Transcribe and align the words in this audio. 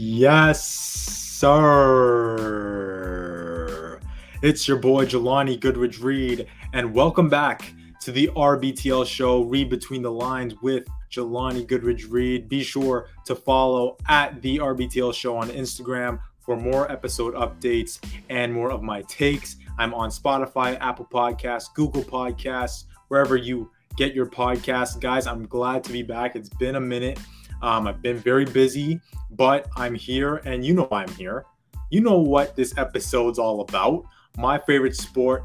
Yes, 0.00 0.64
sir. 0.64 1.48
It's 4.42 4.68
your 4.68 4.76
boy 4.76 5.06
Jelani 5.06 5.58
Goodridge 5.58 6.00
Reed, 6.00 6.46
and 6.72 6.94
welcome 6.94 7.28
back 7.28 7.74
to 8.02 8.12
the 8.12 8.28
RBTL 8.36 9.04
show, 9.08 9.42
Read 9.42 9.68
Between 9.68 10.02
the 10.02 10.12
Lines 10.12 10.54
with 10.62 10.86
Jelani 11.10 11.66
Goodridge 11.66 12.08
Reed. 12.08 12.48
Be 12.48 12.62
sure 12.62 13.08
to 13.24 13.34
follow 13.34 13.96
at 14.06 14.40
the 14.40 14.58
RBTL 14.58 15.12
show 15.12 15.36
on 15.36 15.48
Instagram 15.48 16.20
for 16.38 16.56
more 16.56 16.88
episode 16.92 17.34
updates 17.34 17.98
and 18.28 18.54
more 18.54 18.70
of 18.70 18.84
my 18.84 19.02
takes. 19.02 19.56
I'm 19.78 19.92
on 19.94 20.10
Spotify, 20.10 20.78
Apple 20.80 21.08
Podcasts, 21.12 21.74
Google 21.74 22.04
Podcasts, 22.04 22.84
wherever 23.08 23.34
you 23.36 23.68
get 23.96 24.14
your 24.14 24.26
podcast. 24.26 25.00
Guys, 25.00 25.26
I'm 25.26 25.44
glad 25.46 25.82
to 25.82 25.90
be 25.90 26.04
back. 26.04 26.36
It's 26.36 26.50
been 26.50 26.76
a 26.76 26.80
minute. 26.80 27.18
Um, 27.62 27.86
I've 27.86 28.02
been 28.02 28.18
very 28.18 28.44
busy, 28.44 29.00
but 29.30 29.68
I'm 29.76 29.94
here 29.94 30.36
and 30.44 30.64
you 30.64 30.74
know 30.74 30.88
I'm 30.90 31.08
here. 31.10 31.44
You 31.90 32.00
know 32.00 32.18
what 32.18 32.54
this 32.56 32.76
episode's 32.76 33.38
all 33.38 33.60
about. 33.62 34.04
My 34.36 34.58
favorite 34.58 34.96
sport, 34.96 35.44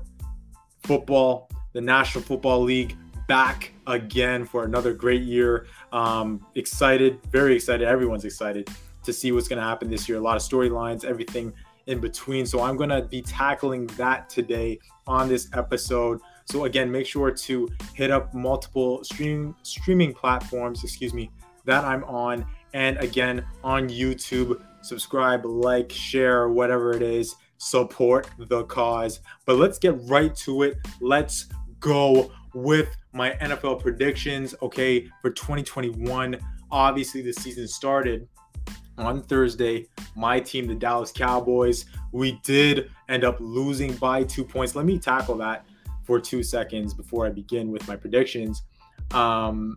football, 0.83 1.49
the 1.73 1.81
National 1.81 2.23
Football 2.23 2.61
League, 2.61 2.95
back 3.27 3.73
again 3.87 4.45
for 4.45 4.65
another 4.65 4.93
great 4.93 5.21
year. 5.21 5.67
Um, 5.91 6.45
excited, 6.55 7.19
very 7.31 7.55
excited. 7.55 7.87
Everyone's 7.87 8.25
excited 8.25 8.69
to 9.03 9.13
see 9.13 9.31
what's 9.31 9.47
going 9.47 9.57
to 9.57 9.65
happen 9.65 9.89
this 9.89 10.07
year. 10.07 10.17
A 10.17 10.21
lot 10.21 10.35
of 10.35 10.43
storylines, 10.43 11.05
everything 11.05 11.53
in 11.87 11.99
between. 11.99 12.45
So 12.45 12.61
I'm 12.61 12.77
going 12.77 12.89
to 12.89 13.01
be 13.01 13.21
tackling 13.21 13.87
that 13.97 14.29
today 14.29 14.79
on 15.07 15.27
this 15.27 15.49
episode. 15.53 16.19
So 16.45 16.65
again, 16.65 16.91
make 16.91 17.05
sure 17.05 17.31
to 17.31 17.69
hit 17.93 18.11
up 18.11 18.33
multiple 18.33 19.03
streaming 19.03 19.55
streaming 19.63 20.13
platforms, 20.13 20.83
excuse 20.83 21.13
me, 21.13 21.31
that 21.65 21.83
I'm 21.83 22.03
on. 22.05 22.45
And 22.73 22.97
again, 22.97 23.45
on 23.63 23.89
YouTube, 23.89 24.61
subscribe, 24.81 25.45
like, 25.45 25.91
share, 25.91 26.49
whatever 26.49 26.93
it 26.93 27.01
is, 27.01 27.35
support 27.57 28.29
the 28.37 28.63
cause. 28.65 29.19
But 29.45 29.57
let's 29.57 29.77
get 29.77 29.95
right 30.03 30.35
to 30.37 30.63
it. 30.63 30.77
Let's 30.99 31.47
go 31.79 32.31
with 32.53 32.95
my 33.13 33.31
NFL 33.41 33.81
predictions. 33.81 34.55
Okay, 34.61 35.07
for 35.21 35.29
2021. 35.29 36.37
Obviously, 36.71 37.21
the 37.21 37.33
season 37.33 37.67
started 37.67 38.27
on 38.97 39.21
Thursday. 39.23 39.87
My 40.15 40.39
team, 40.39 40.67
the 40.67 40.75
Dallas 40.75 41.11
Cowboys, 41.11 41.85
we 42.11 42.39
did 42.43 42.89
end 43.09 43.23
up 43.23 43.37
losing 43.39 43.93
by 43.95 44.23
two 44.23 44.43
points. 44.43 44.75
Let 44.75 44.85
me 44.85 44.97
tackle 44.97 45.37
that 45.37 45.65
for 46.03 46.19
two 46.19 46.43
seconds 46.43 46.93
before 46.93 47.25
I 47.25 47.29
begin 47.29 47.71
with 47.71 47.87
my 47.87 47.95
predictions. 47.95 48.63
Um, 49.11 49.75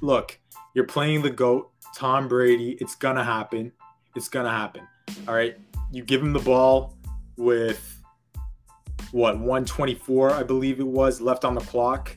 look, 0.00 0.38
you're 0.74 0.86
playing 0.86 1.22
the 1.22 1.30
GOAT, 1.30 1.70
Tom 1.94 2.28
Brady. 2.28 2.76
It's 2.80 2.94
going 2.94 3.16
to 3.16 3.24
happen. 3.24 3.72
It's 4.14 4.28
going 4.28 4.44
to 4.44 4.50
happen. 4.50 4.82
All 5.26 5.34
right. 5.34 5.56
You 5.90 6.02
give 6.02 6.22
him 6.22 6.32
the 6.32 6.40
ball 6.40 6.96
with 7.36 8.02
what, 9.12 9.34
124, 9.34 10.32
I 10.32 10.42
believe 10.42 10.80
it 10.80 10.86
was, 10.86 11.20
left 11.20 11.44
on 11.44 11.54
the 11.54 11.60
clock. 11.62 12.16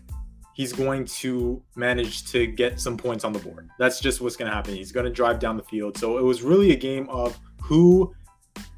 He's 0.54 0.74
going 0.74 1.06
to 1.06 1.62
manage 1.76 2.30
to 2.32 2.46
get 2.46 2.80
some 2.80 2.98
points 2.98 3.24
on 3.24 3.32
the 3.32 3.40
board. 3.40 3.70
That's 3.80 4.00
just 4.00 4.20
what's 4.20 4.36
going 4.36 4.50
to 4.50 4.56
happen. 4.56 4.76
He's 4.76 4.92
going 4.92 5.06
to 5.06 5.12
drive 5.12 5.40
down 5.40 5.56
the 5.56 5.64
field. 5.64 5.98
So 5.98 6.18
it 6.18 6.24
was 6.24 6.44
really 6.44 6.72
a 6.72 6.76
game 6.76 7.08
of 7.10 7.40
who 7.62 8.14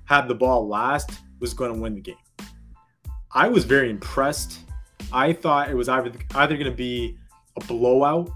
had 0.05 0.27
the 0.27 0.35
ball 0.35 0.67
last 0.67 1.11
was 1.39 1.53
going 1.53 1.73
to 1.73 1.79
win 1.79 1.95
the 1.95 2.01
game. 2.01 2.15
I 3.33 3.47
was 3.47 3.65
very 3.65 3.89
impressed. 3.89 4.59
I 5.11 5.33
thought 5.33 5.69
it 5.69 5.73
was 5.75 5.89
either 5.89 6.11
either 6.35 6.55
going 6.55 6.69
to 6.69 6.75
be 6.75 7.17
a 7.55 7.65
blowout 7.65 8.29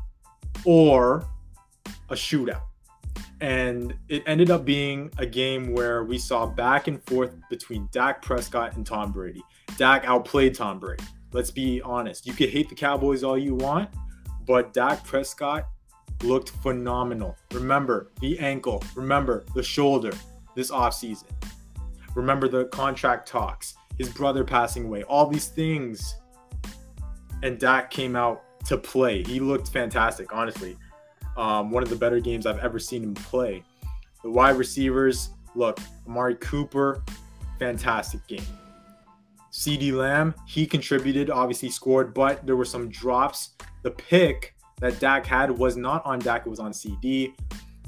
or 0.67 1.25
a 2.09 2.13
shootout. 2.13 2.63
And 3.39 3.95
it 4.09 4.21
ended 4.27 4.51
up 4.51 4.65
being 4.65 5.09
a 5.17 5.25
game 5.25 5.71
where 5.73 6.03
we 6.03 6.17
saw 6.17 6.45
back 6.45 6.87
and 6.87 7.01
forth 7.03 7.33
between 7.49 7.87
Dak 7.93 8.21
Prescott 8.21 8.75
and 8.75 8.85
Tom 8.85 9.13
Brady. 9.13 9.41
Dak 9.77 10.03
outplayed 10.05 10.55
Tom 10.55 10.77
Brady. 10.79 11.05
Let's 11.31 11.51
be 11.51 11.81
honest. 11.81 12.27
You 12.27 12.33
could 12.33 12.49
hate 12.49 12.67
the 12.67 12.75
Cowboys 12.75 13.23
all 13.23 13.37
you 13.37 13.55
want, 13.55 13.89
but 14.45 14.73
Dak 14.73 15.05
Prescott 15.05 15.67
looked 16.23 16.49
phenomenal. 16.49 17.37
Remember 17.53 18.11
the 18.19 18.37
ankle, 18.39 18.83
remember 18.95 19.45
the 19.55 19.63
shoulder 19.63 20.11
this 20.53 20.69
offseason. 20.69 21.29
Remember 22.13 22.49
the 22.49 22.65
contract 22.65 23.27
talks, 23.27 23.75
his 23.97 24.09
brother 24.09 24.43
passing 24.43 24.85
away, 24.85 25.03
all 25.03 25.27
these 25.27 25.47
things. 25.47 26.15
And 27.43 27.57
Dak 27.57 27.89
came 27.89 28.15
out 28.17 28.43
to 28.65 28.77
play. 28.77 29.23
He 29.23 29.39
looked 29.39 29.69
fantastic, 29.69 30.33
honestly. 30.33 30.77
Um, 31.35 31.71
one 31.71 31.83
of 31.83 31.89
the 31.89 31.95
better 31.95 32.19
games 32.19 32.45
I've 32.45 32.59
ever 32.59 32.79
seen 32.79 33.03
him 33.03 33.13
play. 33.13 33.63
The 34.23 34.31
wide 34.31 34.57
receivers, 34.57 35.29
look, 35.55 35.79
Amari 36.07 36.35
Cooper, 36.35 37.03
fantastic 37.59 38.25
game. 38.27 38.45
CeeDee 39.51 39.93
Lamb, 39.93 40.35
he 40.45 40.65
contributed, 40.65 41.29
obviously 41.29 41.69
scored, 41.69 42.13
but 42.13 42.45
there 42.45 42.55
were 42.55 42.65
some 42.65 42.89
drops. 42.89 43.51
The 43.83 43.91
pick 43.91 44.55
that 44.79 44.99
Dak 44.99 45.25
had 45.25 45.49
was 45.51 45.77
not 45.77 46.05
on 46.05 46.19
Dak, 46.19 46.45
it 46.45 46.49
was 46.49 46.59
on 46.59 46.71
CeeDee. 46.71 47.33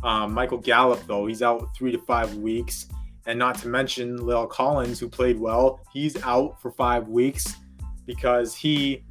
Um, 0.03 0.33
Michael 0.33 0.57
Gallup, 0.57 1.05
though, 1.07 1.27
he's 1.27 1.41
out 1.41 1.75
three 1.75 1.91
to 1.91 1.99
five 1.99 2.35
weeks. 2.35 2.87
And 3.25 3.37
not 3.37 3.55
to 3.59 3.67
mention 3.67 4.17
La'el 4.17 4.49
Collins, 4.49 4.99
who 4.99 5.07
played 5.07 5.39
well, 5.39 5.81
he's 5.93 6.21
out 6.23 6.59
for 6.61 6.71
five 6.71 7.07
weeks 7.07 7.57
because 8.07 8.55
he 8.55 9.03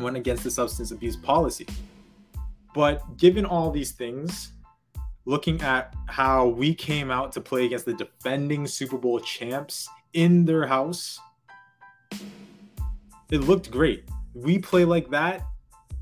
went 0.00 0.16
against 0.16 0.44
the 0.44 0.50
substance 0.50 0.90
abuse 0.90 1.16
policy. 1.16 1.66
But 2.74 3.16
given 3.16 3.44
all 3.44 3.70
these 3.70 3.92
things, 3.92 4.52
looking 5.24 5.60
at 5.62 5.94
how 6.06 6.46
we 6.48 6.74
came 6.74 7.10
out 7.10 7.32
to 7.32 7.40
play 7.40 7.66
against 7.66 7.84
the 7.84 7.94
defending 7.94 8.66
Super 8.66 8.96
Bowl 8.96 9.20
champs 9.20 9.88
in 10.12 10.44
their 10.44 10.66
house, 10.66 11.18
it 13.30 13.38
looked 13.38 13.70
great. 13.70 14.04
We 14.34 14.58
play 14.58 14.84
like 14.84 15.10
that, 15.10 15.42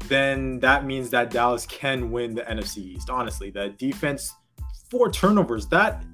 then 0.07 0.61
that 0.61 0.85
means 0.85 1.11
that 1.11 1.31
Dallas 1.31 1.67
can 1.67 2.11
win 2.11 2.35
the 2.35 2.43
NFC 2.43 2.79
East. 2.79 3.11
Honestly, 3.11 3.51
the 3.51 3.71
defense, 3.71 4.35
four 4.91 5.11
turnovers, 5.11 5.67
that 5.69 6.05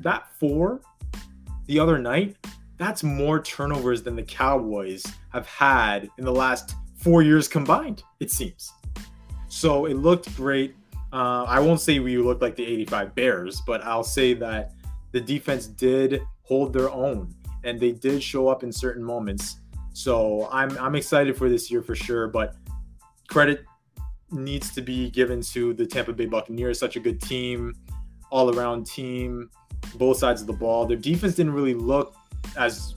that 0.00 0.28
four 0.38 0.80
the 1.66 1.78
other 1.78 1.98
night, 1.98 2.36
that's 2.78 3.02
more 3.02 3.42
turnovers 3.42 4.02
than 4.02 4.16
the 4.16 4.22
Cowboys 4.22 5.04
have 5.32 5.46
had 5.46 6.08
in 6.18 6.24
the 6.24 6.32
last 6.32 6.74
four 6.98 7.22
years 7.22 7.48
combined, 7.48 8.02
it 8.20 8.30
seems. 8.30 8.72
So 9.48 9.86
it 9.86 9.94
looked 9.94 10.34
great. 10.36 10.74
Uh, 11.12 11.44
I 11.44 11.58
won't 11.60 11.80
say 11.80 12.00
we 12.00 12.18
looked 12.18 12.42
like 12.42 12.56
the 12.56 12.66
85 12.66 13.14
Bears, 13.14 13.62
but 13.66 13.82
I'll 13.82 14.04
say 14.04 14.34
that 14.34 14.72
the 15.12 15.20
defense 15.20 15.66
did 15.66 16.20
hold 16.42 16.72
their 16.72 16.90
own 16.90 17.34
and 17.64 17.80
they 17.80 17.92
did 17.92 18.22
show 18.22 18.48
up 18.48 18.62
in 18.62 18.72
certain 18.72 19.02
moments. 19.02 19.60
So 19.92 20.48
I'm, 20.52 20.76
I'm 20.78 20.94
excited 20.94 21.36
for 21.36 21.48
this 21.48 21.70
year 21.70 21.82
for 21.82 21.94
sure, 21.94 22.28
but 22.28 22.56
credit 23.28 23.64
needs 24.30 24.72
to 24.74 24.82
be 24.82 25.10
given 25.10 25.40
to 25.40 25.72
the 25.72 25.86
Tampa 25.86 26.12
Bay 26.12 26.26
Buccaneers. 26.26 26.78
Such 26.78 26.96
a 26.96 27.00
good 27.00 27.20
team, 27.20 27.74
all 28.30 28.54
around 28.54 28.86
team, 28.86 29.50
both 29.94 30.18
sides 30.18 30.40
of 30.40 30.46
the 30.46 30.52
ball. 30.52 30.86
Their 30.86 30.96
defense 30.96 31.34
didn't 31.34 31.52
really 31.54 31.74
look 31.74 32.14
as, 32.56 32.94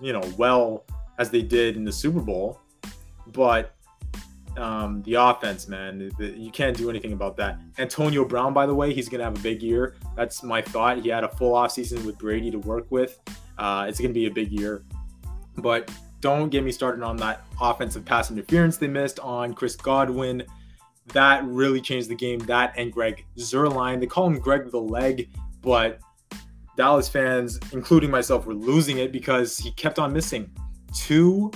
you 0.00 0.12
know, 0.12 0.22
well 0.36 0.84
as 1.18 1.30
they 1.30 1.42
did 1.42 1.76
in 1.76 1.84
the 1.84 1.92
Super 1.92 2.20
Bowl, 2.20 2.60
but 3.36 3.76
um, 4.56 5.02
the 5.02 5.14
offense, 5.14 5.68
man, 5.68 6.10
you 6.18 6.50
can't 6.50 6.76
do 6.76 6.88
anything 6.88 7.12
about 7.12 7.36
that. 7.36 7.58
Antonio 7.78 8.24
Brown, 8.24 8.54
by 8.54 8.64
the 8.64 8.74
way, 8.74 8.94
he's 8.94 9.08
going 9.08 9.18
to 9.18 9.24
have 9.24 9.36
a 9.36 9.42
big 9.42 9.62
year. 9.62 9.94
That's 10.16 10.42
my 10.42 10.62
thought. 10.62 10.98
He 10.98 11.10
had 11.10 11.22
a 11.22 11.28
full 11.28 11.52
offseason 11.52 12.04
with 12.06 12.18
Brady 12.18 12.50
to 12.50 12.58
work 12.58 12.86
with. 12.90 13.20
Uh, 13.58 13.84
it's 13.88 14.00
going 14.00 14.10
to 14.10 14.14
be 14.14 14.26
a 14.26 14.30
big 14.30 14.50
year. 14.50 14.82
But 15.58 15.90
don't 16.22 16.48
get 16.48 16.64
me 16.64 16.72
started 16.72 17.02
on 17.02 17.18
that 17.18 17.44
offensive 17.60 18.04
pass 18.04 18.30
interference 18.30 18.78
they 18.78 18.88
missed 18.88 19.20
on 19.20 19.52
Chris 19.52 19.76
Godwin. 19.76 20.42
That 21.08 21.44
really 21.44 21.80
changed 21.80 22.08
the 22.08 22.14
game. 22.14 22.38
That 22.40 22.72
and 22.78 22.90
Greg 22.90 23.26
Zuerlein. 23.36 24.00
They 24.00 24.06
call 24.06 24.26
him 24.26 24.38
Greg 24.38 24.70
the 24.70 24.80
Leg, 24.80 25.28
but 25.60 26.00
Dallas 26.76 27.08
fans, 27.08 27.60
including 27.72 28.10
myself, 28.10 28.46
were 28.46 28.54
losing 28.54 28.98
it 28.98 29.12
because 29.12 29.58
he 29.58 29.70
kept 29.72 29.98
on 29.98 30.12
missing. 30.12 30.50
Two 30.94 31.52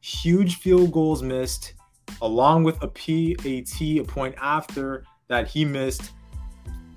huge 0.00 0.56
field 0.56 0.92
goals 0.92 1.22
missed 1.22 1.74
along 2.22 2.64
with 2.64 2.82
a 2.82 2.88
PAT, 2.88 3.80
a 3.80 4.02
point 4.04 4.34
after 4.40 5.04
that 5.28 5.48
he 5.48 5.64
missed. 5.64 6.10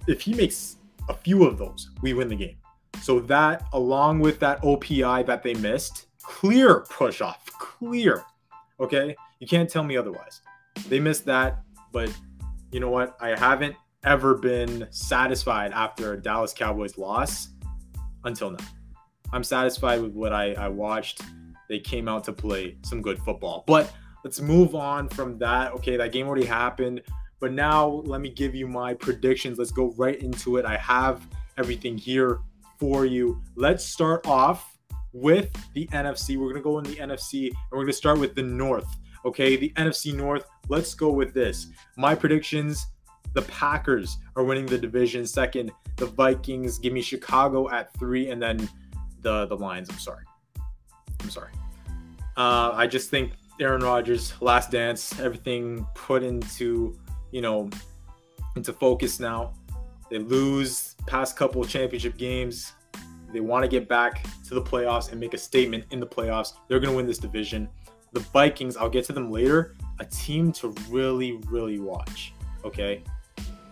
If 0.08 0.22
he 0.22 0.34
makes 0.34 0.78
a 1.10 1.14
few 1.14 1.46
of 1.46 1.58
those, 1.58 1.90
we 2.02 2.14
win 2.14 2.28
the 2.28 2.36
game. 2.36 2.58
So 3.02 3.20
that, 3.22 3.66
along 3.74 4.20
with 4.20 4.40
that 4.40 4.62
OPI 4.62 5.26
that 5.26 5.44
they 5.44 5.54
missed, 5.56 6.08
clear 6.22 6.82
push 6.90 7.22
off, 7.22 7.46
clear. 7.60 8.24
Okay, 8.80 9.16
you 9.40 9.48
can't 9.48 9.70
tell 9.70 9.84
me 9.84 9.98
otherwise. 9.98 10.42
They 10.88 11.00
missed 11.00 11.26
that, 11.26 11.62
but 11.92 12.12
you 12.72 12.80
know 12.80 12.90
what? 12.90 13.16
I 13.20 13.38
haven't 13.38 13.76
ever 14.04 14.36
been 14.36 14.88
satisfied 14.90 15.72
after 15.72 16.14
a 16.14 16.22
Dallas 16.22 16.54
Cowboys 16.54 16.98
loss 16.98 17.50
until 18.24 18.52
now. 18.52 18.66
I'm 19.32 19.44
satisfied 19.44 20.02
with 20.02 20.14
what 20.14 20.34
I, 20.34 20.54
I 20.54 20.68
watched. 20.68 21.22
They 21.70 21.80
came 21.80 22.08
out 22.08 22.24
to 22.26 22.34
play 22.34 22.78
some 22.84 23.02
good 23.02 23.20
football, 23.20 23.64
but 23.68 23.94
let's 24.24 24.40
move 24.40 24.76
on 24.76 25.10
from 25.10 25.38
that. 25.40 25.72
Okay, 25.74 25.98
that 25.98 26.12
game 26.12 26.28
already 26.28 26.46
happened. 26.46 27.02
But 27.40 27.52
now 27.52 27.88
let 28.06 28.22
me 28.22 28.30
give 28.30 28.56
you 28.56 28.68
my 28.68 28.94
predictions. 28.94 29.58
Let's 29.58 29.72
go 29.72 29.94
right 29.98 30.18
into 30.22 30.58
it. 30.58 30.66
I 30.66 30.78
have 30.78 31.28
everything 31.58 31.98
here 31.98 32.40
for 32.80 33.06
you. 33.06 33.42
Let's 33.56 33.84
start 33.84 34.26
off 34.26 34.78
with 35.12 35.52
the 35.74 35.88
NFC. 35.88 36.38
We're 36.38 36.54
going 36.54 36.56
to 36.56 36.62
go 36.62 36.78
in 36.80 36.86
the 36.86 36.96
NFC 36.96 37.48
and 37.48 37.56
we're 37.72 37.80
going 37.80 37.88
to 37.88 37.94
start 37.94 38.20
with 38.20 38.34
the 38.34 38.44
North. 38.44 38.88
Okay, 39.26 39.58
the 39.58 39.72
NFC 39.76 40.14
North. 40.14 40.46
Let's 40.70 40.94
go 40.94 41.12
with 41.12 41.34
this. 41.34 41.68
My 41.98 42.16
predictions 42.16 42.88
the 43.34 43.42
Packers 43.44 44.18
are 44.36 44.44
winning 44.44 44.66
the 44.66 44.78
division. 44.78 45.26
Second, 45.26 45.72
the 45.98 46.06
Vikings. 46.06 46.78
Give 46.78 46.94
me 46.94 47.02
Chicago 47.02 47.70
at 47.72 47.94
three, 47.98 48.30
and 48.30 48.42
then 48.42 48.70
the 49.22 49.48
the 49.48 49.56
Lions. 49.56 49.90
I'm 49.90 50.00
sorry. 50.00 50.24
I'm 51.24 51.30
sorry. 51.30 51.52
Uh, 52.36 52.72
I 52.74 52.88
just 52.88 53.10
think 53.10 53.34
Aaron 53.60 53.82
Rodgers, 53.82 54.34
last 54.42 54.72
dance, 54.72 55.20
everything 55.20 55.86
put 55.96 56.24
into 56.24 56.98
you 57.32 57.42
know 57.42 57.70
into 58.56 58.74
focus 58.74 59.20
now. 59.20 59.54
They 60.10 60.20
lose 60.20 60.96
past 61.08 61.36
couple 61.36 61.64
championship 61.66 62.18
games. 62.18 62.74
They 63.32 63.40
want 63.40 63.64
to 63.64 63.68
get 63.68 63.90
back 63.90 64.26
to 64.48 64.54
the 64.54 64.62
playoffs 64.62 65.12
and 65.12 65.20
make 65.20 65.34
a 65.34 65.38
statement 65.38 65.86
in 65.90 66.00
the 66.00 66.06
playoffs. 66.06 66.54
They're 66.68 66.80
going 66.80 66.92
to 66.92 66.96
win 66.96 67.08
this 67.08 67.18
division. 67.18 67.68
The 68.12 68.20
Vikings, 68.20 68.78
I'll 68.78 68.92
get 68.92 69.06
to 69.06 69.14
them 69.14 69.32
later, 69.32 69.76
a 70.00 70.06
team 70.06 70.52
to 70.54 70.68
really, 70.90 71.40
really 71.48 71.80
watch. 71.80 72.34
Okay. 72.64 73.04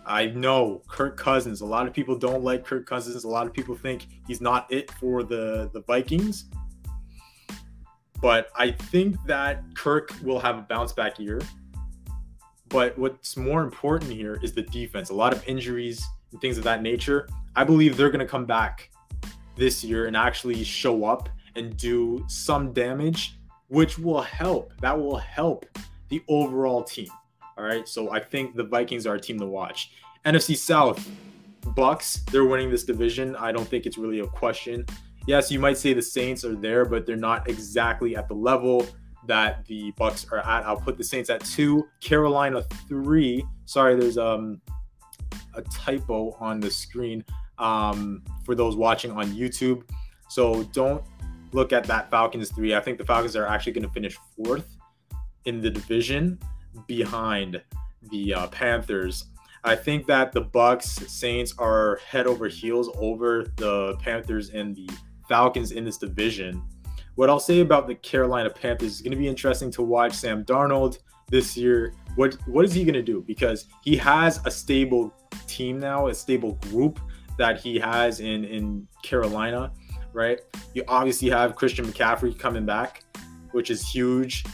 I 0.04 0.26
know 0.26 0.82
Kirk 0.88 1.16
Cousins. 1.16 1.60
A 1.60 1.64
lot 1.64 1.86
of 1.86 1.92
people 1.92 2.16
don't 2.16 2.42
like 2.42 2.64
Kirk 2.64 2.86
Cousins. 2.86 3.22
A 3.22 3.28
lot 3.28 3.46
of 3.46 3.52
people 3.52 3.76
think 3.76 4.08
he's 4.26 4.40
not 4.40 4.70
it 4.72 4.90
for 4.90 5.22
the, 5.22 5.70
the 5.72 5.82
Vikings. 5.82 6.46
But 8.22 8.50
I 8.56 8.70
think 8.70 9.16
that 9.26 9.62
Kirk 9.74 10.14
will 10.22 10.38
have 10.38 10.56
a 10.56 10.62
bounce 10.62 10.92
back 10.92 11.18
year. 11.18 11.42
But 12.68 12.96
what's 12.96 13.36
more 13.36 13.62
important 13.62 14.12
here 14.12 14.38
is 14.42 14.52
the 14.52 14.62
defense. 14.62 15.10
A 15.10 15.14
lot 15.14 15.34
of 15.34 15.46
injuries 15.46 16.02
and 16.30 16.40
things 16.40 16.56
of 16.56 16.64
that 16.64 16.82
nature. 16.82 17.28
I 17.56 17.64
believe 17.64 17.96
they're 17.96 18.10
going 18.10 18.20
to 18.20 18.26
come 18.26 18.46
back 18.46 18.90
this 19.56 19.84
year 19.84 20.06
and 20.06 20.16
actually 20.16 20.62
show 20.62 21.04
up 21.04 21.28
and 21.56 21.76
do 21.76 22.24
some 22.28 22.72
damage, 22.72 23.38
which 23.68 23.98
will 23.98 24.22
help. 24.22 24.72
That 24.80 24.98
will 24.98 25.18
help 25.18 25.66
the 26.08 26.22
overall 26.28 26.84
team. 26.84 27.08
All 27.58 27.64
right. 27.64 27.86
So 27.88 28.12
I 28.12 28.20
think 28.20 28.54
the 28.54 28.64
Vikings 28.64 29.04
are 29.04 29.16
a 29.16 29.20
team 29.20 29.38
to 29.40 29.46
watch. 29.46 29.92
NFC 30.24 30.56
South, 30.56 31.10
Bucks, 31.74 32.22
they're 32.30 32.44
winning 32.44 32.70
this 32.70 32.84
division. 32.84 33.34
I 33.36 33.50
don't 33.50 33.66
think 33.66 33.84
it's 33.84 33.98
really 33.98 34.20
a 34.20 34.26
question. 34.26 34.86
Yes, 35.26 35.50
you 35.50 35.58
might 35.58 35.78
say 35.78 35.92
the 35.92 36.02
Saints 36.02 36.44
are 36.44 36.56
there, 36.56 36.84
but 36.84 37.06
they're 37.06 37.16
not 37.16 37.48
exactly 37.48 38.16
at 38.16 38.28
the 38.28 38.34
level 38.34 38.86
that 39.26 39.64
the 39.66 39.92
Bucks 39.92 40.26
are 40.32 40.38
at. 40.38 40.66
I'll 40.66 40.76
put 40.76 40.98
the 40.98 41.04
Saints 41.04 41.30
at 41.30 41.44
two, 41.44 41.86
Carolina 42.00 42.62
three. 42.88 43.44
Sorry, 43.66 43.94
there's 43.94 44.18
um 44.18 44.60
a 45.54 45.62
typo 45.62 46.36
on 46.40 46.60
the 46.60 46.70
screen 46.70 47.24
um, 47.58 48.22
for 48.44 48.54
those 48.54 48.76
watching 48.76 49.10
on 49.12 49.26
YouTube. 49.26 49.82
So 50.28 50.64
don't 50.64 51.04
look 51.52 51.72
at 51.72 51.84
that 51.84 52.10
Falcons 52.10 52.50
three. 52.50 52.74
I 52.74 52.80
think 52.80 52.98
the 52.98 53.04
Falcons 53.04 53.36
are 53.36 53.46
actually 53.46 53.72
going 53.72 53.86
to 53.86 53.92
finish 53.92 54.16
fourth 54.36 54.76
in 55.44 55.60
the 55.60 55.70
division 55.70 56.38
behind 56.86 57.62
the 58.10 58.34
uh, 58.34 58.46
Panthers. 58.48 59.26
I 59.64 59.76
think 59.76 60.06
that 60.06 60.32
the 60.32 60.40
Bucks 60.40 60.88
Saints 60.88 61.54
are 61.58 62.00
head 62.04 62.26
over 62.26 62.48
heels 62.48 62.90
over 62.96 63.46
the 63.56 63.94
Panthers 64.00 64.50
and 64.50 64.74
the 64.74 64.88
Falcons 65.28 65.72
in 65.72 65.84
this 65.84 65.98
division. 65.98 66.62
What 67.14 67.28
I'll 67.28 67.40
say 67.40 67.60
about 67.60 67.86
the 67.86 67.94
Carolina 67.96 68.50
Panthers 68.50 68.94
is 68.94 69.02
going 69.02 69.12
to 69.12 69.18
be 69.18 69.28
interesting 69.28 69.70
to 69.72 69.82
watch 69.82 70.14
Sam 70.14 70.44
Darnold 70.44 70.98
this 71.28 71.56
year. 71.56 71.94
What 72.16 72.34
what 72.46 72.64
is 72.64 72.72
he 72.72 72.84
going 72.84 72.94
to 72.94 73.02
do? 73.02 73.22
Because 73.26 73.66
he 73.82 73.96
has 73.96 74.40
a 74.46 74.50
stable 74.50 75.12
team 75.46 75.78
now, 75.78 76.08
a 76.08 76.14
stable 76.14 76.52
group 76.70 77.00
that 77.38 77.60
he 77.60 77.78
has 77.78 78.20
in 78.20 78.44
in 78.44 78.86
Carolina, 79.02 79.72
right? 80.12 80.40
You 80.74 80.84
obviously 80.88 81.28
have 81.30 81.54
Christian 81.54 81.84
McCaffrey 81.84 82.38
coming 82.38 82.64
back, 82.64 83.04
which 83.52 83.70
is 83.70 83.86
huge 83.88 84.44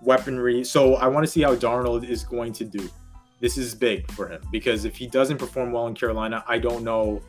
weaponry. 0.00 0.64
So 0.64 0.94
I 0.96 1.08
want 1.08 1.24
to 1.24 1.30
see 1.30 1.42
how 1.42 1.54
Darnold 1.54 2.08
is 2.08 2.24
going 2.24 2.52
to 2.54 2.64
do. 2.64 2.88
This 3.40 3.58
is 3.58 3.74
big 3.74 4.10
for 4.12 4.28
him 4.28 4.42
because 4.50 4.84
if 4.84 4.96
he 4.96 5.06
doesn't 5.06 5.38
perform 5.38 5.72
well 5.72 5.86
in 5.86 5.94
Carolina, 5.94 6.44
I 6.48 6.58
don't 6.58 6.84
know 6.84 7.20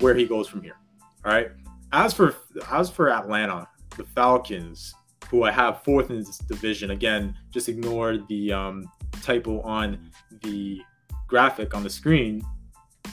where 0.00 0.14
he 0.14 0.26
goes 0.26 0.48
from 0.48 0.62
here. 0.62 0.76
All 1.24 1.32
right. 1.32 1.50
As 1.92 2.12
for 2.12 2.34
as 2.70 2.90
for 2.90 3.10
Atlanta, 3.10 3.68
the 3.96 4.04
Falcons, 4.04 4.94
who 5.30 5.44
I 5.44 5.50
have 5.50 5.82
fourth 5.82 6.10
in 6.10 6.18
this 6.18 6.38
division, 6.38 6.90
again, 6.90 7.34
just 7.50 7.68
ignore 7.68 8.18
the 8.28 8.52
um, 8.52 8.90
typo 9.22 9.60
on 9.60 10.10
the 10.42 10.80
graphic 11.28 11.74
on 11.74 11.82
the 11.82 11.90
screen 11.90 12.44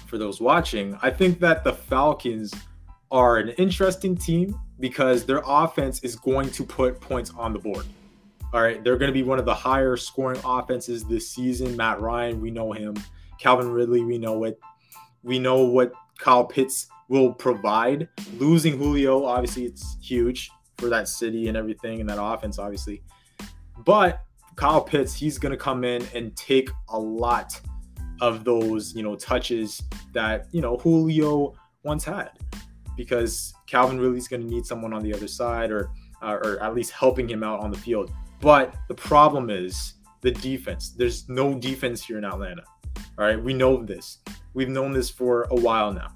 for 0.07 0.17
those 0.17 0.41
watching. 0.41 0.97
I 1.01 1.09
think 1.09 1.39
that 1.39 1.63
the 1.63 1.73
Falcons 1.73 2.53
are 3.11 3.37
an 3.37 3.49
interesting 3.49 4.15
team 4.15 4.59
because 4.79 5.25
their 5.25 5.41
offense 5.45 5.99
is 6.03 6.15
going 6.15 6.49
to 6.51 6.63
put 6.63 6.99
points 6.99 7.31
on 7.37 7.53
the 7.53 7.59
board. 7.59 7.85
All 8.53 8.61
right, 8.61 8.83
they're 8.83 8.97
going 8.97 9.09
to 9.09 9.13
be 9.13 9.23
one 9.23 9.39
of 9.39 9.45
the 9.45 9.53
higher 9.53 9.95
scoring 9.95 10.41
offenses 10.43 11.05
this 11.05 11.29
season. 11.29 11.77
Matt 11.77 12.01
Ryan, 12.01 12.41
we 12.41 12.51
know 12.51 12.73
him. 12.73 12.95
Calvin 13.39 13.69
Ridley, 13.69 14.03
we 14.03 14.17
know 14.17 14.43
it. 14.43 14.59
We 15.23 15.39
know 15.39 15.63
what 15.63 15.93
Kyle 16.17 16.43
Pitts 16.43 16.87
will 17.11 17.33
provide. 17.33 18.07
Losing 18.37 18.77
Julio, 18.77 19.25
obviously, 19.25 19.65
it's 19.65 19.97
huge 20.01 20.49
for 20.77 20.87
that 20.87 21.09
city 21.09 21.49
and 21.49 21.57
everything 21.57 21.99
and 21.99 22.09
that 22.09 22.17
offense, 22.23 22.57
obviously. 22.57 23.03
But 23.85 24.21
Kyle 24.55 24.79
Pitts, 24.81 25.13
he's 25.13 25.37
going 25.37 25.51
to 25.51 25.57
come 25.57 25.83
in 25.83 26.07
and 26.15 26.33
take 26.37 26.69
a 26.87 26.97
lot 26.97 27.59
of 28.21 28.45
those, 28.45 28.95
you 28.95 29.03
know, 29.03 29.15
touches 29.15 29.83
that, 30.13 30.47
you 30.53 30.61
know, 30.61 30.77
Julio 30.77 31.53
once 31.83 32.05
had 32.05 32.29
because 32.95 33.53
Calvin 33.67 33.99
Ridley's 33.99 34.29
going 34.29 34.43
to 34.43 34.47
need 34.47 34.65
someone 34.65 34.93
on 34.93 35.03
the 35.03 35.13
other 35.13 35.27
side 35.27 35.69
or, 35.69 35.89
uh, 36.21 36.37
or 36.41 36.63
at 36.63 36.73
least 36.73 36.91
helping 36.91 37.27
him 37.27 37.43
out 37.43 37.59
on 37.59 37.71
the 37.71 37.77
field. 37.77 38.09
But 38.39 38.73
the 38.87 38.95
problem 38.95 39.49
is 39.49 39.95
the 40.21 40.31
defense. 40.31 40.91
There's 40.91 41.27
no 41.27 41.55
defense 41.55 42.05
here 42.05 42.17
in 42.17 42.23
Atlanta. 42.23 42.63
All 43.19 43.25
right. 43.25 43.41
We 43.41 43.53
know 43.53 43.83
this. 43.83 44.19
We've 44.53 44.69
known 44.69 44.93
this 44.93 45.09
for 45.09 45.43
a 45.51 45.55
while 45.55 45.91
now. 45.91 46.07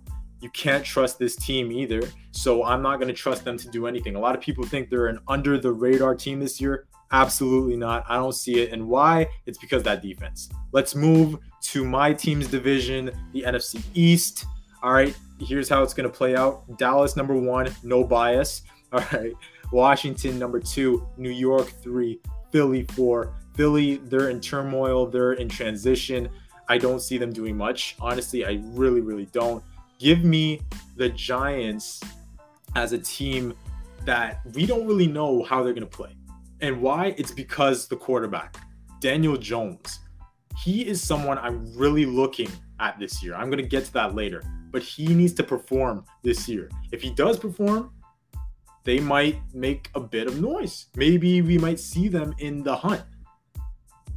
You 0.41 0.49
can't 0.51 0.85
trust 0.85 1.17
this 1.19 1.35
team 1.35 1.71
either. 1.71 2.01
So 2.31 2.63
I'm 2.63 2.81
not 2.81 2.97
going 2.97 3.07
to 3.07 3.13
trust 3.13 3.43
them 3.43 3.57
to 3.57 3.69
do 3.69 3.87
anything. 3.87 4.15
A 4.15 4.19
lot 4.19 4.35
of 4.35 4.41
people 4.41 4.65
think 4.65 4.89
they're 4.89 5.07
an 5.07 5.19
under 5.27 5.57
the 5.57 5.71
radar 5.71 6.15
team 6.15 6.39
this 6.39 6.59
year. 6.59 6.87
Absolutely 7.11 7.77
not. 7.77 8.03
I 8.09 8.15
don't 8.15 8.33
see 8.33 8.61
it. 8.61 8.71
And 8.71 8.87
why? 8.87 9.27
It's 9.45 9.57
because 9.57 9.83
that 9.83 10.01
defense. 10.01 10.49
Let's 10.71 10.95
move 10.95 11.39
to 11.61 11.85
my 11.85 12.13
team's 12.13 12.47
division, 12.47 13.11
the 13.31 13.43
NFC 13.43 13.81
East. 13.93 14.45
All 14.83 14.93
right. 14.93 15.15
Here's 15.39 15.69
how 15.69 15.83
it's 15.83 15.93
going 15.93 16.09
to 16.09 16.15
play 16.15 16.35
out 16.35 16.77
Dallas, 16.77 17.15
number 17.15 17.35
one, 17.35 17.73
no 17.83 18.03
bias. 18.03 18.63
All 18.91 19.03
right. 19.11 19.33
Washington, 19.71 20.37
number 20.37 20.59
two, 20.59 21.07
New 21.17 21.29
York, 21.29 21.67
three, 21.81 22.19
Philly, 22.51 22.83
four. 22.83 23.33
Philly, 23.55 23.97
they're 23.97 24.29
in 24.29 24.39
turmoil, 24.39 25.07
they're 25.07 25.33
in 25.33 25.49
transition. 25.49 26.29
I 26.67 26.77
don't 26.77 26.99
see 26.99 27.17
them 27.17 27.31
doing 27.31 27.55
much. 27.55 27.95
Honestly, 27.99 28.45
I 28.45 28.61
really, 28.63 29.01
really 29.01 29.25
don't. 29.27 29.63
Give 29.99 30.23
me 30.23 30.61
the 30.97 31.09
Giants 31.09 32.01
as 32.75 32.91
a 32.91 32.97
team 32.97 33.53
that 34.05 34.41
we 34.53 34.65
don't 34.65 34.85
really 34.85 35.07
know 35.07 35.43
how 35.43 35.63
they're 35.63 35.73
going 35.73 35.87
to 35.87 35.97
play. 35.97 36.15
And 36.61 36.81
why? 36.81 37.15
It's 37.17 37.31
because 37.31 37.87
the 37.87 37.95
quarterback, 37.95 38.57
Daniel 38.99 39.37
Jones, 39.37 39.99
he 40.57 40.87
is 40.87 41.01
someone 41.01 41.37
I'm 41.37 41.75
really 41.75 42.05
looking 42.05 42.49
at 42.79 42.99
this 42.99 43.23
year. 43.23 43.35
I'm 43.35 43.49
going 43.49 43.61
to 43.61 43.67
get 43.67 43.85
to 43.85 43.93
that 43.93 44.15
later, 44.15 44.43
but 44.71 44.81
he 44.81 45.13
needs 45.13 45.33
to 45.33 45.43
perform 45.43 46.05
this 46.23 46.47
year. 46.47 46.69
If 46.91 47.01
he 47.01 47.09
does 47.09 47.37
perform, 47.37 47.91
they 48.83 48.99
might 48.99 49.41
make 49.53 49.89
a 49.95 49.99
bit 49.99 50.27
of 50.27 50.39
noise. 50.39 50.85
Maybe 50.95 51.41
we 51.41 51.57
might 51.57 51.79
see 51.79 52.07
them 52.07 52.35
in 52.39 52.63
the 52.63 52.75
hunt. 52.75 53.01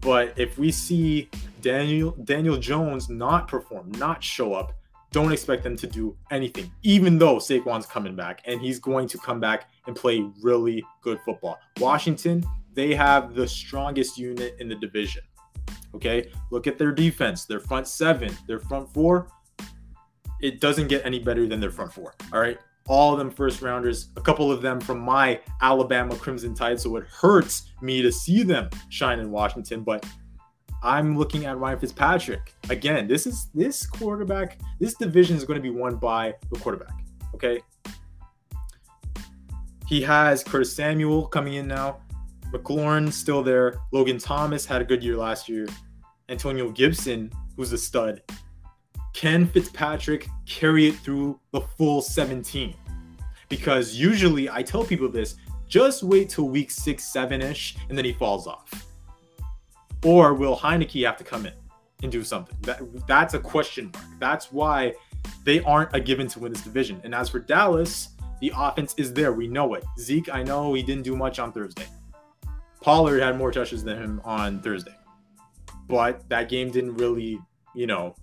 But 0.00 0.38
if 0.38 0.58
we 0.58 0.70
see 0.70 1.28
Daniel 1.60 2.12
Daniel 2.24 2.56
Jones 2.56 3.08
not 3.08 3.48
perform, 3.48 3.90
not 3.92 4.22
show 4.22 4.54
up, 4.54 4.74
don't 5.10 5.32
expect 5.32 5.62
them 5.62 5.76
to 5.76 5.86
do 5.86 6.16
anything, 6.30 6.70
even 6.82 7.18
though 7.18 7.36
Saquon's 7.36 7.86
coming 7.86 8.14
back 8.14 8.42
and 8.44 8.60
he's 8.60 8.78
going 8.78 9.08
to 9.08 9.18
come 9.18 9.40
back 9.40 9.70
and 9.86 9.96
play 9.96 10.28
really 10.42 10.84
good 11.02 11.18
football. 11.24 11.58
Washington, 11.78 12.44
they 12.74 12.94
have 12.94 13.34
the 13.34 13.48
strongest 13.48 14.18
unit 14.18 14.56
in 14.60 14.68
the 14.68 14.74
division. 14.74 15.22
Okay, 15.94 16.30
look 16.50 16.66
at 16.66 16.78
their 16.78 16.92
defense, 16.92 17.46
their 17.46 17.60
front 17.60 17.88
seven, 17.88 18.36
their 18.46 18.60
front 18.60 18.92
four. 18.92 19.28
It 20.40 20.60
doesn't 20.60 20.88
get 20.88 21.04
any 21.04 21.18
better 21.18 21.46
than 21.46 21.60
their 21.60 21.70
front 21.70 21.92
four. 21.92 22.14
All 22.32 22.40
right, 22.40 22.58
all 22.86 23.12
of 23.12 23.18
them 23.18 23.30
first 23.30 23.62
rounders, 23.62 24.10
a 24.16 24.20
couple 24.20 24.52
of 24.52 24.62
them 24.62 24.80
from 24.80 24.98
my 24.98 25.40
Alabama 25.62 26.14
Crimson 26.16 26.54
Tide. 26.54 26.78
So 26.78 26.96
it 26.96 27.04
hurts 27.06 27.72
me 27.80 28.02
to 28.02 28.12
see 28.12 28.42
them 28.42 28.68
shine 28.90 29.18
in 29.18 29.30
Washington, 29.30 29.82
but 29.82 30.04
I'm 30.82 31.16
looking 31.16 31.46
at 31.46 31.58
Ryan 31.58 31.78
Fitzpatrick. 31.78 32.54
Again, 32.70 33.08
this 33.08 33.26
is 33.26 33.48
this 33.54 33.86
quarterback, 33.86 34.58
this 34.78 34.94
division 34.94 35.36
is 35.36 35.44
going 35.44 35.60
to 35.60 35.62
be 35.62 35.70
won 35.70 35.96
by 35.96 36.34
the 36.52 36.58
quarterback. 36.58 36.94
Okay. 37.34 37.60
He 39.86 40.02
has 40.02 40.44
Curtis 40.44 40.74
Samuel 40.74 41.26
coming 41.26 41.54
in 41.54 41.66
now. 41.66 41.98
McLaurin 42.52 43.12
still 43.12 43.42
there. 43.42 43.80
Logan 43.92 44.18
Thomas 44.18 44.64
had 44.64 44.80
a 44.80 44.84
good 44.84 45.02
year 45.02 45.16
last 45.16 45.48
year. 45.48 45.66
Antonio 46.28 46.70
Gibson, 46.70 47.32
who's 47.56 47.72
a 47.72 47.78
stud. 47.78 48.22
can 49.14 49.46
Fitzpatrick 49.46 50.28
carry 50.46 50.86
it 50.88 50.96
through 50.96 51.40
the 51.52 51.60
full 51.60 52.00
17? 52.02 52.74
Because 53.48 53.94
usually 53.94 54.48
I 54.48 54.62
tell 54.62 54.84
people 54.84 55.08
this 55.08 55.36
just 55.66 56.02
wait 56.02 56.28
till 56.28 56.48
week 56.48 56.70
six, 56.70 57.04
seven 57.04 57.42
ish, 57.42 57.76
and 57.88 57.96
then 57.96 58.04
he 58.04 58.12
falls 58.12 58.46
off. 58.46 58.87
Or 60.04 60.34
will 60.34 60.56
Heinicke 60.56 61.04
have 61.04 61.16
to 61.16 61.24
come 61.24 61.46
in 61.46 61.52
and 62.02 62.12
do 62.12 62.22
something? 62.22 62.56
That, 62.62 62.80
that's 63.06 63.34
a 63.34 63.38
question 63.38 63.90
mark. 63.92 64.06
That's 64.18 64.52
why 64.52 64.94
they 65.44 65.60
aren't 65.62 65.94
a 65.94 66.00
given 66.00 66.28
to 66.28 66.38
win 66.38 66.52
this 66.52 66.62
division. 66.62 67.00
And 67.04 67.14
as 67.14 67.28
for 67.28 67.40
Dallas, 67.40 68.10
the 68.40 68.52
offense 68.56 68.94
is 68.96 69.12
there. 69.12 69.32
We 69.32 69.48
know 69.48 69.74
it. 69.74 69.84
Zeke, 69.98 70.32
I 70.32 70.42
know 70.42 70.74
he 70.74 70.82
didn't 70.82 71.04
do 71.04 71.16
much 71.16 71.38
on 71.38 71.52
Thursday. 71.52 71.86
Pollard 72.80 73.20
had 73.20 73.36
more 73.36 73.50
touches 73.50 73.82
than 73.82 73.98
him 73.98 74.20
on 74.24 74.60
Thursday. 74.60 74.94
But 75.88 76.28
that 76.28 76.48
game 76.48 76.70
didn't 76.70 76.96
really, 76.96 77.40
you 77.74 77.86
know, 77.86 78.14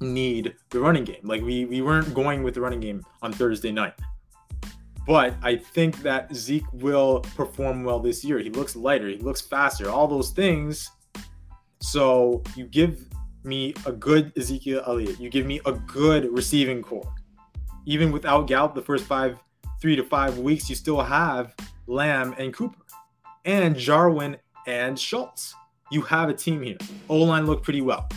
need 0.00 0.54
the 0.70 0.80
running 0.80 1.04
game. 1.04 1.20
Like 1.22 1.42
we 1.42 1.64
we 1.64 1.82
weren't 1.82 2.14
going 2.14 2.42
with 2.42 2.54
the 2.54 2.60
running 2.60 2.80
game 2.80 3.04
on 3.22 3.32
Thursday 3.32 3.72
night. 3.72 3.94
But 5.06 5.34
I 5.42 5.56
think 5.56 6.02
that 6.02 6.34
Zeke 6.34 6.70
will 6.72 7.20
perform 7.34 7.84
well 7.84 7.98
this 7.98 8.24
year. 8.24 8.38
He 8.38 8.50
looks 8.50 8.76
lighter, 8.76 9.08
he 9.08 9.16
looks 9.16 9.40
faster, 9.40 9.90
all 9.90 10.06
those 10.06 10.30
things. 10.30 10.90
So 11.80 12.42
you 12.56 12.66
give 12.66 13.06
me 13.42 13.74
a 13.86 13.92
good 13.92 14.32
Ezekiel 14.36 14.82
Elliott. 14.86 15.20
You 15.20 15.30
give 15.30 15.46
me 15.46 15.60
a 15.66 15.72
good 15.72 16.32
receiving 16.32 16.82
corps. 16.82 17.14
Even 17.86 18.12
without 18.12 18.46
Gallup, 18.46 18.74
the 18.74 18.82
first 18.82 19.04
five, 19.04 19.38
three 19.80 19.96
to 19.96 20.04
five 20.04 20.38
weeks, 20.38 20.68
you 20.68 20.76
still 20.76 21.00
have 21.00 21.54
Lamb 21.86 22.34
and 22.38 22.52
Cooper 22.52 22.78
and 23.44 23.76
Jarwin 23.76 24.36
and 24.66 24.98
Schultz. 24.98 25.54
You 25.90 26.02
have 26.02 26.28
a 26.28 26.34
team 26.34 26.62
here. 26.62 26.76
O 27.08 27.16
line 27.16 27.46
looked 27.46 27.64
pretty 27.64 27.80
well. 27.80 28.08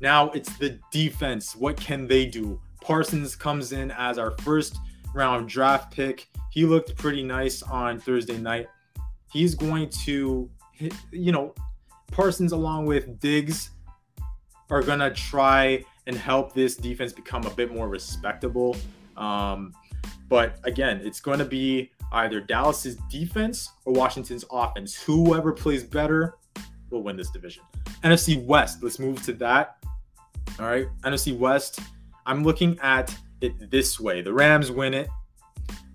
Now 0.00 0.30
it's 0.30 0.56
the 0.58 0.78
defense. 0.92 1.56
What 1.56 1.76
can 1.76 2.06
they 2.06 2.26
do? 2.26 2.60
Parsons 2.80 3.34
comes 3.34 3.72
in 3.72 3.90
as 3.90 4.18
our 4.18 4.30
first 4.42 4.78
round 5.12 5.48
draft 5.48 5.92
pick. 5.92 6.28
He 6.50 6.64
looked 6.64 6.96
pretty 6.96 7.22
nice 7.22 7.62
on 7.62 7.98
Thursday 7.98 8.38
night. 8.38 8.68
He's 9.32 9.54
going 9.54 9.88
to, 10.04 10.48
you 11.10 11.32
know, 11.32 11.54
Parsons 12.08 12.52
along 12.52 12.86
with 12.86 13.20
Diggs 13.20 13.70
are 14.70 14.82
to 14.98 15.10
try 15.10 15.84
and 16.06 16.16
help 16.16 16.54
this 16.54 16.76
defense 16.76 17.12
become 17.12 17.44
a 17.46 17.50
bit 17.50 17.72
more 17.72 17.88
respectable. 17.88 18.76
Um, 19.16 19.72
but 20.28 20.58
again, 20.64 21.00
it's 21.04 21.20
going 21.20 21.38
to 21.38 21.44
be 21.44 21.90
either 22.12 22.40
Dallas's 22.40 22.96
defense 23.10 23.70
or 23.84 23.92
Washington's 23.92 24.44
offense. 24.50 24.94
Whoever 24.94 25.52
plays 25.52 25.84
better 25.84 26.34
will 26.90 27.02
win 27.02 27.16
this 27.16 27.30
division. 27.30 27.62
NFC 28.02 28.44
West, 28.44 28.82
let's 28.82 28.98
move 28.98 29.22
to 29.24 29.32
that. 29.34 29.78
All 30.58 30.66
right, 30.66 30.86
NFC 31.02 31.36
West, 31.36 31.80
I'm 32.24 32.42
looking 32.42 32.78
at 32.80 33.14
it 33.40 33.70
this 33.70 34.00
way. 34.00 34.22
The 34.22 34.32
Rams 34.32 34.70
win 34.70 34.94
it. 34.94 35.08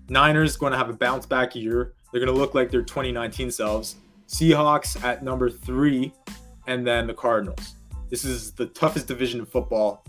Niners 0.08 0.56
going 0.56 0.72
to 0.72 0.78
have 0.78 0.90
a 0.90 0.92
bounce 0.92 1.26
back 1.26 1.54
year. 1.54 1.94
They're 2.10 2.20
going 2.20 2.32
to 2.32 2.38
look 2.38 2.54
like 2.54 2.70
their 2.70 2.82
2019 2.82 3.50
selves. 3.50 3.96
Seahawks 4.32 5.02
at 5.04 5.22
number 5.22 5.50
three, 5.50 6.12
and 6.66 6.86
then 6.86 7.06
the 7.06 7.14
Cardinals. 7.14 7.76
This 8.08 8.24
is 8.24 8.52
the 8.52 8.66
toughest 8.66 9.06
division 9.06 9.40
in 9.40 9.46
football 9.46 10.04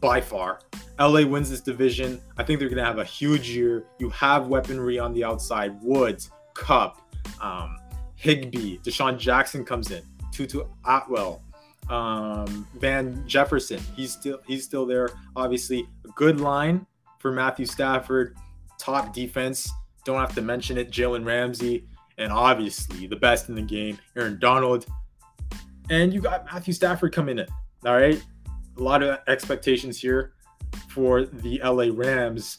by 0.00 0.20
far. 0.20 0.60
LA 0.98 1.26
wins 1.26 1.50
this 1.50 1.60
division. 1.60 2.20
I 2.36 2.44
think 2.44 2.60
they're 2.60 2.68
going 2.68 2.78
to 2.78 2.84
have 2.84 2.98
a 2.98 3.04
huge 3.04 3.50
year. 3.50 3.84
You 3.98 4.10
have 4.10 4.48
weaponry 4.48 4.98
on 4.98 5.12
the 5.12 5.24
outside. 5.24 5.78
Woods, 5.82 6.30
Kupp, 6.54 7.00
um, 7.40 7.76
Higbee, 8.16 8.78
DeSean 8.78 9.18
Jackson 9.18 9.64
comes 9.64 9.90
in. 9.90 10.02
Tutu 10.32 10.62
Atwell, 10.84 11.42
um, 11.88 12.66
Van 12.78 13.26
Jefferson. 13.26 13.80
He's 13.94 14.12
still 14.12 14.38
he's 14.46 14.64
still 14.64 14.84
there. 14.84 15.10
Obviously, 15.34 15.88
a 16.04 16.08
good 16.08 16.40
line 16.40 16.86
for 17.18 17.32
Matthew 17.32 17.66
Stafford. 17.66 18.36
Top 18.78 19.14
defense. 19.14 19.70
Don't 20.04 20.20
have 20.20 20.34
to 20.34 20.42
mention 20.42 20.78
it. 20.78 20.90
Jalen 20.90 21.24
Ramsey, 21.24 21.86
and 22.18 22.32
obviously 22.32 23.06
the 23.06 23.16
best 23.16 23.48
in 23.48 23.54
the 23.54 23.62
game, 23.62 23.98
Aaron 24.16 24.38
Donald. 24.38 24.86
And 25.90 26.12
you 26.12 26.20
got 26.20 26.44
Matthew 26.46 26.74
Stafford 26.74 27.14
coming 27.14 27.38
in. 27.38 27.46
All 27.84 27.94
right, 27.94 28.22
a 28.76 28.82
lot 28.82 29.02
of 29.02 29.18
expectations 29.28 30.00
here 30.00 30.32
for 30.88 31.24
the 31.24 31.60
LA 31.62 31.88
Rams. 31.92 32.58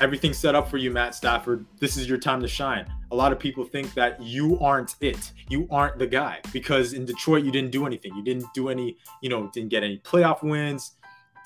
Everything's 0.00 0.38
set 0.38 0.54
up 0.56 0.68
for 0.68 0.76
you, 0.76 0.90
Matt 0.90 1.14
Stafford. 1.14 1.64
This 1.78 1.96
is 1.96 2.08
your 2.08 2.18
time 2.18 2.40
to 2.42 2.48
shine. 2.48 2.86
A 3.12 3.14
lot 3.14 3.30
of 3.30 3.38
people 3.38 3.64
think 3.64 3.94
that 3.94 4.20
you 4.20 4.58
aren't 4.58 4.96
it. 5.00 5.30
You 5.48 5.68
aren't 5.70 5.98
the 5.98 6.06
guy 6.06 6.40
because 6.52 6.94
in 6.94 7.04
Detroit, 7.04 7.44
you 7.44 7.52
didn't 7.52 7.70
do 7.70 7.86
anything. 7.86 8.14
You 8.16 8.24
didn't 8.24 8.52
do 8.54 8.70
any, 8.70 8.96
you 9.22 9.28
know, 9.28 9.48
didn't 9.52 9.68
get 9.68 9.84
any 9.84 9.98
playoff 9.98 10.42
wins, 10.42 10.96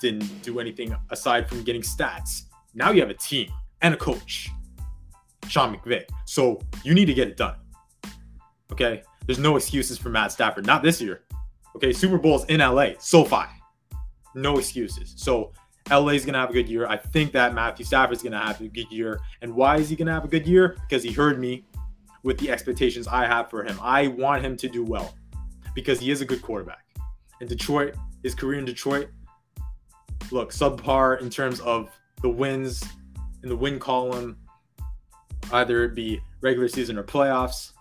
didn't 0.01 0.41
do 0.41 0.59
anything 0.59 0.95
aside 1.11 1.47
from 1.47 1.63
getting 1.63 1.83
stats. 1.83 2.43
Now 2.73 2.91
you 2.91 3.01
have 3.01 3.11
a 3.11 3.15
team 3.15 3.51
and 3.81 3.93
a 3.93 3.97
coach, 3.97 4.49
Sean 5.47 5.75
McVay. 5.75 6.03
So 6.25 6.61
you 6.83 6.93
need 6.93 7.05
to 7.05 7.13
get 7.13 7.27
it 7.27 7.37
done. 7.37 7.55
Okay. 8.71 9.03
There's 9.25 9.39
no 9.39 9.55
excuses 9.55 9.97
for 9.97 10.09
Matt 10.09 10.31
Stafford. 10.31 10.65
Not 10.65 10.83
this 10.83 11.01
year. 11.01 11.21
Okay. 11.75 11.93
Super 11.93 12.17
Bowl's 12.17 12.45
in 12.45 12.59
LA. 12.59 12.91
So 12.99 13.23
SoFi. 13.23 13.45
No 14.35 14.57
excuses. 14.57 15.13
So 15.17 15.51
LA 15.89 16.09
is 16.09 16.23
going 16.23 16.33
to 16.33 16.39
have 16.39 16.51
a 16.51 16.53
good 16.53 16.69
year. 16.69 16.87
I 16.87 16.97
think 16.97 17.31
that 17.31 17.53
Matthew 17.53 17.85
Stafford 17.85 18.15
is 18.15 18.21
going 18.21 18.33
to 18.33 18.39
have 18.39 18.61
a 18.61 18.67
good 18.67 18.91
year. 18.91 19.19
And 19.41 19.53
why 19.55 19.77
is 19.77 19.89
he 19.89 19.95
going 19.95 20.07
to 20.07 20.13
have 20.13 20.25
a 20.25 20.27
good 20.27 20.45
year? 20.45 20.77
Because 20.87 21.03
he 21.03 21.11
heard 21.11 21.39
me 21.39 21.65
with 22.23 22.37
the 22.37 22.51
expectations 22.51 23.07
I 23.07 23.25
have 23.25 23.49
for 23.49 23.63
him. 23.63 23.79
I 23.81 24.07
want 24.07 24.43
him 24.43 24.55
to 24.57 24.67
do 24.67 24.83
well 24.83 25.15
because 25.73 25.99
he 25.99 26.11
is 26.11 26.21
a 26.21 26.25
good 26.25 26.41
quarterback. 26.41 26.85
In 27.41 27.47
Detroit, 27.47 27.95
his 28.23 28.35
career 28.35 28.59
in 28.59 28.65
Detroit, 28.65 29.09
look, 30.31 30.51
subpar 30.51 31.21
in 31.21 31.29
terms 31.29 31.59
of 31.61 31.89
the 32.21 32.29
wins 32.29 32.83
in 33.43 33.49
the 33.49 33.55
win 33.55 33.79
column, 33.79 34.37
either 35.51 35.83
it 35.83 35.95
be 35.95 36.21
regular 36.41 36.67
season 36.67 36.97
or 36.97 37.03
playoffs, 37.03 37.71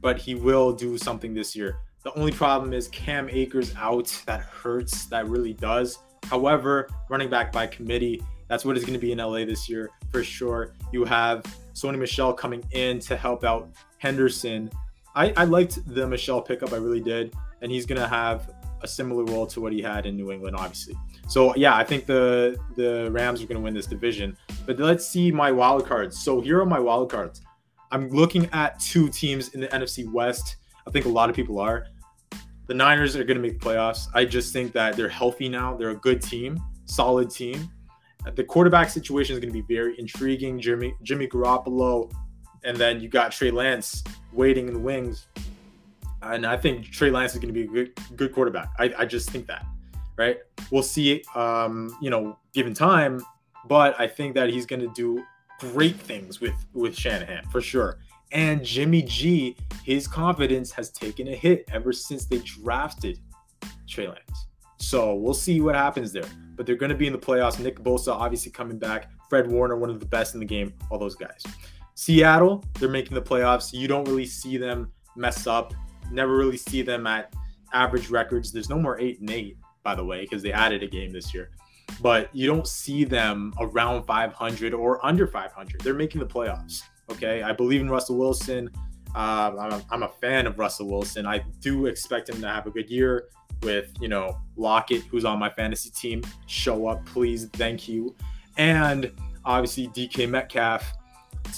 but 0.00 0.18
he 0.18 0.34
will 0.34 0.72
do 0.72 0.96
something 0.98 1.34
this 1.34 1.56
year. 1.56 1.78
The 2.04 2.16
only 2.16 2.32
problem 2.32 2.72
is 2.72 2.88
Cam 2.88 3.28
Akers 3.30 3.74
out. 3.76 4.06
That 4.26 4.40
hurts. 4.40 5.06
That 5.06 5.28
really 5.28 5.54
does. 5.54 5.98
However, 6.24 6.88
running 7.08 7.28
back 7.28 7.52
by 7.52 7.66
committee, 7.66 8.22
that's 8.48 8.64
what 8.64 8.76
is 8.76 8.84
going 8.84 8.94
to 8.94 9.00
be 9.00 9.12
in 9.12 9.18
LA 9.18 9.44
this 9.44 9.68
year 9.68 9.90
for 10.12 10.22
sure. 10.22 10.72
You 10.92 11.04
have 11.04 11.42
Sony 11.74 11.98
Michel 11.98 12.32
coming 12.32 12.64
in 12.70 13.00
to 13.00 13.16
help 13.16 13.44
out 13.44 13.70
Henderson. 13.98 14.70
I, 15.14 15.32
I 15.36 15.44
liked 15.44 15.78
the 15.94 16.06
Michel 16.06 16.40
pickup, 16.40 16.72
I 16.72 16.76
really 16.76 17.00
did. 17.00 17.34
And 17.60 17.72
he's 17.72 17.86
going 17.86 18.00
to 18.00 18.08
have 18.08 18.50
a 18.82 18.88
similar 18.88 19.24
role 19.24 19.46
to 19.48 19.60
what 19.60 19.72
he 19.72 19.82
had 19.82 20.06
in 20.06 20.16
New 20.16 20.30
England, 20.30 20.56
obviously. 20.56 20.94
So 21.28 21.54
yeah, 21.56 21.76
I 21.76 21.84
think 21.84 22.06
the 22.06 22.56
the 22.76 23.10
Rams 23.10 23.42
are 23.42 23.46
going 23.46 23.56
to 23.56 23.62
win 23.62 23.74
this 23.74 23.86
division. 23.86 24.36
But 24.64 24.78
let's 24.78 25.06
see 25.06 25.30
my 25.30 25.50
wild 25.52 25.86
cards. 25.86 26.18
So 26.22 26.40
here 26.40 26.60
are 26.60 26.66
my 26.66 26.78
wild 26.78 27.10
cards. 27.10 27.42
I'm 27.90 28.10
looking 28.10 28.48
at 28.52 28.80
two 28.80 29.08
teams 29.08 29.54
in 29.54 29.60
the 29.60 29.68
NFC 29.68 30.10
West. 30.10 30.56
I 30.86 30.90
think 30.90 31.06
a 31.06 31.08
lot 31.08 31.30
of 31.30 31.36
people 31.36 31.58
are. 31.58 31.86
The 32.66 32.74
Niners 32.74 33.14
are 33.14 33.24
going 33.24 33.36
to 33.36 33.42
make 33.42 33.60
playoffs. 33.60 34.08
I 34.12 34.24
just 34.24 34.52
think 34.52 34.72
that 34.72 34.96
they're 34.96 35.08
healthy 35.08 35.48
now. 35.48 35.76
They're 35.76 35.90
a 35.90 35.96
good 35.96 36.20
team, 36.20 36.60
solid 36.84 37.30
team. 37.30 37.70
The 38.34 38.42
quarterback 38.42 38.90
situation 38.90 39.34
is 39.34 39.40
going 39.40 39.52
to 39.52 39.62
be 39.62 39.74
very 39.74 39.98
intriguing. 40.00 40.58
Jimmy 40.58 40.94
Jimmy 41.02 41.28
Garoppolo, 41.28 42.12
and 42.64 42.76
then 42.76 43.00
you 43.00 43.08
got 43.08 43.30
Trey 43.30 43.52
Lance 43.52 44.02
waiting 44.32 44.66
in 44.66 44.74
the 44.74 44.80
wings. 44.80 45.28
And 46.22 46.44
I 46.44 46.56
think 46.56 46.90
Trey 46.90 47.10
Lance 47.10 47.34
is 47.34 47.38
going 47.38 47.54
to 47.54 47.54
be 47.54 47.62
a 47.62 47.66
good 47.66 48.16
good 48.16 48.32
quarterback. 48.32 48.70
I, 48.80 48.92
I 48.98 49.04
just 49.04 49.30
think 49.30 49.46
that, 49.46 49.64
right? 50.16 50.38
We'll 50.70 50.82
see. 50.82 51.22
Um, 51.34 51.96
you 52.00 52.10
know, 52.10 52.38
given 52.52 52.74
time, 52.74 53.22
but 53.66 53.98
I 54.00 54.06
think 54.06 54.34
that 54.34 54.50
he's 54.50 54.66
going 54.66 54.80
to 54.80 54.92
do 54.94 55.24
great 55.60 55.96
things 55.96 56.40
with 56.40 56.54
with 56.74 56.96
Shanahan 56.96 57.44
for 57.50 57.60
sure. 57.60 57.98
And 58.32 58.64
Jimmy 58.64 59.02
G, 59.02 59.56
his 59.84 60.08
confidence 60.08 60.72
has 60.72 60.90
taken 60.90 61.28
a 61.28 61.34
hit 61.34 61.64
ever 61.72 61.92
since 61.92 62.26
they 62.26 62.38
drafted 62.38 63.20
Trey 63.88 64.08
Lance. 64.08 64.46
So 64.78 65.14
we'll 65.14 65.34
see 65.34 65.60
what 65.60 65.74
happens 65.74 66.12
there. 66.12 66.28
But 66.56 66.66
they're 66.66 66.76
going 66.76 66.90
to 66.90 66.96
be 66.96 67.06
in 67.06 67.12
the 67.12 67.18
playoffs. 67.18 67.58
Nick 67.58 67.78
Bosa 67.80 68.12
obviously 68.12 68.50
coming 68.50 68.78
back. 68.78 69.10
Fred 69.28 69.50
Warner, 69.50 69.76
one 69.76 69.90
of 69.90 70.00
the 70.00 70.06
best 70.06 70.34
in 70.34 70.40
the 70.40 70.46
game. 70.46 70.74
All 70.90 70.98
those 70.98 71.14
guys. 71.14 71.42
Seattle, 71.94 72.64
they're 72.78 72.88
making 72.88 73.14
the 73.14 73.22
playoffs. 73.22 73.72
You 73.72 73.88
don't 73.88 74.06
really 74.06 74.26
see 74.26 74.56
them 74.58 74.92
mess 75.16 75.46
up. 75.46 75.72
Never 76.10 76.36
really 76.36 76.56
see 76.56 76.82
them 76.82 77.06
at 77.06 77.32
average 77.72 78.10
records. 78.10 78.52
There's 78.52 78.68
no 78.68 78.78
more 78.78 78.98
eight 79.00 79.20
and 79.20 79.30
eight, 79.30 79.56
by 79.86 79.94
the 79.94 80.04
way, 80.04 80.22
because 80.22 80.42
they 80.42 80.50
added 80.50 80.82
a 80.82 80.86
game 80.88 81.12
this 81.12 81.32
year. 81.32 81.50
But 82.00 82.28
you 82.34 82.48
don't 82.48 82.66
see 82.66 83.04
them 83.04 83.54
around 83.60 84.02
500 84.02 84.74
or 84.74 85.06
under 85.06 85.28
500. 85.28 85.80
They're 85.80 85.94
making 85.94 86.18
the 86.18 86.26
playoffs. 86.26 86.82
Okay, 87.08 87.40
I 87.42 87.52
believe 87.52 87.82
in 87.82 87.88
Russell 87.88 88.18
Wilson. 88.18 88.68
Uh, 89.14 89.52
I'm, 89.56 89.72
a, 89.72 89.84
I'm 89.92 90.02
a 90.02 90.08
fan 90.20 90.48
of 90.48 90.58
Russell 90.58 90.88
Wilson. 90.88 91.24
I 91.24 91.38
do 91.60 91.86
expect 91.86 92.28
him 92.28 92.40
to 92.40 92.48
have 92.48 92.66
a 92.66 92.70
good 92.70 92.90
year 92.90 93.28
with, 93.62 93.92
you 94.00 94.08
know, 94.08 94.36
Lockett, 94.56 95.02
who's 95.04 95.24
on 95.24 95.38
my 95.38 95.50
fantasy 95.50 95.90
team. 95.90 96.20
Show 96.48 96.88
up, 96.88 97.06
please. 97.06 97.46
Thank 97.52 97.86
you. 97.86 98.16
And 98.56 99.12
obviously 99.44 99.86
DK 99.86 100.28
Metcalf, 100.28 100.94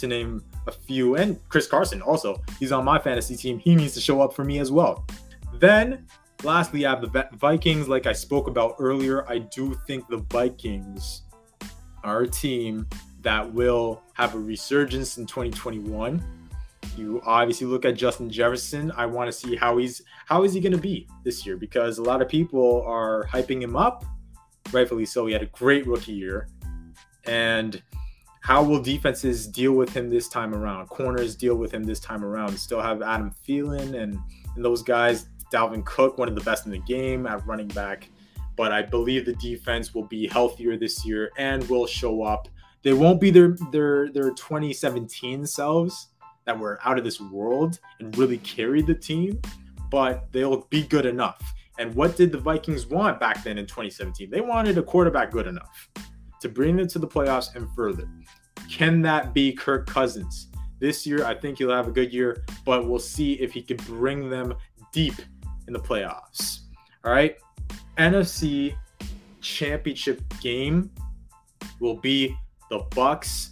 to 0.01 0.07
name 0.07 0.45
a 0.67 0.73
few, 0.73 1.17
and 1.17 1.41
Chris 1.49 1.67
Carson 1.67 2.03
also. 2.03 2.43
He's 2.61 2.73
on 2.73 2.85
my 2.85 2.99
fantasy 2.99 3.37
team. 3.37 3.59
He 3.59 3.75
needs 3.75 3.95
to 3.95 4.03
show 4.03 4.21
up 4.21 4.35
for 4.35 4.45
me 4.45 4.59
as 4.59 4.71
well. 4.71 5.07
Then 5.55 6.07
lastly, 6.43 6.87
I 6.87 6.91
have 6.91 7.01
the 7.01 7.29
Vikings. 7.33 7.89
Like 7.89 8.07
I 8.07 8.13
spoke 8.13 8.49
about 8.49 8.77
earlier, 8.79 9.29
I 9.29 9.39
do 9.39 9.75
think 9.87 10.09
the 10.09 10.19
Vikings 10.31 11.23
are 12.05 12.23
a 12.23 12.29
team 12.29 12.87
that 13.23 13.53
will 13.53 14.03
have 14.15 14.35
a 14.35 14.39
resurgence 14.39 15.19
in 15.19 15.27
2021. 15.27 16.23
You 16.97 17.21
obviously 17.25 17.67
look 17.67 17.85
at 17.85 17.95
Justin 17.95 18.31
Jefferson. 18.31 18.93
I 18.97 19.07
want 19.07 19.29
to 19.29 19.33
see 19.33 19.55
how 19.55 19.79
he's 19.79 20.03
how 20.27 20.45
is 20.45 20.53
he 20.53 20.61
going 20.61 20.73
to 20.73 20.79
be 20.79 21.07
this 21.25 21.47
year 21.47 21.57
because 21.57 21.99
a 21.99 22.03
lot 22.03 22.23
of 22.23 22.29
people 22.29 22.83
are 22.87 23.25
hyping 23.27 23.63
him 23.63 23.77
up, 23.77 24.05
rightfully 24.73 25.07
so. 25.07 25.27
He 25.27 25.33
had 25.33 25.43
a 25.43 25.47
great 25.47 25.87
rookie 25.87 26.13
year, 26.13 26.49
and 27.25 27.81
how 28.41 28.63
will 28.63 28.83
defenses 28.83 29.47
deal 29.47 29.73
with 29.73 29.95
him 29.95 30.09
this 30.09 30.29
time 30.29 30.55
around? 30.55 30.89
Corners 30.89 31.37
deal 31.37 31.57
with 31.57 31.73
him 31.73 31.85
this 31.85 32.01
time 32.01 32.25
around. 32.25 32.57
Still 32.57 32.81
have 32.81 33.03
Adam 33.03 33.33
Thielen 33.47 34.01
and, 34.01 34.19
and 34.57 34.65
those 34.65 34.83
guys. 34.83 35.29
Dalvin 35.53 35.85
Cook, 35.85 36.19
one 36.19 36.29
of 36.29 36.35
the 36.35 36.41
best 36.43 36.67
in 36.67 36.73
the 36.73 36.79
game 36.79 37.27
at 37.27 37.47
running 37.47 37.69
back. 37.69 38.09
But 38.57 38.73
I 38.73 38.83
believe 38.83 39.25
the 39.25 39.35
defense 39.35 39.95
will 39.95 40.07
be 40.07 40.27
healthier 40.27 40.77
this 40.77 41.07
year 41.07 41.31
and 41.39 41.67
will 41.69 41.87
show 41.87 42.23
up. 42.23 42.49
They 42.83 42.93
won't 42.93 43.21
be 43.21 43.31
their 43.31 43.57
their 43.73 44.11
their 44.11 44.31
2017 44.31 45.47
selves 45.47 46.09
that 46.45 46.59
were 46.59 46.79
out 46.85 46.99
of 46.99 47.05
this 47.05 47.21
world 47.21 47.79
and 48.01 48.17
really 48.17 48.39
carried 48.39 48.87
the 48.87 48.95
team, 48.95 49.41
but 49.91 50.33
they'll 50.33 50.67
be 50.71 50.83
good 50.83 51.07
enough. 51.07 51.55
And 51.79 51.95
what 51.95 52.17
did 52.17 52.33
the 52.33 52.39
Vikings 52.39 52.87
want 52.87 53.21
back 53.21 53.45
then 53.45 53.59
in 53.59 53.67
2017? 53.67 54.31
They 54.31 54.41
wanted 54.41 54.79
a 54.79 54.83
quarterback 54.83 55.31
good 55.31 55.47
enough 55.47 55.89
to 56.41 56.49
bring 56.49 56.77
them 56.77 56.89
to 56.89 56.99
the 56.99 57.07
playoffs 57.07 57.55
and 57.55 57.69
further. 57.75 58.09
Can 58.71 59.03
that 59.03 59.33
be 59.33 59.53
Kirk 59.53 59.87
Cousins? 59.87 60.49
This 60.81 61.07
year, 61.07 61.25
I 61.25 61.35
think 61.35 61.59
he'll 61.59 61.71
have 61.71 61.89
a 61.89 61.93
good 61.93 62.13
year, 62.13 62.45
but 62.65 62.89
we'll 62.89 62.99
see 62.99 63.35
if 63.35 63.53
he 63.53 63.63
can 63.63 63.77
bring 63.79 64.31
them 64.31 64.55
deep 64.93 65.15
in 65.69 65.73
the 65.73 65.79
playoffs. 65.79 66.63
All 67.05 67.13
right. 67.13 67.37
NFC 67.97 68.75
championship 69.41 70.21
game 70.41 70.91
will 71.79 71.97
be 71.97 72.37
the 72.71 72.81
Bucks 72.95 73.51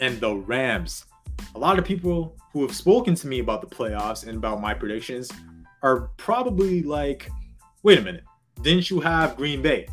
and 0.00 0.20
the 0.20 0.34
Rams. 0.34 1.06
A 1.54 1.58
lot 1.58 1.78
of 1.78 1.84
people 1.84 2.36
who 2.52 2.62
have 2.62 2.74
spoken 2.74 3.14
to 3.14 3.26
me 3.26 3.38
about 3.38 3.60
the 3.62 3.66
playoffs 3.66 4.26
and 4.26 4.36
about 4.36 4.60
my 4.60 4.74
predictions 4.74 5.30
are 5.82 6.10
probably 6.16 6.82
like, 6.82 7.30
wait 7.82 7.98
a 7.98 8.02
minute, 8.02 8.24
didn't 8.62 8.90
you 8.90 9.00
have 9.00 9.36
Green 9.36 9.62
Bay? 9.62 9.88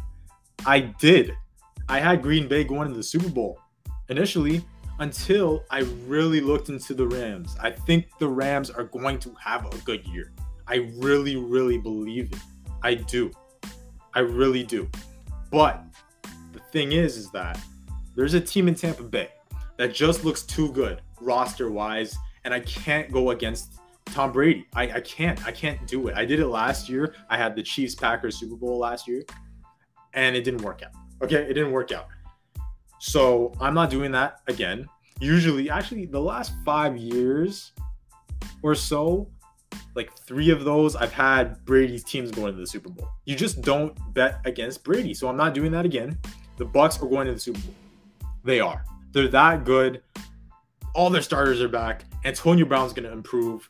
I 0.66 0.80
did. 0.80 1.34
I 1.88 2.00
had 2.00 2.22
Green 2.22 2.48
Bay 2.48 2.64
going 2.64 2.88
to 2.90 2.94
the 2.94 3.04
Super 3.04 3.30
Bowl 3.30 3.60
initially 4.10 4.64
until 5.00 5.64
I 5.70 5.80
really 6.06 6.42
looked 6.42 6.70
into 6.70 6.94
the 6.94 7.08
Rams. 7.08 7.56
I 7.60 7.72
think 7.72 8.06
the 8.20 8.28
Rams 8.28 8.70
are 8.70 8.84
going 8.84 9.20
to 9.20 9.36
have 9.40 9.66
a 9.66 9.78
good 9.80 10.06
year. 10.08 10.32
I 10.72 10.90
really, 10.96 11.36
really 11.36 11.78
believe 11.78 12.32
it. 12.32 12.40
I 12.82 12.94
do. 12.94 13.30
I 14.14 14.22
really 14.22 14.64
do. 14.64 14.90
But 15.52 15.84
the 16.54 16.60
thing 16.72 16.94
is, 16.94 17.18
is 17.18 17.30
that 17.32 17.60
there's 18.16 18.36
a 18.36 18.40
team 18.40 18.70
in 18.70 18.76
Tampa 18.76 19.04
Bay 19.04 19.28
that 19.76 19.94
just 19.94 20.24
looks 20.24 20.44
too 20.44 20.72
good 20.72 21.02
roster 21.20 21.70
wise, 21.70 22.16
and 22.46 22.54
I 22.54 22.62
can't 22.62 23.12
go 23.12 23.32
against 23.32 23.82
Tom 24.06 24.32
Brady. 24.32 24.66
I, 24.74 24.84
I 24.84 25.02
can't. 25.02 25.46
I 25.46 25.52
can't 25.52 25.86
do 25.88 26.08
it. 26.08 26.16
I 26.16 26.24
did 26.24 26.40
it 26.40 26.48
last 26.48 26.88
year. 26.88 27.16
I 27.30 27.36
had 27.36 27.54
the 27.54 27.64
Chiefs 27.64 27.94
Packers 27.94 28.40
Super 28.40 28.56
Bowl 28.56 28.78
last 28.80 29.10
year, 29.10 29.24
and 30.14 30.38
it 30.38 30.46
didn't 30.46 30.62
work 30.62 30.84
out. 30.84 30.94
Okay, 31.22 31.42
it 31.44 31.54
didn't 31.54 31.74
work 31.74 31.92
out. 31.92 32.08
So 33.00 33.52
I'm 33.60 33.74
not 33.74 33.90
doing 33.90 34.12
that 34.14 34.40
again. 34.48 34.88
Usually, 35.20 35.70
actually, 35.70 36.06
the 36.06 36.22
last 36.22 36.54
five 36.64 36.96
years 36.96 37.74
or 38.64 38.74
so, 38.74 39.30
like 39.96 40.16
three 40.18 40.50
of 40.50 40.64
those, 40.64 40.96
I've 40.96 41.14
had 41.14 41.64
Brady's 41.66 42.04
teams 42.04 42.32
going 42.32 42.54
to 42.54 42.60
the 42.60 42.68
Super 42.68 42.90
Bowl. 42.90 43.10
You 43.26 43.36
just 43.36 43.62
don't 43.62 43.98
bet 44.14 44.40
against 44.46 44.84
Brady. 44.84 45.14
So 45.14 45.28
I'm 45.28 45.38
not 45.38 45.54
doing 45.54 45.72
that 45.72 45.86
again. 45.86 46.18
The 46.58 46.66
Bucks 46.66 47.02
are 47.02 47.08
going 47.08 47.28
to 47.28 47.34
the 47.34 47.40
Super 47.40 47.60
Bowl. 47.60 47.76
They 48.44 48.60
are. 48.60 48.84
They're 49.12 49.28
that 49.28 49.66
good. 49.66 50.02
All 50.96 51.10
their 51.10 51.22
starters 51.22 51.62
are 51.62 51.70
back. 51.70 52.06
Antonio 52.26 52.66
Brown's 52.66 52.94
going 52.94 53.06
to 53.06 53.12
improve. 53.12 53.70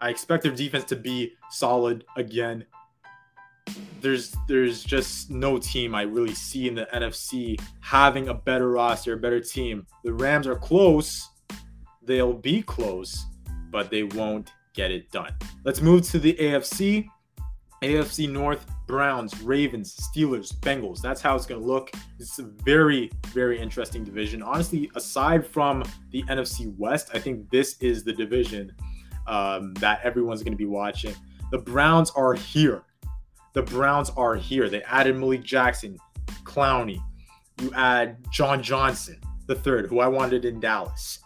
I 0.00 0.10
expect 0.10 0.42
their 0.42 0.52
defense 0.52 0.84
to 0.84 0.96
be 0.96 1.34
solid 1.50 2.04
again 2.16 2.64
there's 4.00 4.34
there's 4.48 4.82
just 4.82 5.30
no 5.30 5.58
team 5.58 5.94
I 5.94 6.02
really 6.02 6.34
see 6.34 6.68
in 6.68 6.74
the 6.74 6.88
NFC 6.92 7.60
having 7.80 8.28
a 8.28 8.34
better 8.34 8.70
roster, 8.70 9.14
a 9.14 9.16
better 9.16 9.40
team. 9.40 9.86
The 10.04 10.12
Rams 10.12 10.46
are 10.46 10.56
close. 10.56 11.28
They'll 12.02 12.32
be 12.32 12.62
close, 12.62 13.26
but 13.70 13.90
they 13.90 14.04
won't 14.04 14.52
get 14.74 14.90
it 14.90 15.10
done. 15.10 15.34
Let's 15.64 15.80
move 15.80 16.08
to 16.10 16.18
the 16.18 16.34
AFC. 16.34 17.06
AFC 17.82 18.28
North, 18.30 18.66
Browns, 18.86 19.40
Ravens, 19.40 19.96
Steelers, 19.96 20.54
Bengals. 20.54 21.00
That's 21.00 21.22
how 21.22 21.34
it's 21.34 21.46
going 21.46 21.60
to 21.62 21.66
look. 21.66 21.90
It's 22.18 22.38
a 22.38 22.42
very, 22.42 23.10
very 23.28 23.58
interesting 23.58 24.04
division. 24.04 24.42
Honestly, 24.42 24.90
aside 24.96 25.46
from 25.46 25.82
the 26.10 26.22
NFC 26.24 26.76
West, 26.76 27.08
I 27.14 27.18
think 27.18 27.48
this 27.48 27.78
is 27.78 28.04
the 28.04 28.12
division 28.12 28.72
um, 29.26 29.72
that 29.74 30.00
everyone's 30.04 30.42
going 30.42 30.52
to 30.52 30.58
be 30.58 30.66
watching. 30.66 31.14
The 31.50 31.58
Browns 31.58 32.10
are 32.10 32.34
here 32.34 32.84
the 33.52 33.62
Browns 33.62 34.10
are 34.10 34.34
here. 34.34 34.68
They 34.68 34.82
added 34.82 35.16
Malik 35.16 35.42
Jackson, 35.42 35.98
Clowney. 36.44 37.02
You 37.60 37.72
add 37.74 38.18
John 38.30 38.62
Johnson, 38.62 39.20
the 39.46 39.54
third, 39.54 39.86
who 39.86 40.00
I 40.00 40.06
wanted 40.06 40.44
in 40.44 40.60
Dallas. 40.60 41.18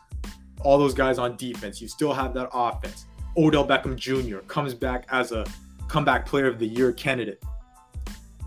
All 0.61 0.79
those 0.79 0.95
guys 0.95 1.19
on 1.19 1.37
defense. 1.37 1.81
You 1.81 1.89
still 1.89 2.15
have 2.15 2.33
that 2.35 2.49
offense. 2.53 3.07
Odell 3.37 3.67
Beckham 3.67 3.97
Jr. 3.97 4.39
comes 4.47 4.75
back 4.75 5.07
as 5.11 5.33
a 5.33 5.47
comeback 5.89 6.27
player 6.27 6.47
of 6.47 6.59
the 6.59 6.67
year 6.67 6.93
candidate. 6.93 7.43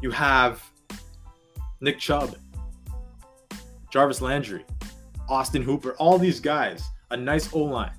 You 0.02 0.12
have 0.12 0.64
Nick 1.82 2.00
Chubb, 2.00 2.36
Jarvis 3.92 4.22
Landry, 4.22 4.66
Austin 5.30 5.62
Hooper, 5.62 5.94
all 5.94 6.18
these 6.18 6.40
guys. 6.40 6.84
A 7.10 7.18
nice 7.18 7.54
O 7.54 7.60
line. 7.60 7.94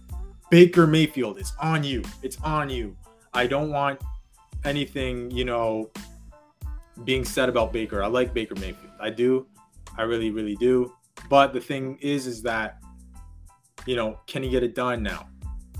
Baker 0.50 0.86
Mayfield, 0.86 1.38
it's 1.38 1.54
on 1.60 1.82
you. 1.82 2.02
It's 2.22 2.38
on 2.42 2.68
you. 2.68 2.96
I 3.32 3.46
don't 3.46 3.70
want 3.70 4.00
anything, 4.64 5.30
you 5.30 5.44
know, 5.44 5.90
being 7.04 7.24
said 7.24 7.48
about 7.48 7.72
Baker. 7.72 8.02
I 8.02 8.06
like 8.06 8.34
Baker 8.34 8.54
Mayfield. 8.56 8.92
I 9.00 9.10
do. 9.10 9.46
I 9.96 10.02
really, 10.02 10.30
really 10.30 10.56
do. 10.56 10.92
But 11.28 11.52
the 11.52 11.60
thing 11.60 11.98
is, 12.00 12.26
is 12.26 12.42
that, 12.42 12.78
you 13.86 13.96
know, 13.96 14.20
can 14.26 14.42
he 14.42 14.50
get 14.50 14.62
it 14.62 14.74
done 14.74 15.02
now? 15.02 15.28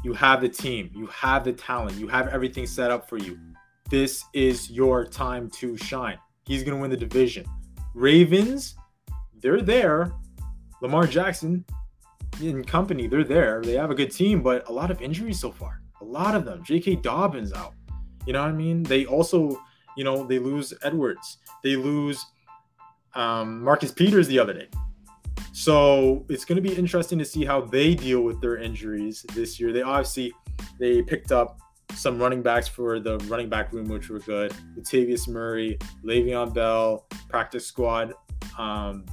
You 0.05 0.13
have 0.13 0.41
the 0.41 0.49
team, 0.49 0.91
you 0.95 1.07
have 1.07 1.45
the 1.45 1.53
talent, 1.53 1.99
you 1.99 2.09
have 2.09 2.29
everything 2.29 2.67
set 2.67 2.91
up 2.91 3.09
for 3.09 3.19
you. 3.19 3.39
This 3.91 4.25
is 4.33 4.71
your 4.71 5.05
time 5.05 5.51
to 5.59 5.77
shine. 5.77 6.19
He's 6.45 6.63
going 6.63 6.77
to 6.77 6.81
win 6.81 6.91
the 6.91 6.97
division. 6.97 7.47
Ravens, 7.95 8.77
they're 9.41 9.61
there. 9.61 10.13
Lamar 10.81 11.07
Jackson 11.07 11.65
and 12.41 12.67
company, 12.67 13.09
they're 13.09 13.25
there. 13.25 13.61
They 13.63 13.75
have 13.75 13.91
a 13.91 13.95
good 13.95 14.13
team, 14.13 14.43
but 14.43 14.69
a 14.69 14.73
lot 14.73 14.91
of 14.91 15.03
injuries 15.03 15.41
so 15.41 15.51
far. 15.51 15.81
A 16.01 16.05
lot 16.05 16.35
of 16.35 16.45
them. 16.45 16.63
J.K. 16.65 16.97
Dobbins 16.97 17.53
out. 17.53 17.75
You 18.27 18.33
know 18.33 18.43
what 18.43 18.51
I 18.51 18.53
mean? 18.53 18.83
They 18.83 19.07
also, 19.07 19.61
you 19.97 20.05
know, 20.05 20.25
they 20.25 20.39
lose 20.39 20.73
Edwards. 20.83 21.39
They 21.65 21.77
lose 21.77 22.25
um, 23.15 23.65
Marcus 23.65 23.91
Peters 23.91 24.29
the 24.29 24.39
other 24.39 24.53
day. 24.53 24.69
So 25.53 26.25
it's 26.29 26.45
going 26.45 26.57
to 26.57 26.63
be 26.63 26.75
interesting 26.75 27.19
to 27.19 27.25
see 27.25 27.45
how 27.45 27.61
they 27.61 27.95
deal 27.95 28.23
with 28.23 28.41
their 28.41 28.59
injuries 28.59 29.25
this 29.35 29.59
year. 29.59 29.73
They 29.73 29.83
obviously 29.83 30.33
they 30.79 31.03
picked 31.03 31.33
up 31.33 31.59
some 31.95 32.19
running 32.19 32.43
backs 32.43 32.69
for 32.69 33.01
the 33.01 33.19
running 33.29 33.49
back 33.49 33.73
room, 33.73 33.89
which 33.89 34.09
were 34.09 34.21
good. 34.21 34.53
Latavius 34.77 35.27
Murray, 35.29 35.79
Le'Veon 36.05 36.53
Bell, 36.55 37.07
practice 37.29 37.67
squad, 37.67 38.15
um, 38.59 39.05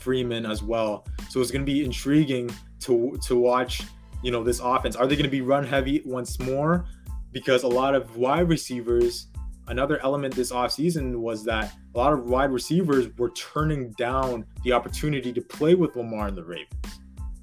Freeman 0.00 0.46
as 0.46 0.62
well. 0.62 1.06
So 1.28 1.40
it's 1.40 1.50
going 1.50 1.64
to 1.64 1.72
be 1.72 1.84
intriguing 1.84 2.50
to 2.80 3.18
to 3.26 3.36
watch. 3.36 3.82
You 4.22 4.30
know 4.30 4.42
this 4.42 4.60
offense. 4.60 4.96
Are 4.96 5.06
they 5.06 5.16
going 5.16 5.24
to 5.24 5.30
be 5.30 5.42
run 5.42 5.64
heavy 5.64 6.00
once 6.04 6.38
more? 6.38 6.86
because 7.34 7.64
a 7.64 7.68
lot 7.68 7.94
of 7.94 8.16
wide 8.16 8.48
receivers, 8.48 9.26
another 9.68 9.98
element 10.02 10.34
this 10.34 10.52
offseason 10.52 11.16
was 11.16 11.44
that 11.44 11.74
a 11.94 11.98
lot 11.98 12.12
of 12.12 12.26
wide 12.26 12.50
receivers 12.50 13.08
were 13.16 13.30
turning 13.30 13.92
down 13.92 14.44
the 14.64 14.72
opportunity 14.72 15.32
to 15.32 15.40
play 15.40 15.74
with 15.74 15.96
Lamar 15.96 16.28
and 16.28 16.36
the 16.36 16.44
Ravens, 16.44 17.00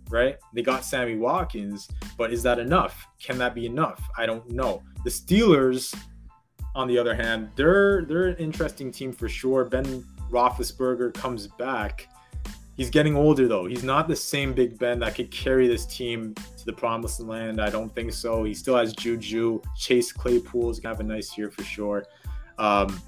right? 0.09 0.37
They 0.53 0.61
got 0.61 0.85
Sammy 0.85 1.15
Watkins, 1.15 1.87
but 2.17 2.31
is 2.31 2.43
that 2.43 2.59
enough? 2.59 3.07
Can 3.21 3.37
that 3.39 3.55
be 3.55 3.65
enough? 3.65 4.01
I 4.17 4.25
don't 4.25 4.49
know. 4.51 4.83
The 5.03 5.09
Steelers, 5.09 5.95
on 6.75 6.87
the 6.87 6.97
other 6.97 7.15
hand, 7.15 7.49
they're 7.55 8.05
they're 8.05 8.27
an 8.27 8.37
interesting 8.37 8.91
team 8.91 9.11
for 9.11 9.27
sure. 9.27 9.65
Ben 9.65 10.03
Roethlisberger 10.29 11.13
comes 11.13 11.47
back. 11.47 12.07
He's 12.81 12.89
getting 12.89 13.15
older 13.15 13.47
though. 13.47 13.67
He's 13.67 13.83
not 13.83 14.07
the 14.07 14.15
same 14.15 14.53
Big 14.53 14.79
Ben 14.79 14.97
that 15.01 15.13
could 15.13 15.29
carry 15.29 15.67
this 15.67 15.85
team 15.85 16.33
to 16.33 16.65
the 16.65 16.73
promised 16.73 17.19
land. 17.19 17.61
I 17.61 17.69
don't 17.69 17.93
think 17.93 18.11
so. 18.11 18.43
He 18.43 18.55
still 18.55 18.75
has 18.75 18.91
Juju. 18.93 19.61
Chase 19.77 20.11
Claypool 20.11 20.67
is 20.71 20.79
gonna 20.79 20.95
have 20.95 20.99
a 20.99 21.03
nice 21.07 21.37
year 21.37 21.51
for 21.51 21.63
sure. 21.63 22.05
Um, 22.57 22.99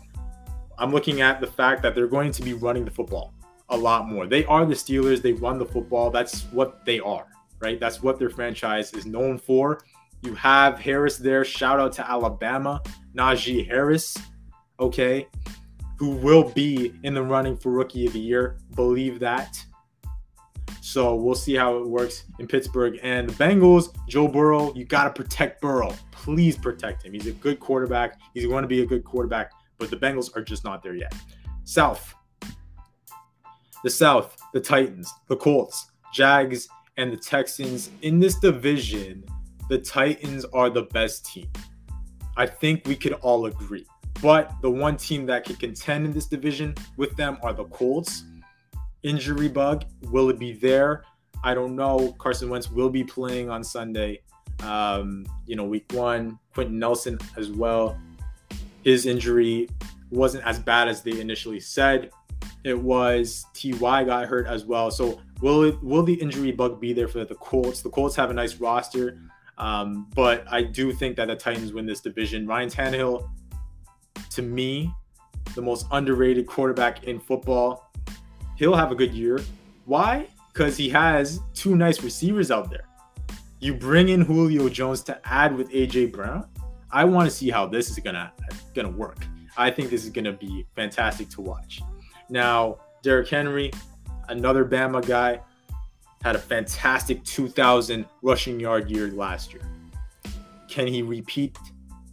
I'm 0.77 0.91
looking 0.91 1.21
at 1.21 1.41
the 1.41 1.47
fact 1.47 1.81
that 1.81 1.95
they're 1.95 2.05
going 2.05 2.31
to 2.33 2.43
be 2.43 2.53
running 2.53 2.85
the 2.85 2.91
football 2.91 3.33
a 3.69 3.75
lot 3.75 4.07
more. 4.07 4.27
They 4.27 4.45
are 4.45 4.63
the 4.63 4.75
Steelers. 4.75 5.23
They 5.23 5.33
run 5.33 5.57
the 5.57 5.65
football. 5.65 6.11
That's 6.11 6.43
what 6.51 6.85
they 6.85 6.99
are, 6.99 7.25
right? 7.59 7.79
That's 7.79 8.03
what 8.03 8.19
their 8.19 8.29
franchise 8.29 8.93
is 8.93 9.07
known 9.07 9.39
for. 9.39 9.83
You 10.21 10.35
have 10.35 10.77
Harris 10.77 11.17
there. 11.17 11.43
Shout 11.43 11.79
out 11.79 11.93
to 11.93 12.07
Alabama. 12.07 12.79
Najee 13.15 13.67
Harris, 13.67 14.15
okay, 14.79 15.27
who 16.03 16.09
will 16.09 16.43
be 16.49 16.93
in 17.03 17.13
the 17.13 17.23
running 17.23 17.55
for 17.55 17.71
rookie 17.71 18.05
of 18.05 18.11
the 18.11 18.19
year. 18.19 18.57
Believe 18.75 19.19
that. 19.19 19.57
So 20.81 21.15
we'll 21.15 21.33
see 21.33 21.55
how 21.55 21.77
it 21.77 21.87
works 21.87 22.25
in 22.39 22.47
Pittsburgh. 22.47 22.99
And 23.01 23.29
the 23.29 23.33
Bengals, 23.41 23.95
Joe 24.09 24.27
Burrow, 24.27 24.73
you 24.73 24.83
got 24.83 25.05
to 25.05 25.23
protect 25.23 25.61
Burrow. 25.61 25.95
Please 26.11 26.57
protect 26.57 27.05
him. 27.05 27.13
He's 27.13 27.27
a 27.27 27.31
good 27.31 27.61
quarterback. 27.61 28.19
He's 28.33 28.45
going 28.47 28.63
to 28.63 28.67
be 28.67 28.81
a 28.81 28.85
good 28.85 29.05
quarterback, 29.05 29.53
but 29.77 29.89
the 29.89 29.95
Bengals 29.95 30.35
are 30.35 30.43
just 30.43 30.65
not 30.65 30.83
there 30.83 30.93
yet. 30.93 31.15
South. 31.63 32.13
The 33.85 33.89
South, 33.89 34.37
the 34.53 34.59
Titans, 34.59 35.09
the 35.29 35.37
Colts, 35.37 35.89
Jags, 36.13 36.67
and 36.97 37.13
the 37.13 37.17
Texans. 37.17 37.91
In 38.01 38.19
this 38.19 38.39
division, 38.39 39.23
the 39.69 39.77
Titans 39.77 40.43
are 40.53 40.69
the 40.69 40.83
best 40.83 41.25
team. 41.27 41.49
I 42.35 42.45
think 42.45 42.85
we 42.87 42.97
could 42.97 43.13
all 43.13 43.45
agree. 43.45 43.85
But 44.23 44.53
the 44.61 44.71
one 44.71 44.95
team 44.95 45.25
that 45.25 45.43
could 45.43 45.59
contend 45.59 46.05
in 46.05 46.13
this 46.13 46.27
division 46.27 46.75
with 46.95 47.13
them 47.17 47.37
are 47.43 47.51
the 47.51 47.65
Colts. 47.65 48.23
Injury 49.03 49.49
bug, 49.49 49.83
will 50.09 50.29
it 50.29 50.39
be 50.39 50.53
there? 50.53 51.03
I 51.43 51.53
don't 51.53 51.75
know. 51.75 52.15
Carson 52.19 52.49
Wentz 52.49 52.71
will 52.71 52.89
be 52.89 53.03
playing 53.03 53.49
on 53.49 53.65
Sunday. 53.65 54.21
Um, 54.61 55.25
you 55.45 55.57
know, 55.57 55.65
week 55.65 55.91
one, 55.91 56.39
Quenton 56.53 56.79
Nelson 56.79 57.19
as 57.35 57.51
well. 57.51 57.99
His 58.85 59.05
injury 59.05 59.67
wasn't 60.09 60.45
as 60.45 60.57
bad 60.57 60.87
as 60.87 61.01
they 61.01 61.19
initially 61.19 61.59
said. 61.59 62.09
It 62.63 62.79
was 62.79 63.45
Ty 63.53 64.05
got 64.05 64.27
hurt 64.27 64.47
as 64.47 64.63
well. 64.63 64.89
So 64.89 65.19
will 65.41 65.63
it 65.63 65.83
will 65.83 66.03
the 66.03 66.13
injury 66.13 66.53
bug 66.53 66.79
be 66.79 66.93
there 66.93 67.09
for 67.09 67.25
the 67.25 67.35
Colts? 67.35 67.81
The 67.81 67.89
Colts 67.89 68.15
have 68.15 68.29
a 68.29 68.33
nice 68.33 68.55
roster. 68.55 69.19
Um, 69.57 70.07
but 70.15 70.45
I 70.49 70.63
do 70.63 70.93
think 70.93 71.17
that 71.17 71.27
the 71.27 71.35
Titans 71.35 71.73
win 71.73 71.85
this 71.85 71.99
division. 71.99 72.47
Ryan 72.47 72.69
Tannehill, 72.69 73.29
to 74.35 74.41
me, 74.41 74.93
the 75.55 75.61
most 75.61 75.87
underrated 75.91 76.47
quarterback 76.47 77.03
in 77.05 77.19
football. 77.19 77.91
He'll 78.55 78.75
have 78.75 78.91
a 78.91 78.95
good 78.95 79.13
year. 79.13 79.39
Why? 79.85 80.27
Because 80.51 80.77
he 80.77 80.89
has 80.89 81.39
two 81.53 81.75
nice 81.75 82.01
receivers 82.03 82.51
out 82.51 82.69
there. 82.69 82.87
You 83.59 83.73
bring 83.73 84.09
in 84.09 84.21
Julio 84.21 84.69
Jones 84.69 85.01
to 85.03 85.19
add 85.25 85.55
with 85.55 85.69
AJ 85.69 86.11
Brown. 86.11 86.47
I 86.91 87.05
want 87.05 87.29
to 87.29 87.35
see 87.35 87.49
how 87.49 87.65
this 87.65 87.89
is 87.89 87.97
gonna 87.99 88.31
gonna 88.75 88.89
work. 88.89 89.25
I 89.57 89.71
think 89.71 89.89
this 89.89 90.03
is 90.03 90.09
gonna 90.09 90.33
be 90.33 90.65
fantastic 90.75 91.29
to 91.29 91.41
watch. 91.41 91.81
Now, 92.29 92.77
Derrick 93.01 93.29
Henry, 93.29 93.71
another 94.29 94.65
Bama 94.65 95.05
guy 95.05 95.39
had 96.23 96.35
a 96.35 96.39
fantastic 96.39 97.23
2,000 97.23 98.05
rushing 98.21 98.59
yard 98.59 98.89
year 98.89 99.09
last 99.11 99.53
year. 99.53 99.63
Can 100.69 100.87
he 100.87 101.01
repeat 101.01 101.57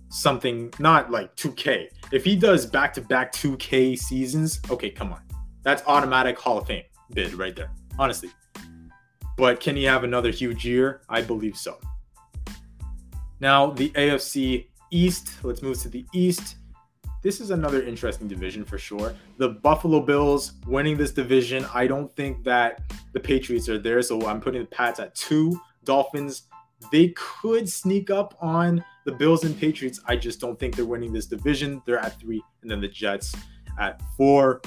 something 0.09 0.72
not 0.78 1.11
like 1.11 1.35
2K? 1.37 1.88
If 2.12 2.25
he 2.25 2.37
does 2.37 2.66
back 2.66 2.92
to 2.94 3.01
back 3.01 3.33
2K 3.33 3.99
seasons, 3.99 4.61
okay, 4.70 4.90
come 4.90 5.12
on. 5.12 5.23
That's 5.62 5.83
automatic 5.87 6.38
Hall 6.38 6.59
of 6.59 6.66
Fame 6.66 6.85
bid 7.12 7.35
right 7.35 7.55
there, 7.55 7.70
honestly. 7.99 8.31
But 9.37 9.61
can 9.61 9.77
he 9.77 9.85
have 9.85 10.05
another 10.05 10.31
huge 10.31 10.64
year? 10.64 11.03
I 11.09 11.23
believe 11.23 11.57
so. 11.57 11.79
Now, 13.40 13.70
the 13.70 13.90
AFC 13.90 14.66
East, 14.90 15.33
let's 15.42 15.62
move 15.62 15.81
to 15.83 15.88
the 15.88 16.05
East 16.12 16.57
this 17.23 17.40
is 17.40 17.51
another 17.51 17.83
interesting 17.83 18.29
division 18.29 18.64
for 18.64 18.79
sure. 18.79 19.14
The 19.37 19.49
Buffalo 19.49 20.01
Bills 20.01 20.55
winning 20.66 20.96
this 20.96 21.12
division, 21.12 21.66
I 21.75 21.87
don't 21.87 22.14
think 22.16 22.42
that 22.44 22.81
the 23.12 23.20
Patriots 23.20 23.68
are 23.68 23.79
there. 23.79 24.01
So 24.01 24.27
I'm 24.27 24.40
putting 24.40 24.62
the 24.62 24.68
Pats 24.68 25.01
at 25.01 25.14
two. 25.14 25.61
Dolphins, 25.85 26.42
they 26.90 27.09
could 27.16 27.69
sneak 27.69 28.11
up 28.11 28.37
on 28.40 28.85
the 29.05 29.12
Bills 29.12 29.45
and 29.45 29.59
Patriots. 29.59 30.01
I 30.07 30.16
just 30.16 30.40
don't 30.40 30.59
think 30.59 30.77
they're 30.77 30.85
winning 30.85 31.12
this 31.12 31.27
division. 31.27 31.83
They're 31.87 31.99
at 31.99 32.19
three, 32.21 32.43
and 32.62 32.71
then 32.71 32.81
the 32.81 32.88
Jets 32.88 33.35
at 33.79 34.01
four. 34.16 34.61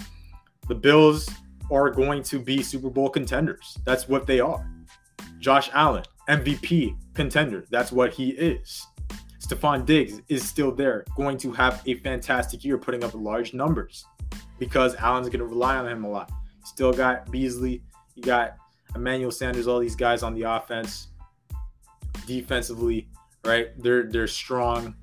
The 0.68 0.76
Bills 0.76 1.30
are 1.72 1.90
going 1.90 2.24
to 2.24 2.40
be 2.40 2.62
Super 2.62 2.90
Bowl 2.90 3.10
contenders. 3.10 3.78
That's 3.86 4.08
what 4.08 4.28
they 4.28 4.40
are. 4.40 4.66
Josh 5.40 5.70
Allen, 5.74 6.04
MVP 6.30 6.96
contender. 7.14 7.66
That's 7.70 7.92
what 7.92 8.14
he 8.14 8.30
is. 8.30 8.86
Stefon 9.40 9.86
Diggs 9.86 10.22
is 10.30 10.48
still 10.48 10.72
there, 10.72 11.04
going 11.18 11.38
to 11.38 11.52
have 11.52 11.82
a 11.86 11.96
fantastic 11.96 12.64
year, 12.64 12.78
putting 12.78 13.04
up 13.04 13.14
large 13.14 13.54
numbers 13.54 14.06
because 14.58 14.96
Allen's 14.96 15.28
going 15.28 15.40
to 15.40 15.46
rely 15.46 15.76
on 15.76 15.88
him 15.88 16.06
a 16.06 16.10
lot. 16.10 16.32
Still 16.64 16.94
got 16.94 17.30
Beasley, 17.30 17.84
you 18.16 18.24
got 18.24 18.56
Emmanuel 18.96 19.32
Sanders, 19.32 19.68
all 19.68 19.80
these 19.80 19.96
guys 19.96 20.24
on 20.24 20.34
the 20.34 20.44
offense. 20.44 21.08
Defensively, 22.26 23.08
right? 23.46 23.70
They're 23.82 24.04
they're 24.04 24.28
strong. 24.28 24.96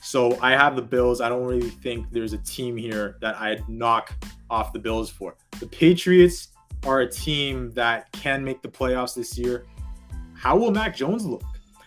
So 0.00 0.38
I 0.40 0.52
have 0.52 0.76
the 0.76 0.82
Bills. 0.82 1.20
I 1.20 1.28
don't 1.28 1.44
really 1.44 1.70
think 1.70 2.06
there's 2.12 2.32
a 2.32 2.38
team 2.38 2.76
here 2.76 3.16
that 3.20 3.36
I'd 3.40 3.68
knock 3.68 4.12
off 4.48 4.72
the 4.72 4.78
Bills 4.78 5.10
for. 5.10 5.36
The 5.58 5.66
Patriots 5.66 6.48
are 6.84 7.00
a 7.00 7.10
team 7.10 7.72
that 7.72 8.10
can 8.12 8.44
make 8.44 8.62
the 8.62 8.68
playoffs 8.68 9.14
this 9.14 9.36
year. 9.36 9.66
How 10.34 10.56
will 10.56 10.70
Mac 10.70 10.94
Jones 10.94 11.26
look? 11.26 11.42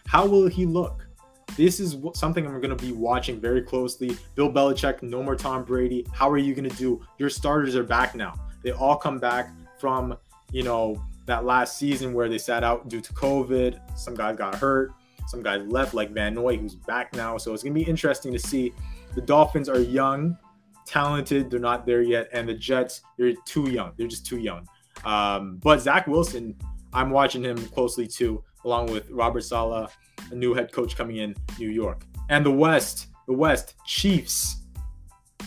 How 0.05 0.25
will 0.25 0.47
he 0.47 0.65
look? 0.65 1.07
This 1.55 1.79
is 1.79 1.97
something 2.13 2.45
I'm 2.45 2.61
going 2.61 2.75
to 2.75 2.85
be 2.85 2.91
watching 2.91 3.39
very 3.39 3.61
closely. 3.61 4.17
Bill 4.35 4.51
Belichick, 4.51 5.01
no 5.01 5.23
more 5.23 5.35
Tom 5.35 5.63
Brady. 5.63 6.05
How 6.13 6.29
are 6.29 6.37
you 6.37 6.53
going 6.53 6.69
to 6.69 6.75
do? 6.75 7.01
Your 7.17 7.29
starters 7.29 7.75
are 7.75 7.83
back 7.83 8.15
now. 8.15 8.33
They 8.63 8.71
all 8.71 8.95
come 8.95 9.19
back 9.19 9.49
from, 9.79 10.17
you 10.51 10.63
know, 10.63 11.01
that 11.31 11.45
last 11.45 11.77
season 11.77 12.13
where 12.13 12.27
they 12.27 12.37
sat 12.37 12.61
out 12.61 12.89
due 12.89 12.99
to 12.99 13.13
COVID. 13.13 13.97
Some 13.97 14.15
guys 14.15 14.35
got 14.35 14.53
hurt. 14.55 14.91
Some 15.27 15.41
guys 15.41 15.61
left, 15.65 15.93
like 15.93 16.11
Van 16.11 16.33
Noy, 16.33 16.57
who's 16.57 16.75
back 16.75 17.15
now. 17.15 17.37
So 17.37 17.53
it's 17.53 17.63
going 17.63 17.73
to 17.73 17.79
be 17.79 17.89
interesting 17.89 18.33
to 18.33 18.39
see. 18.39 18.73
The 19.15 19.21
Dolphins 19.21 19.69
are 19.69 19.79
young, 19.79 20.37
talented. 20.85 21.49
They're 21.49 21.59
not 21.59 21.85
there 21.85 22.01
yet. 22.01 22.27
And 22.33 22.49
the 22.49 22.53
Jets, 22.53 23.01
they're 23.17 23.33
too 23.45 23.69
young. 23.69 23.93
They're 23.95 24.09
just 24.09 24.25
too 24.25 24.39
young. 24.39 24.67
Um, 25.05 25.57
but 25.63 25.79
Zach 25.79 26.05
Wilson, 26.05 26.53
I'm 26.91 27.11
watching 27.11 27.43
him 27.43 27.57
closely 27.67 28.07
too, 28.07 28.43
along 28.65 28.91
with 28.91 29.09
Robert 29.09 29.41
Saleh, 29.41 29.89
a 30.31 30.35
new 30.35 30.53
head 30.53 30.73
coach 30.73 30.97
coming 30.97 31.15
in 31.15 31.33
New 31.57 31.69
York. 31.69 32.03
And 32.29 32.45
the 32.45 32.51
West, 32.51 33.07
the 33.25 33.33
West, 33.33 33.75
Chiefs, 33.85 34.63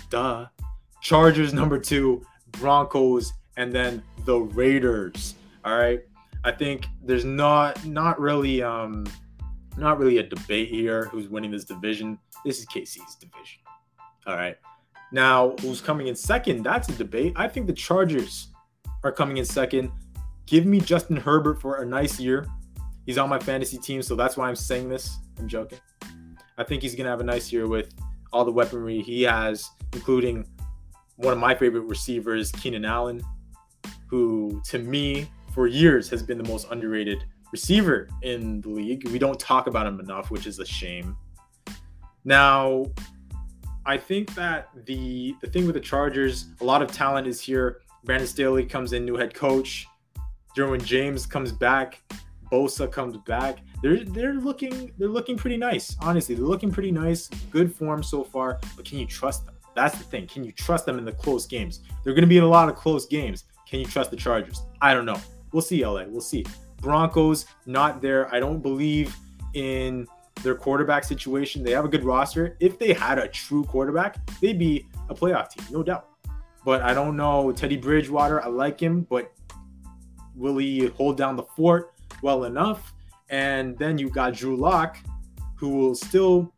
duh. 0.09 0.47
Chargers 1.03 1.53
number 1.61 1.79
two, 1.79 2.25
Broncos, 2.53 3.35
and 3.59 3.71
then 3.71 4.03
the 4.25 4.39
Raiders. 4.39 5.35
All 5.65 5.77
right. 5.77 6.01
I 6.45 6.53
think 6.53 6.87
there's 7.03 7.25
not 7.25 7.85
not 7.87 8.21
really 8.21 8.63
um 8.63 9.07
not 9.77 9.99
really 9.99 10.19
a 10.19 10.23
debate 10.23 10.69
here 10.69 11.07
who's 11.07 11.29
winning 11.29 11.51
this 11.51 11.65
division. 11.65 12.19
This 12.45 12.59
is 12.59 12.67
KC's 12.67 13.17
division. 13.17 13.61
All 14.27 14.37
right. 14.37 14.57
Now, 15.13 15.55
who's 15.61 15.81
coming 15.81 16.09
in 16.09 16.15
second? 16.15 16.63
That's 16.63 16.89
a 16.89 16.93
debate. 16.93 17.33
I 17.37 17.49
think 17.49 17.67
the 17.67 17.73
Chargers 17.73 18.49
are 19.03 19.13
coming 19.13 19.37
in 19.37 19.45
second. 19.45 19.91
Give 20.47 20.67
me 20.67 20.81
Justin 20.81 21.17
Herbert 21.17 21.61
for 21.61 21.83
a 21.83 21.87
nice 21.87 22.21
year. 22.21 22.47
He's 23.07 23.19
on 23.19 23.29
my 23.29 23.39
fantasy 23.39 23.79
team, 23.79 24.03
so 24.03 24.17
that's 24.17 24.37
why 24.37 24.49
I'm 24.49 24.57
saying 24.57 24.89
this. 24.89 25.19
I'm 25.39 25.47
joking. 25.47 25.79
I 26.57 26.65
think 26.65 26.83
he's 26.83 26.95
going 26.95 27.05
to 27.05 27.11
have 27.11 27.21
a 27.21 27.25
nice 27.25 27.53
year 27.53 27.67
with 27.67 27.95
all 28.33 28.45
the 28.45 28.53
weaponry 28.53 29.03
he 29.03 29.23
has, 29.23 29.69
including 29.93 30.47
one 31.17 31.33
of 31.33 31.39
my 31.39 31.55
favorite 31.55 31.83
receivers, 31.83 32.51
Keenan 32.53 32.85
Allen, 32.85 33.23
who 34.09 34.61
to 34.67 34.79
me 34.79 35.29
for 35.55 35.69
years 35.69 36.11
has 36.11 36.23
been 36.23 36.37
the 36.37 36.49
most 36.49 36.67
underrated 36.71 37.25
receiver 37.53 38.09
in 38.23 38.61
the 38.61 38.69
league. 38.69 39.09
We 39.09 39.19
don't 39.21 39.39
talk 39.39 39.69
about 39.69 39.87
him 39.87 40.01
enough, 40.01 40.31
which 40.31 40.47
is 40.49 40.59
a 40.59 40.67
shame. 40.67 41.17
Now, 42.25 42.87
I 43.87 43.97
think 43.97 44.35
that 44.35 44.69
the 44.87 45.37
the 45.41 45.47
thing 45.47 45.67
with 45.67 45.75
the 45.75 45.81
Chargers, 45.81 46.47
a 46.61 46.65
lot 46.65 46.83
of 46.83 46.91
talent 46.91 47.29
is 47.29 47.41
here. 47.41 47.83
Brandon 48.03 48.27
Staley 48.27 48.67
comes 48.67 48.93
in, 48.93 49.05
new 49.05 49.17
head 49.17 49.33
coach. 49.33 49.87
Derwin 50.57 50.85
James 50.85 51.25
comes 51.25 51.53
back. 51.53 52.03
Bosa 52.51 52.91
comes 52.91 53.17
back. 53.19 53.59
They're 53.83 54.05
they're 54.05 54.35
looking 54.35 54.93
they're 54.99 55.09
looking 55.09 55.37
pretty 55.37 55.57
nice. 55.57 55.97
Honestly, 56.01 56.35
they're 56.35 56.45
looking 56.45 56.73
pretty 56.73 56.91
nice. 56.91 57.29
Good 57.51 57.73
form 57.73 58.03
so 58.03 58.25
far, 58.25 58.59
but 58.77 58.85
can 58.85 58.99
you 58.99 59.07
trust 59.07 59.47
them? 59.47 59.55
That's 59.77 59.97
the 59.99 60.05
thing. 60.05 60.27
Can 60.27 60.45
you 60.45 60.53
trust 60.53 60.87
them 60.87 60.99
in 60.99 61.05
the 61.05 61.13
close 61.13 61.47
games? 61.47 61.81
They're 62.03 62.15
going 62.15 62.23
to 62.23 62.29
be 62.29 62.39
in 62.39 62.45
a 62.45 62.49
lot 62.49 62.69
of 62.69 62.77
close 62.77 63.07
games. 63.07 63.45
Can 63.69 63.81
you 63.81 63.87
trust 63.87 64.11
the 64.11 64.17
Chargers? 64.17 64.63
I 64.81 64.95
don't 64.95 65.05
know. 65.05 65.21
We'll 65.55 65.63
see, 65.63 65.87
LA. 65.87 66.05
We'll 66.07 66.21
see. 66.21 66.45
Broncos 66.83 67.47
not 67.65 68.03
there. 68.03 68.33
I 68.35 68.41
don't 68.41 68.61
believe 68.61 69.17
in 69.55 70.07
their 70.43 70.55
quarterback 70.55 71.05
situation. 71.05 71.65
They 71.65 71.71
have 71.71 71.87
a 71.87 71.89
good 71.89 72.05
roster. 72.05 72.59
If 72.61 72.79
they 72.79 72.93
had 72.93 73.19
a 73.19 73.29
true 73.29 73.65
quarterback, 73.65 74.19
they'd 74.41 74.59
be 74.59 74.87
a 75.09 75.15
playoff 75.15 75.49
team, 75.49 75.65
no 75.71 75.83
doubt. 75.83 76.11
But 76.67 76.83
I 76.83 76.93
don't 76.93 77.17
know 77.17 77.53
Teddy 77.53 77.79
Bridgewater. 77.79 78.45
I 78.45 78.49
like 78.49 78.79
him, 78.79 79.07
but 79.09 79.33
will 80.35 80.59
he 80.59 80.89
hold 80.89 81.17
down 81.17 81.37
the 81.37 81.45
fort? 81.45 81.95
well 82.25 82.45
enough. 82.45 82.95
And 83.29 83.79
then 83.79 83.99
you 83.99 84.11
got 84.11 84.35
Drew 84.35 84.57
Lock, 84.57 84.99
who 85.57 85.69
will 85.69 85.95
still, 85.95 86.53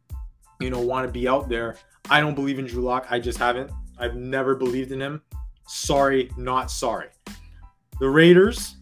you 0.61 0.71
know, 0.71 0.81
want 0.81 1.07
to 1.07 1.13
be 1.13 1.29
out 1.29 1.49
there. 1.49 1.77
I 2.09 2.21
don't 2.21 2.35
believe 2.35 2.59
in 2.59 2.67
Drew 2.67 2.83
Lock. 2.83 3.07
I 3.11 3.19
just 3.19 3.39
haven't. 3.39 3.71
I've 3.99 4.15
never 4.15 4.55
believed 4.55 4.93
in 4.93 5.01
him. 5.01 5.23
Sorry, 5.67 6.31
not 6.37 6.71
sorry. 6.71 7.09
The 7.99 8.09
Raiders, 8.09 8.77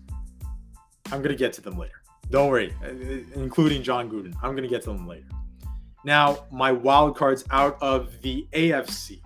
I'm 1.06 1.18
going 1.18 1.30
to 1.30 1.36
get 1.36 1.52
to 1.54 1.60
them 1.60 1.78
later. 1.78 2.00
Don't 2.30 2.48
worry, 2.48 2.74
uh, 2.82 2.88
including 3.38 3.82
Jon 3.82 4.10
Gruden. 4.10 4.34
I'm 4.42 4.52
going 4.52 4.62
to 4.62 4.68
get 4.68 4.82
to 4.82 4.90
them 4.90 5.06
later. 5.06 5.26
Now, 6.04 6.46
my 6.50 6.72
wild 6.72 7.16
cards 7.16 7.44
out 7.50 7.78
of 7.80 8.20
the 8.22 8.46
AFC. 8.52 9.20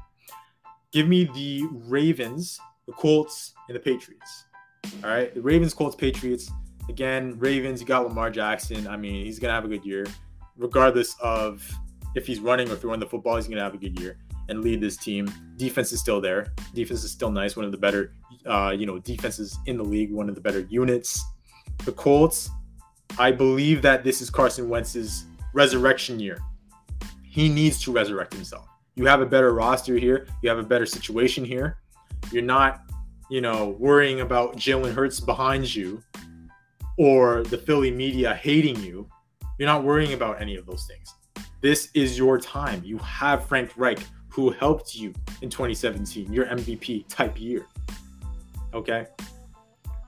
Give 0.93 1.07
me 1.07 1.25
the 1.25 1.69
Ravens, 1.71 2.61
the 2.87 2.93
Colts, 2.93 3.55
and 3.69 3.77
the 3.77 3.81
Patriots. 3.81 4.47
All 5.05 5.11
right, 5.11 5.35
the 5.35 5.43
Ravens, 5.43 5.75
Colts, 5.75 5.97
Patriots. 5.97 6.51
Again, 6.89 7.39
Ravens, 7.39 7.81
you 7.81 7.87
got 7.87 8.05
Lamar 8.05 8.31
Jackson. 8.31 8.87
I 8.87 8.97
mean, 8.97 9.25
he's 9.25 9.39
gonna 9.39 9.53
have 9.53 9.65
a 9.65 9.69
good 9.69 9.85
year, 9.85 10.07
regardless 10.57 11.15
of 11.21 11.69
if 12.15 12.27
he's 12.27 12.41
running 12.41 12.71
or 12.71 12.77
throwing 12.77 13.01
the 13.01 13.07
football. 13.07 13.37
He's 13.37 13.49
gonna 13.49 13.63
have 13.63 13.75
a 13.75 13.79
good 13.79 13.99
year 14.01 14.19
and 14.49 14.63
lead 14.63 14.81
this 14.81 14.97
team. 14.97 15.31
Defense 15.57 15.93
is 15.93 16.01
still 16.01 16.21
there. 16.21 16.47
Defense 16.75 17.05
is 17.05 17.11
still 17.11 17.31
nice. 17.31 17.57
One 17.57 17.67
of 17.67 17.73
the 17.73 17.79
better, 17.79 18.15
uh, 18.47 18.75
you 18.77 18.87
know, 18.87 18.99
defenses 18.99 19.59
in 19.67 19.77
the 19.77 19.85
league. 19.85 20.11
One 20.11 20.29
of 20.29 20.35
the 20.35 20.41
better 20.41 20.61
units. 20.71 21.23
The 21.85 21.93
Colts. 21.93 22.51
I 23.19 23.33
believe 23.33 23.83
that 23.83 24.05
this 24.05 24.21
is 24.21 24.31
Carson 24.31 24.69
Wentz's 24.69 25.25
resurrection 25.55 26.21
year. 26.21 26.39
He 27.23 27.49
needs 27.49 27.81
to 27.83 27.93
resurrect 27.93 28.33
himself. 28.35 28.69
You 28.95 29.07
have 29.07 29.21
a 29.21 29.27
better 29.27 29.53
roster 29.55 29.97
here. 29.97 30.27
You 30.43 30.49
have 30.49 30.59
a 30.59 30.63
better 30.63 30.87
situation 30.87 31.45
here. 31.45 31.79
You're 32.33 32.43
not, 32.43 32.83
you 33.31 33.41
know, 33.41 33.77
worrying 33.79 34.21
about 34.21 34.57
Jalen 34.57 34.93
Hurts 34.93 35.21
behind 35.21 35.75
you 35.75 36.03
or 36.99 37.45
the 37.45 37.57
Philly 37.57 37.91
media 37.91 38.35
hating 38.35 38.83
you. 38.83 39.09
You're 39.59 39.69
not 39.69 39.85
worrying 39.85 40.13
about 40.13 40.41
any 40.41 40.57
of 40.57 40.67
those 40.67 40.87
things. 40.87 41.15
This 41.61 41.91
is 41.95 42.19
your 42.19 42.39
time. 42.39 42.83
You 42.85 42.99
have 42.99 43.47
Frank 43.47 43.73
Reich, 43.77 44.01
who 44.29 44.51
helped 44.51 44.95
you 44.95 45.13
in 45.43 45.51
2017, 45.51 46.33
your 46.33 46.47
MVP 46.47 47.07
type 47.09 47.41
year. 47.41 47.67
Okay? 48.75 49.07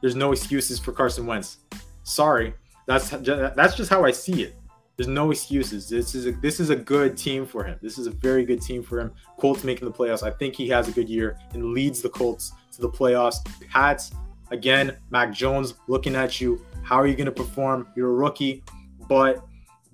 There's 0.00 0.16
no 0.16 0.32
excuses 0.32 0.78
for 0.78 0.92
Carson 0.92 1.26
Wentz. 1.26 1.58
Sorry. 2.02 2.54
That's 2.86 3.10
that's 3.10 3.76
just 3.76 3.90
how 3.90 4.04
I 4.04 4.10
see 4.10 4.42
it. 4.42 4.56
There's 4.96 5.08
no 5.08 5.30
excuses. 5.30 5.88
This 5.88 6.14
is 6.14 6.26
a 6.26 6.32
this 6.32 6.60
is 6.60 6.70
a 6.70 6.76
good 6.76 7.16
team 7.16 7.46
for 7.46 7.64
him. 7.64 7.78
This 7.80 7.98
is 7.98 8.06
a 8.06 8.10
very 8.10 8.44
good 8.44 8.60
team 8.60 8.82
for 8.82 9.00
him. 9.00 9.12
Colts 9.38 9.64
making 9.64 9.88
the 9.88 9.94
playoffs. 9.94 10.22
I 10.22 10.30
think 10.30 10.54
he 10.54 10.68
has 10.68 10.88
a 10.88 10.92
good 10.92 11.08
year 11.08 11.38
and 11.54 11.72
leads 11.72 12.02
the 12.02 12.10
Colts 12.10 12.52
to 12.72 12.82
the 12.82 12.90
playoffs. 12.90 13.36
Pats 13.70 14.12
again, 14.50 14.96
Mac 15.10 15.32
Jones 15.32 15.74
looking 15.88 16.16
at 16.16 16.40
you. 16.40 16.64
How 16.82 16.96
are 16.96 17.06
you 17.06 17.14
going 17.14 17.26
to 17.26 17.32
perform? 17.32 17.86
You're 17.96 18.10
a 18.10 18.12
rookie, 18.12 18.62
but 19.08 19.42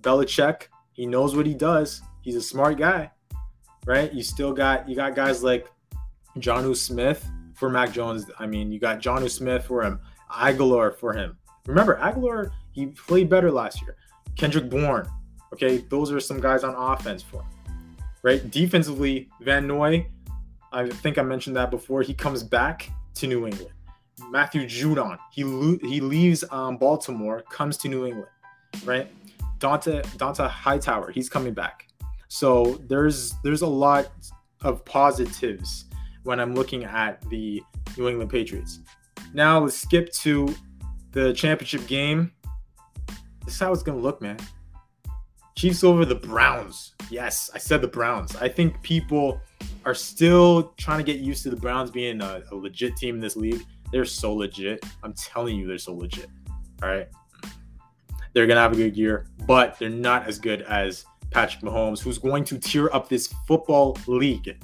Belichick, 0.00 0.62
he 0.92 1.06
knows 1.06 1.36
what 1.36 1.46
he 1.46 1.54
does. 1.54 2.02
He's 2.22 2.36
a 2.36 2.42
smart 2.42 2.78
guy, 2.78 3.10
right? 3.84 4.12
You 4.12 4.22
still 4.22 4.52
got 4.52 4.88
you 4.88 4.96
got 4.96 5.14
guys 5.14 5.42
like 5.42 5.68
Jonnu 6.38 6.74
Smith 6.74 7.28
for 7.56 7.68
Mac 7.68 7.92
Jones. 7.92 8.26
I 8.38 8.46
mean, 8.46 8.70
you 8.70 8.78
got 8.78 9.00
Jonnu 9.00 9.30
Smith 9.30 9.64
for 9.64 9.82
him, 9.82 10.00
Agholor 10.30 10.94
for 10.94 11.12
him. 11.12 11.36
Remember, 11.66 11.96
Agholor 11.96 12.50
he 12.72 12.86
played 12.86 13.28
better 13.28 13.50
last 13.50 13.82
year. 13.82 13.96
Kendrick 14.36 14.68
Bourne. 14.68 15.08
Okay, 15.52 15.78
those 15.88 16.12
are 16.12 16.20
some 16.20 16.40
guys 16.40 16.62
on 16.62 16.74
offense 16.74 17.22
for 17.22 17.40
him. 17.42 17.48
Right? 18.22 18.50
Defensively, 18.50 19.30
Van 19.40 19.66
Noy, 19.66 20.06
I 20.72 20.88
think 20.88 21.16
I 21.16 21.22
mentioned 21.22 21.56
that 21.56 21.70
before. 21.70 22.02
He 22.02 22.12
comes 22.12 22.42
back 22.42 22.90
to 23.14 23.26
New 23.26 23.46
England. 23.46 23.72
Matthew 24.30 24.62
Judon, 24.62 25.18
he 25.32 25.44
lo- 25.44 25.78
he 25.82 26.00
leaves 26.00 26.44
um, 26.50 26.76
Baltimore, 26.76 27.42
comes 27.50 27.76
to 27.78 27.88
New 27.88 28.06
England, 28.06 28.28
right? 28.84 29.08
Dont'a 29.58 30.04
Dont'a 30.18 30.48
Hightower, 30.48 31.10
he's 31.10 31.28
coming 31.28 31.54
back. 31.54 31.86
So 32.28 32.80
there's 32.88 33.34
there's 33.42 33.62
a 33.62 33.66
lot 33.66 34.10
of 34.62 34.84
positives 34.84 35.86
when 36.26 36.38
I'm 36.38 36.54
looking 36.54 36.84
at 36.84 37.20
the 37.30 37.62
New 37.96 38.08
England 38.08 38.30
Patriots. 38.30 38.80
Now 39.32 39.60
let's 39.60 39.76
skip 39.76 40.12
to 40.12 40.54
the 41.12 41.32
championship 41.32 41.86
game 41.86 42.32
this 43.46 43.54
is 43.54 43.60
how 43.60 43.72
it's 43.72 43.84
gonna 43.84 43.98
look, 43.98 44.20
man. 44.20 44.36
Chiefs 45.54 45.84
over 45.84 46.04
the 46.04 46.16
Browns. 46.16 46.94
Yes, 47.10 47.48
I 47.54 47.58
said 47.58 47.80
the 47.80 47.88
Browns. 47.88 48.34
I 48.36 48.48
think 48.48 48.82
people 48.82 49.40
are 49.84 49.94
still 49.94 50.74
trying 50.76 50.98
to 50.98 51.04
get 51.04 51.20
used 51.20 51.44
to 51.44 51.50
the 51.50 51.56
Browns 51.56 51.92
being 51.92 52.20
a, 52.20 52.42
a 52.50 52.54
legit 52.54 52.96
team 52.96 53.14
in 53.14 53.20
this 53.20 53.36
league. 53.36 53.64
They're 53.92 54.04
so 54.04 54.34
legit. 54.34 54.84
I'm 55.04 55.12
telling 55.14 55.56
you, 55.56 55.68
they're 55.68 55.78
so 55.78 55.94
legit. 55.94 56.28
All 56.82 56.88
right. 56.88 57.06
They're 58.32 58.48
gonna 58.48 58.60
have 58.60 58.72
a 58.72 58.76
good 58.76 58.96
year, 58.96 59.28
but 59.46 59.78
they're 59.78 59.88
not 59.88 60.26
as 60.26 60.40
good 60.40 60.62
as 60.62 61.06
Patrick 61.30 61.62
Mahomes, 61.62 62.02
who's 62.02 62.18
going 62.18 62.42
to 62.44 62.58
tear 62.58 62.94
up 62.94 63.08
this 63.08 63.32
football 63.46 63.96
league. 64.08 64.60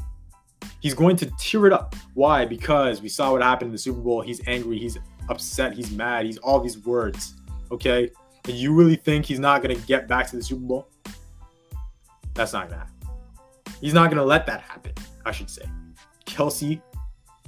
He's 0.80 0.94
going 0.94 1.16
to 1.16 1.26
tear 1.38 1.66
it 1.66 1.72
up. 1.72 1.94
Why? 2.14 2.44
Because 2.44 3.00
we 3.02 3.08
saw 3.08 3.32
what 3.32 3.42
happened 3.42 3.68
in 3.68 3.72
the 3.72 3.78
Super 3.78 4.00
Bowl. 4.00 4.20
He's 4.20 4.40
angry, 4.46 4.78
he's 4.78 4.98
upset, 5.28 5.74
he's 5.74 5.90
mad, 5.92 6.26
he's 6.26 6.38
all 6.38 6.60
these 6.60 6.78
words. 6.78 7.34
Okay. 7.70 8.10
And 8.44 8.54
you 8.56 8.74
really 8.74 8.96
think 8.96 9.24
he's 9.24 9.38
not 9.38 9.62
going 9.62 9.76
to 9.76 9.86
get 9.86 10.08
back 10.08 10.28
to 10.30 10.36
the 10.36 10.42
Super 10.42 10.62
Bowl? 10.62 10.88
That's 12.34 12.52
not 12.52 12.68
going 12.68 12.80
to 12.80 12.86
happen. 12.86 12.94
He's 13.80 13.94
not 13.94 14.06
going 14.08 14.18
to 14.18 14.24
let 14.24 14.46
that 14.46 14.60
happen, 14.62 14.92
I 15.24 15.32
should 15.32 15.50
say. 15.50 15.64
Kelce, 16.26 16.80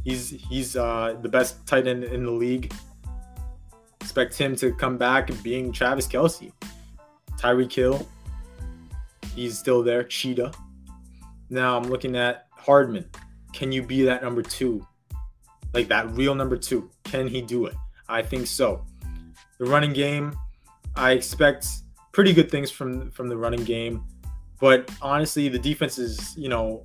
he's 0.04 0.30
he's 0.30 0.76
uh, 0.76 1.16
the 1.22 1.28
best 1.28 1.66
tight 1.66 1.86
end 1.86 2.04
in 2.04 2.24
the 2.24 2.30
league. 2.30 2.72
Expect 4.00 4.36
him 4.36 4.54
to 4.56 4.72
come 4.74 4.98
back 4.98 5.30
being 5.42 5.72
Travis 5.72 6.06
Kelce. 6.06 6.52
Tyreek 7.38 7.72
Hill, 7.72 8.06
he's 9.34 9.58
still 9.58 9.82
there. 9.82 10.04
Cheetah. 10.04 10.52
Now 11.50 11.76
I'm 11.76 11.84
looking 11.84 12.16
at 12.16 12.46
Hardman. 12.64 13.08
Can 13.52 13.72
you 13.72 13.82
be 13.82 14.02
that 14.02 14.22
number 14.22 14.42
two? 14.42 14.86
Like 15.72 15.88
that 15.88 16.10
real 16.12 16.34
number 16.34 16.56
two? 16.56 16.90
Can 17.04 17.26
he 17.28 17.42
do 17.42 17.66
it? 17.66 17.74
I 18.08 18.22
think 18.22 18.46
so. 18.46 18.84
The 19.58 19.66
running 19.66 19.92
game, 19.92 20.36
I 20.96 21.12
expect 21.12 21.66
pretty 22.12 22.32
good 22.32 22.50
things 22.50 22.70
from 22.70 23.10
from 23.10 23.28
the 23.28 23.36
running 23.36 23.64
game, 23.64 24.04
but 24.60 24.90
honestly, 25.02 25.48
the 25.48 25.58
defense 25.58 25.98
is 25.98 26.36
you 26.36 26.48
know 26.48 26.82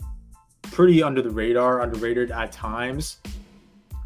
pretty 0.64 1.02
under 1.04 1.22
the 1.22 1.30
radar, 1.30 1.82
underrated 1.82 2.32
at 2.32 2.52
times. 2.52 3.18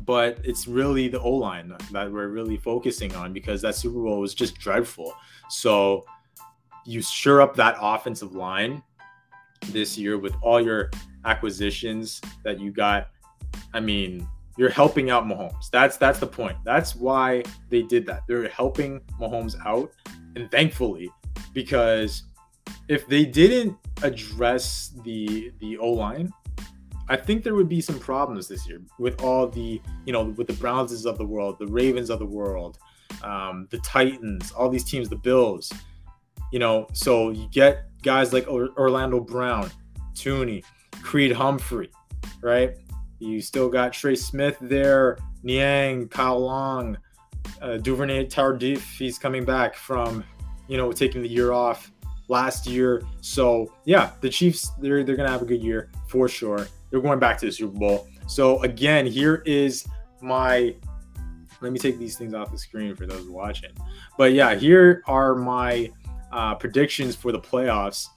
But 0.06 0.38
it's 0.44 0.68
really 0.68 1.08
the 1.08 1.22
O 1.22 1.32
line 1.32 1.74
that 1.92 2.12
we're 2.12 2.28
really 2.28 2.58
focusing 2.58 3.16
on 3.16 3.32
because 3.32 3.62
that 3.62 3.76
Super 3.76 4.02
Bowl 4.02 4.20
was 4.20 4.34
just 4.34 4.58
dreadful. 4.60 5.14
So 5.50 6.06
you 6.86 7.02
sure 7.02 7.42
up 7.42 7.56
that 7.56 7.78
offensive 7.80 8.36
line 8.36 8.84
this 9.68 9.98
year 9.98 10.18
with 10.18 10.36
all 10.42 10.60
your 10.60 10.92
acquisitions 11.26 12.22
that 12.44 12.60
you 12.60 12.72
got. 12.72 13.10
I 13.74 13.80
mean, 13.80 14.28
you're 14.58 14.70
helping 14.70 15.10
out 15.10 15.26
Mahomes. 15.26 15.70
That's 15.72 15.98
that's 15.98 16.20
the 16.20 16.28
point. 16.28 16.58
That's 16.64 16.96
why 16.96 17.44
they 17.70 17.82
did 17.82 18.06
that. 18.08 18.24
They're 18.28 18.48
helping 18.50 19.00
Mahomes 19.20 19.56
out, 19.66 19.92
and 20.36 20.50
thankfully, 20.52 21.10
because 21.54 22.24
if 22.88 23.08
they 23.08 23.26
didn't 23.26 23.76
address 24.04 24.94
the 25.04 25.52
the 25.60 25.78
O 25.78 25.90
line, 25.90 26.32
I 27.10 27.18
think 27.18 27.44
there 27.44 27.56
would 27.56 27.70
be 27.70 27.82
some 27.82 28.00
problems 28.00 28.48
this 28.48 28.68
year 28.68 28.82
with 29.00 29.22
all 29.22 29.48
the 29.48 29.82
you 30.06 30.14
know 30.14 30.26
with 30.38 30.48
the 30.48 30.54
Browns 30.54 31.06
of 31.06 31.18
the 31.18 31.26
world, 31.26 31.58
the 31.60 31.68
Ravens 31.68 32.10
of 32.10 32.20
the 32.20 32.26
world, 32.26 32.78
um, 33.24 33.68
the 33.72 33.80
Titans, 33.80 34.52
all 34.52 34.70
these 34.70 34.84
teams, 34.84 35.10
the 35.10 35.16
Bills. 35.16 35.72
You 36.52 36.60
know, 36.60 36.88
so 36.94 37.32
you 37.32 37.50
get 37.52 37.86
guys 38.04 38.32
like 38.32 38.48
Orlando 38.48 39.20
Brown, 39.20 39.72
Thuney, 40.14 40.64
Creed 41.02 41.32
Humphrey, 41.32 41.90
right? 42.42 42.76
You 43.20 43.42
still 43.42 43.70
got 43.70 43.94
Trey 43.94 44.16
Smith 44.16 44.58
there, 44.62 45.18
Niang, 45.44 46.08
Kyle 46.10 46.40
Long, 46.40 46.98
uh, 47.62 47.78
Duvernay 47.78 48.26
Tardif. 48.28 48.82
He's 48.98 49.18
coming 49.18 49.46
back 49.46 49.76
from, 49.76 50.24
you 50.68 50.78
know, 50.78 50.92
taking 50.92 51.22
the 51.22 51.30
year 51.30 51.52
off 51.52 51.92
last 52.28 52.68
year. 52.68 53.04
So 53.22 53.74
yeah, 53.86 54.12
the 54.22 54.30
Chiefs 54.30 54.72
they're 54.80 55.04
they're 55.04 55.16
gonna 55.16 55.30
have 55.30 55.42
a 55.42 55.46
good 55.46 55.64
year 55.64 55.90
for 56.08 56.28
sure. 56.28 56.68
They're 56.90 57.02
going 57.02 57.20
back 57.20 57.38
to 57.40 57.46
the 57.46 57.52
Super 57.52 57.78
Bowl. 57.78 58.08
So 58.28 58.62
again, 58.64 59.06
here 59.06 59.44
is 59.46 59.86
my. 60.22 60.76
Let 61.62 61.72
me 61.72 61.80
take 61.80 61.98
these 61.98 62.18
things 62.18 62.34
off 62.34 62.52
the 62.52 62.58
screen 62.58 62.94
for 62.94 63.06
those 63.06 63.30
watching. 63.30 63.72
But 64.18 64.34
yeah, 64.34 64.54
here 64.54 65.02
are 65.08 65.34
my 65.34 65.90
uh, 66.34 66.56
predictions 66.56 67.16
for 67.16 67.32
the 67.32 67.40
playoffs 67.40 68.08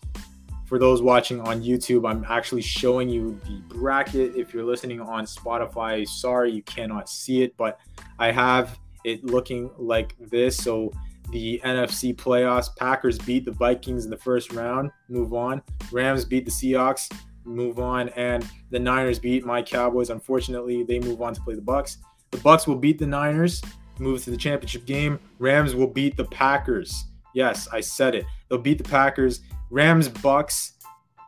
for 0.67 0.79
those 0.79 1.01
watching 1.01 1.41
on 1.41 1.63
YouTube, 1.63 2.09
I'm 2.09 2.25
actually 2.29 2.63
showing 2.63 3.09
you 3.09 3.41
the 3.45 3.63
bracket. 3.75 4.35
If 4.35 4.53
you're 4.53 4.65
listening 4.65 5.01
on 5.01 5.25
Spotify, 5.25 6.07
sorry 6.07 6.53
you 6.53 6.63
cannot 6.63 7.09
see 7.09 7.43
it, 7.43 7.57
but 7.57 7.81
I 8.19 8.33
have 8.33 8.79
it 9.05 9.25
looking 9.25 9.71
like 9.79 10.17
this. 10.19 10.57
So 10.57 10.93
the 11.31 11.61
NFC 11.65 12.15
playoffs, 12.15 12.75
Packers 12.77 13.19
beat 13.19 13.45
the 13.45 13.53
Vikings 13.53 14.05
in 14.05 14.11
the 14.11 14.17
first 14.17 14.53
round, 14.53 14.91
move 15.09 15.35
on. 15.35 15.63
Rams 15.93 16.25
beat 16.25 16.45
the 16.45 16.51
Seahawks, 16.51 17.13
move 17.45 17.79
on, 17.79 18.09
and 18.11 18.45
the 18.71 18.79
Niners 18.79 19.21
beat 19.21 19.45
my 19.45 19.63
Cowboys. 19.63 20.11
Unfortunately, 20.11 20.83
they 20.83 20.99
move 20.99 21.23
on 21.23 21.33
to 21.35 21.41
play 21.41 21.55
the 21.55 21.63
Bucks. 21.63 21.99
The 22.33 22.39
Bucks 22.39 22.67
will 22.67 22.77
beat 22.77 22.99
the 22.99 23.07
Niners, 23.07 23.63
move 24.01 24.25
to 24.25 24.31
the 24.31 24.37
championship 24.37 24.85
game. 24.85 25.21
Rams 25.39 25.77
will 25.77 25.87
beat 25.87 26.17
the 26.17 26.25
Packers. 26.25 27.05
Yes, 27.35 27.69
I 27.73 27.81
said 27.81 28.15
it. 28.15 28.25
They'll 28.49 28.59
beat 28.59 28.79
the 28.79 28.85
Packers 28.85 29.43
Rams 29.77 30.09
Bucks 30.09 30.73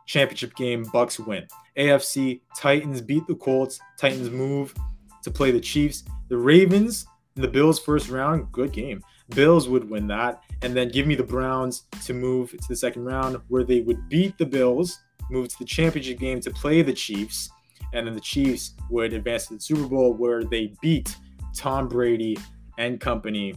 championship 0.07 0.55
game. 0.55 0.81
Bucks 0.91 1.19
win. 1.19 1.45
AFC 1.77 2.41
Titans 2.57 2.99
beat 2.99 3.27
the 3.27 3.35
Colts. 3.35 3.79
Titans 3.95 4.31
move 4.31 4.73
to 5.21 5.29
play 5.29 5.51
the 5.51 5.59
Chiefs. 5.59 6.03
The 6.29 6.37
Ravens 6.37 7.05
the 7.35 7.47
Bills 7.47 7.79
first 7.79 8.09
round. 8.09 8.51
Good 8.51 8.71
game. 8.71 9.03
Bills 9.35 9.69
would 9.69 9.87
win 9.87 10.07
that, 10.07 10.41
and 10.63 10.75
then 10.75 10.89
give 10.89 11.05
me 11.05 11.13
the 11.13 11.23
Browns 11.23 11.83
to 12.05 12.15
move 12.15 12.49
to 12.49 12.67
the 12.67 12.75
second 12.75 13.05
round, 13.05 13.37
where 13.49 13.63
they 13.63 13.81
would 13.81 14.09
beat 14.09 14.35
the 14.39 14.47
Bills, 14.47 14.99
move 15.29 15.49
to 15.49 15.59
the 15.59 15.65
championship 15.65 16.17
game 16.17 16.39
to 16.41 16.49
play 16.49 16.81
the 16.81 16.91
Chiefs, 16.91 17.51
and 17.93 18.07
then 18.07 18.15
the 18.15 18.19
Chiefs 18.19 18.73
would 18.89 19.13
advance 19.13 19.45
to 19.45 19.53
the 19.53 19.59
Super 19.59 19.87
Bowl, 19.87 20.15
where 20.15 20.43
they 20.43 20.73
beat 20.81 21.15
Tom 21.55 21.87
Brady 21.87 22.35
and 22.79 22.99
company 22.99 23.53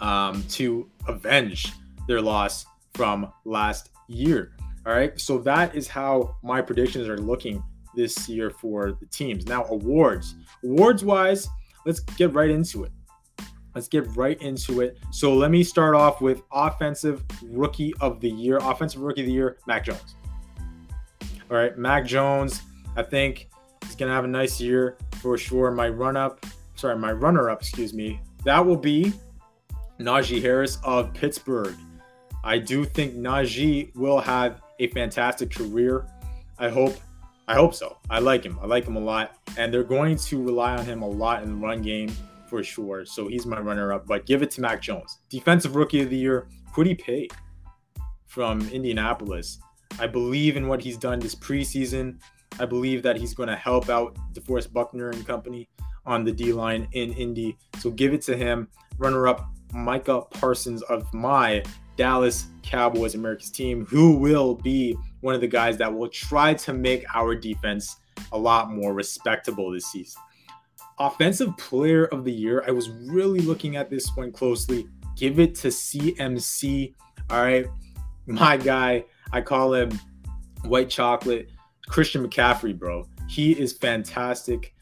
um, 0.00 0.42
to 0.48 0.90
avenge 1.06 1.72
their 2.08 2.20
loss 2.20 2.66
from 2.96 3.30
last 3.44 3.90
year. 4.08 4.52
All 4.86 4.92
right, 4.92 5.18
so 5.20 5.38
that 5.38 5.74
is 5.74 5.88
how 5.88 6.36
my 6.42 6.62
predictions 6.62 7.08
are 7.08 7.18
looking 7.18 7.62
this 7.94 8.28
year 8.28 8.50
for 8.50 8.92
the 9.00 9.06
teams. 9.06 9.46
Now, 9.46 9.64
awards. 9.64 10.34
Awards 10.64 11.04
wise, 11.04 11.48
let's 11.84 12.00
get 12.00 12.32
right 12.32 12.50
into 12.50 12.84
it. 12.84 12.92
Let's 13.74 13.88
get 13.88 14.06
right 14.16 14.40
into 14.40 14.80
it. 14.80 14.98
So 15.10 15.34
let 15.34 15.50
me 15.50 15.62
start 15.62 15.94
off 15.94 16.22
with 16.22 16.42
offensive 16.50 17.22
rookie 17.42 17.92
of 18.00 18.20
the 18.20 18.30
year. 18.30 18.56
Offensive 18.58 19.02
rookie 19.02 19.20
of 19.20 19.26
the 19.26 19.32
year, 19.32 19.58
Mac 19.66 19.84
Jones. 19.84 20.14
All 21.50 21.56
right, 21.56 21.76
Mac 21.76 22.06
Jones. 22.06 22.62
I 22.96 23.02
think 23.02 23.48
he's 23.84 23.94
gonna 23.94 24.12
have 24.12 24.24
a 24.24 24.28
nice 24.28 24.60
year 24.60 24.96
for 25.20 25.36
sure. 25.36 25.70
My 25.70 25.88
run 25.88 26.16
up, 26.16 26.46
sorry, 26.76 26.96
my 26.96 27.12
runner 27.12 27.50
up, 27.50 27.60
excuse 27.60 27.92
me. 27.92 28.20
That 28.44 28.64
will 28.64 28.76
be 28.76 29.12
Najee 30.00 30.40
Harris 30.40 30.78
of 30.84 31.12
Pittsburgh. 31.12 31.74
I 32.46 32.58
do 32.58 32.84
think 32.84 33.16
Najee 33.16 33.94
will 33.96 34.20
have 34.20 34.62
a 34.78 34.86
fantastic 34.88 35.50
career. 35.50 36.06
I 36.60 36.68
hope 36.68 36.94
I 37.48 37.54
hope 37.54 37.74
so. 37.74 37.98
I 38.08 38.20
like 38.20 38.44
him. 38.44 38.56
I 38.62 38.66
like 38.66 38.84
him 38.84 38.94
a 38.94 39.00
lot. 39.00 39.36
And 39.58 39.74
they're 39.74 39.82
going 39.82 40.16
to 40.16 40.42
rely 40.42 40.76
on 40.76 40.84
him 40.84 41.02
a 41.02 41.08
lot 41.08 41.42
in 41.42 41.48
the 41.50 41.66
run 41.66 41.82
game 41.82 42.12
for 42.48 42.62
sure. 42.62 43.04
So 43.04 43.26
he's 43.26 43.46
my 43.46 43.58
runner 43.58 43.92
up. 43.92 44.06
But 44.06 44.26
give 44.26 44.42
it 44.42 44.50
to 44.52 44.60
Mac 44.60 44.80
Jones. 44.80 45.18
Defensive 45.28 45.74
rookie 45.74 46.02
of 46.02 46.10
the 46.10 46.16
year, 46.16 46.46
Kwity 46.72 47.00
Paye 47.00 47.28
from 48.26 48.60
Indianapolis. 48.70 49.58
I 49.98 50.06
believe 50.06 50.56
in 50.56 50.68
what 50.68 50.80
he's 50.80 50.96
done 50.96 51.18
this 51.18 51.34
preseason. 51.34 52.20
I 52.60 52.64
believe 52.64 53.02
that 53.02 53.16
he's 53.16 53.34
going 53.34 53.48
to 53.48 53.56
help 53.56 53.88
out 53.88 54.16
DeForest 54.34 54.72
Buckner 54.72 55.10
and 55.10 55.26
company 55.26 55.68
on 56.04 56.24
the 56.24 56.32
D 56.32 56.52
line 56.52 56.86
in 56.92 57.12
Indy. 57.12 57.56
So 57.80 57.90
give 57.90 58.14
it 58.14 58.22
to 58.22 58.36
him. 58.36 58.68
Runner 58.98 59.26
up, 59.26 59.48
Micah 59.72 60.22
Parsons 60.22 60.82
of 60.82 61.12
my 61.12 61.62
Dallas 61.96 62.46
Cowboys 62.62 63.14
America's 63.14 63.50
team, 63.50 63.86
who 63.86 64.16
will 64.16 64.54
be 64.54 64.96
one 65.20 65.34
of 65.34 65.40
the 65.40 65.46
guys 65.46 65.76
that 65.78 65.92
will 65.92 66.08
try 66.08 66.54
to 66.54 66.72
make 66.72 67.04
our 67.14 67.34
defense 67.34 67.96
a 68.32 68.38
lot 68.38 68.70
more 68.70 68.92
respectable 68.92 69.70
this 69.70 69.86
season. 69.86 70.20
Offensive 70.98 71.56
player 71.58 72.06
of 72.06 72.24
the 72.24 72.32
year, 72.32 72.64
I 72.66 72.70
was 72.70 72.90
really 72.90 73.40
looking 73.40 73.76
at 73.76 73.90
this 73.90 74.10
one 74.16 74.32
closely. 74.32 74.88
Give 75.16 75.38
it 75.40 75.54
to 75.56 75.68
CMC. 75.68 76.94
All 77.30 77.42
right. 77.42 77.66
My 78.26 78.56
guy, 78.56 79.04
I 79.32 79.40
call 79.40 79.74
him 79.74 79.90
white 80.64 80.90
chocolate. 80.90 81.50
Christian 81.88 82.26
McCaffrey, 82.26 82.76
bro. 82.76 83.06
He 83.28 83.52
is 83.52 83.72
fantastic. 83.72 84.74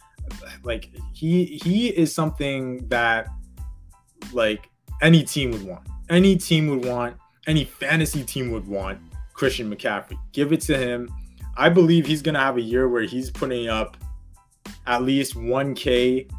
Like 0.62 0.90
he 1.12 1.61
he 1.62 1.88
is 1.88 2.14
something 2.14 2.88
that 2.88 3.29
like 4.33 4.70
any 5.03 5.22
team 5.22 5.50
would 5.50 5.64
want 5.64 5.87
any 6.11 6.37
team 6.37 6.69
would 6.69 6.85
want, 6.85 7.17
any 7.47 7.64
fantasy 7.64 8.25
team 8.25 8.51
would 8.51 8.67
want 8.67 8.99
Christian 9.33 9.75
McCaffrey. 9.75 10.17
Give 10.33 10.53
it 10.53 10.61
to 10.62 10.77
him. 10.77 11.11
I 11.57 11.69
believe 11.69 12.07
he's 12.07 12.23
going 12.23 12.35
to 12.35 12.40
have 12.40 12.57
a 12.57 12.62
year 12.62 12.88
where 12.88 13.03
he's 13.03 13.31
putting 13.31 13.69
up 13.69 13.97
at 14.87 15.03
least 15.03 15.35
1K 15.35 16.31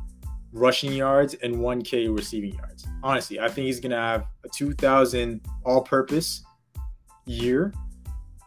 rushing 0.52 0.94
yards 0.94 1.36
and 1.36 1.56
1K 1.56 2.16
receiving 2.16 2.54
yards. 2.56 2.86
Honestly, 3.04 3.40
I 3.40 3.48
think 3.48 3.66
he's 3.66 3.80
going 3.80 3.92
to 3.92 3.98
have 3.98 4.26
a 4.44 4.50
2,000 4.50 5.42
all 5.64 5.82
purpose 5.82 6.44
year. 7.26 7.74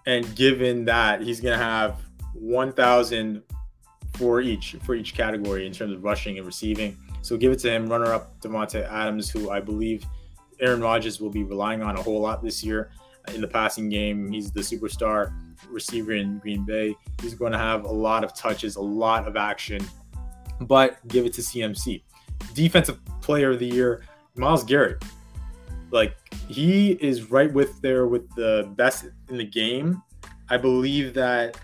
And 0.06 0.34
given 0.34 0.84
that, 0.86 1.20
he's 1.20 1.40
going 1.40 1.56
to 1.58 1.64
have 1.64 2.00
1,000 2.34 3.42
for 4.14 4.40
each 4.40 4.76
for 4.82 4.94
each 4.94 5.14
category 5.14 5.66
in 5.66 5.72
terms 5.72 5.92
of 5.92 6.02
rushing 6.02 6.38
and 6.38 6.46
receiving. 6.46 6.96
So 7.22 7.36
give 7.36 7.52
it 7.52 7.58
to 7.60 7.70
him. 7.70 7.88
Runner 7.88 8.12
up 8.12 8.40
Davante 8.40 8.90
Adams, 8.90 9.30
who 9.30 9.50
I 9.50 9.60
believe 9.60 10.04
Aaron 10.60 10.80
Rodgers 10.80 11.20
will 11.20 11.30
be 11.30 11.44
relying 11.44 11.82
on 11.82 11.96
a 11.96 12.02
whole 12.02 12.20
lot 12.20 12.42
this 12.42 12.62
year 12.64 12.90
in 13.34 13.40
the 13.40 13.48
passing 13.48 13.88
game. 13.88 14.30
He's 14.30 14.50
the 14.50 14.60
superstar 14.60 15.32
receiver 15.68 16.12
in 16.12 16.38
Green 16.38 16.64
Bay. 16.64 16.96
He's 17.20 17.34
going 17.34 17.52
to 17.52 17.58
have 17.58 17.84
a 17.84 17.92
lot 17.92 18.24
of 18.24 18.34
touches, 18.34 18.76
a 18.76 18.80
lot 18.80 19.26
of 19.26 19.36
action, 19.36 19.84
but 20.62 21.06
give 21.08 21.26
it 21.26 21.32
to 21.34 21.40
CMC. 21.40 22.02
Defensive 22.54 22.98
player 23.20 23.50
of 23.50 23.58
the 23.58 23.66
year, 23.66 24.04
Myles 24.36 24.64
Garrett. 24.64 25.02
Like 25.90 26.16
he 26.48 26.92
is 26.92 27.30
right 27.30 27.52
with 27.52 27.80
there 27.80 28.06
with 28.06 28.34
the 28.34 28.70
best 28.76 29.06
in 29.28 29.38
the 29.38 29.44
game. 29.44 30.02
I 30.50 30.56
believe 30.56 31.14
that 31.14 31.58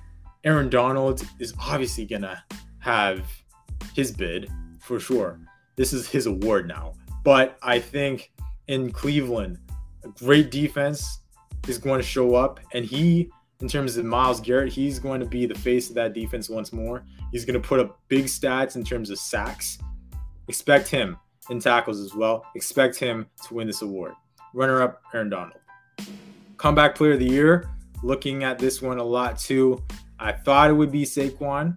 Aaron 0.45 0.69
Donald 0.69 1.23
is 1.39 1.55
obviously 1.59 2.05
going 2.05 2.23
to 2.23 2.43
have 2.79 3.25
his 3.95 4.13
bid 4.13 4.51
for 4.81 5.01
sure. 5.01 5.41
This 5.77 5.93
is 5.93 6.09
his 6.09 6.27
award 6.27 6.69
now. 6.69 6.95
But 7.23 7.57
I 7.63 7.79
think 7.79 8.31
in 8.69 8.93
Cleveland. 8.93 9.59
A 10.05 10.09
great 10.09 10.51
defense 10.51 11.21
is 11.69 11.79
going 11.79 12.01
to 12.01 12.07
show 12.07 12.35
up, 12.35 12.61
and 12.73 12.85
he, 12.85 13.31
in 13.61 13.69
terms 13.69 13.97
of 13.97 14.05
Myles 14.05 14.41
Garrett, 14.41 14.73
he's 14.73 14.99
going 14.99 15.21
to 15.21 15.27
be 15.27 15.47
the 15.47 15.55
face 15.55 15.89
of 15.89 15.95
that 15.95 16.13
defense 16.13 16.49
once 16.49 16.73
more. 16.73 17.05
He's 17.33 17.45
going 17.45 17.61
to 17.61 17.67
put 17.67 17.81
up 17.81 18.01
big 18.09 18.27
stats 18.27 18.77
in 18.77 18.85
terms 18.85 19.11
of 19.11 19.19
sacks. 19.19 19.79
Expect 20.49 20.89
him 20.89 21.17
in 21.51 21.59
tackles 21.59 22.01
as 22.01 22.15
well. 22.15 22.45
Expect 22.55 22.97
him 22.97 23.27
to 23.47 23.55
win 23.55 23.67
this 23.67 23.83
award. 23.83 24.13
Runner 24.53 24.83
up, 24.83 25.03
Aaron 25.13 25.31
Donald. 25.31 25.59
Comeback 26.59 26.95
player 26.95 27.13
of 27.13 27.19
the 27.19 27.29
year. 27.29 27.71
Looking 28.03 28.45
at 28.45 28.59
this 28.59 28.83
one 28.83 28.99
a 28.99 29.05
lot 29.05 29.39
too. 29.39 29.83
I 30.19 30.33
thought 30.33 30.71
it 30.71 30.75
would 30.75 30.93
be 30.93 31.05
Saquon. 31.05 31.77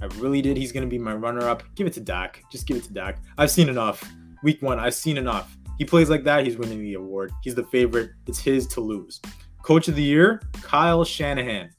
I 0.00 0.06
really 0.18 0.42
did. 0.42 0.56
He's 0.56 0.72
going 0.72 0.82
to 0.82 0.90
be 0.90 0.98
my 0.98 1.14
runner 1.14 1.48
up. 1.48 1.62
Give 1.74 1.86
it 1.86 1.92
to 1.94 2.00
Dak. 2.00 2.42
Just 2.52 2.66
give 2.66 2.76
it 2.76 2.84
to 2.84 2.92
Dak. 2.92 3.18
I've 3.38 3.50
seen 3.50 3.68
enough. 3.68 4.04
Week 4.42 4.60
one, 4.60 4.78
I've 4.78 4.94
seen 4.94 5.16
enough. 5.16 5.56
He 5.78 5.84
plays 5.84 6.10
like 6.10 6.24
that, 6.24 6.44
he's 6.44 6.56
winning 6.56 6.82
the 6.82 6.94
award. 6.94 7.32
He's 7.42 7.54
the 7.54 7.64
favorite. 7.64 8.10
It's 8.26 8.38
his 8.38 8.66
to 8.68 8.80
lose. 8.80 9.20
Coach 9.62 9.88
of 9.88 9.96
the 9.96 10.02
year, 10.02 10.42
Kyle 10.62 11.04
Shanahan. 11.04 11.70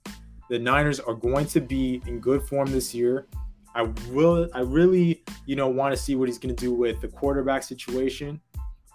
The 0.49 0.59
Niners 0.59 0.99
are 0.99 1.13
going 1.13 1.45
to 1.47 1.61
be 1.61 2.01
in 2.05 2.19
good 2.19 2.43
form 2.43 2.71
this 2.71 2.93
year. 2.93 3.27
I 3.73 3.83
will 4.11 4.49
I 4.53 4.61
really, 4.61 5.23
you 5.45 5.55
know, 5.55 5.67
want 5.67 5.93
to 5.93 6.01
see 6.01 6.15
what 6.15 6.29
he's 6.29 6.37
going 6.37 6.55
to 6.55 6.59
do 6.59 6.73
with 6.73 7.01
the 7.01 7.07
quarterback 7.07 7.63
situation. 7.63 8.39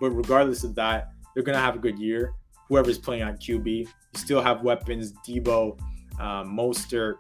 But 0.01 0.11
regardless 0.11 0.65
of 0.65 0.75
that, 0.77 1.13
they're 1.35 1.43
going 1.43 1.57
to 1.57 1.63
have 1.63 1.77
a 1.77 1.79
good 1.79 1.99
year. 1.99 2.35
Whoever's 2.69 2.99
playing 2.99 3.23
on 3.23 3.37
QB, 3.37 3.67
you 3.67 3.89
still 4.15 4.41
have 4.41 4.63
weapons, 4.63 5.13
Deebo, 5.27 5.79
um, 6.19 6.57
Mostert, 6.57 7.17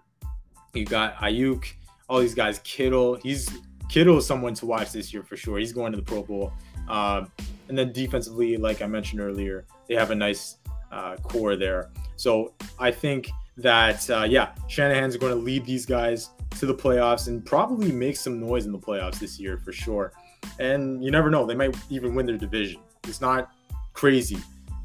you 0.74 0.84
got 0.84 1.16
Aiyuk, 1.16 1.64
all 2.08 2.20
these 2.20 2.34
guys, 2.34 2.60
Kittle. 2.64 3.16
He's 3.16 3.50
Kittle 3.88 4.18
is 4.18 4.26
someone 4.26 4.54
to 4.54 4.66
watch 4.66 4.92
this 4.92 5.12
year 5.12 5.22
for 5.22 5.36
sure. 5.36 5.58
He's 5.58 5.72
going 5.72 5.92
to 5.92 5.96
the 5.96 6.04
Pro 6.04 6.22
Bowl. 6.22 6.52
Um, 6.88 7.30
and 7.70 7.78
then 7.78 7.92
defensively, 7.92 8.56
like 8.56 8.83
I 8.83 8.87
mentioned 8.87 9.20
earlier, 9.20 9.64
they 9.88 9.94
have 9.94 10.11
a 10.11 10.14
nice 10.14 10.56
uh, 10.90 11.16
core 11.16 11.54
there. 11.54 11.90
So 12.16 12.52
I 12.80 12.90
think 12.90 13.30
that, 13.56 14.11
uh, 14.11 14.26
yeah, 14.28 14.54
Shanahan's 14.68 15.16
going 15.16 15.33
to 15.33 15.38
lead 15.38 15.64
these 15.64 15.87
guys 15.87 16.30
to 16.59 16.66
the 16.66 16.74
playoffs 16.74 17.28
and 17.28 17.46
probably 17.46 17.92
make 17.92 18.16
some 18.16 18.40
noise 18.40 18.66
in 18.66 18.72
the 18.72 18.78
playoffs 18.78 19.20
this 19.20 19.38
year 19.38 19.56
for 19.56 19.72
sure. 19.72 20.12
And 20.59 21.02
you 21.02 21.12
never 21.12 21.30
know, 21.30 21.46
they 21.46 21.54
might 21.54 21.76
even 21.90 22.14
win 22.14 22.26
their 22.26 22.37
division. 22.37 22.83
It's 23.04 23.20
not 23.20 23.52
crazy 23.92 24.38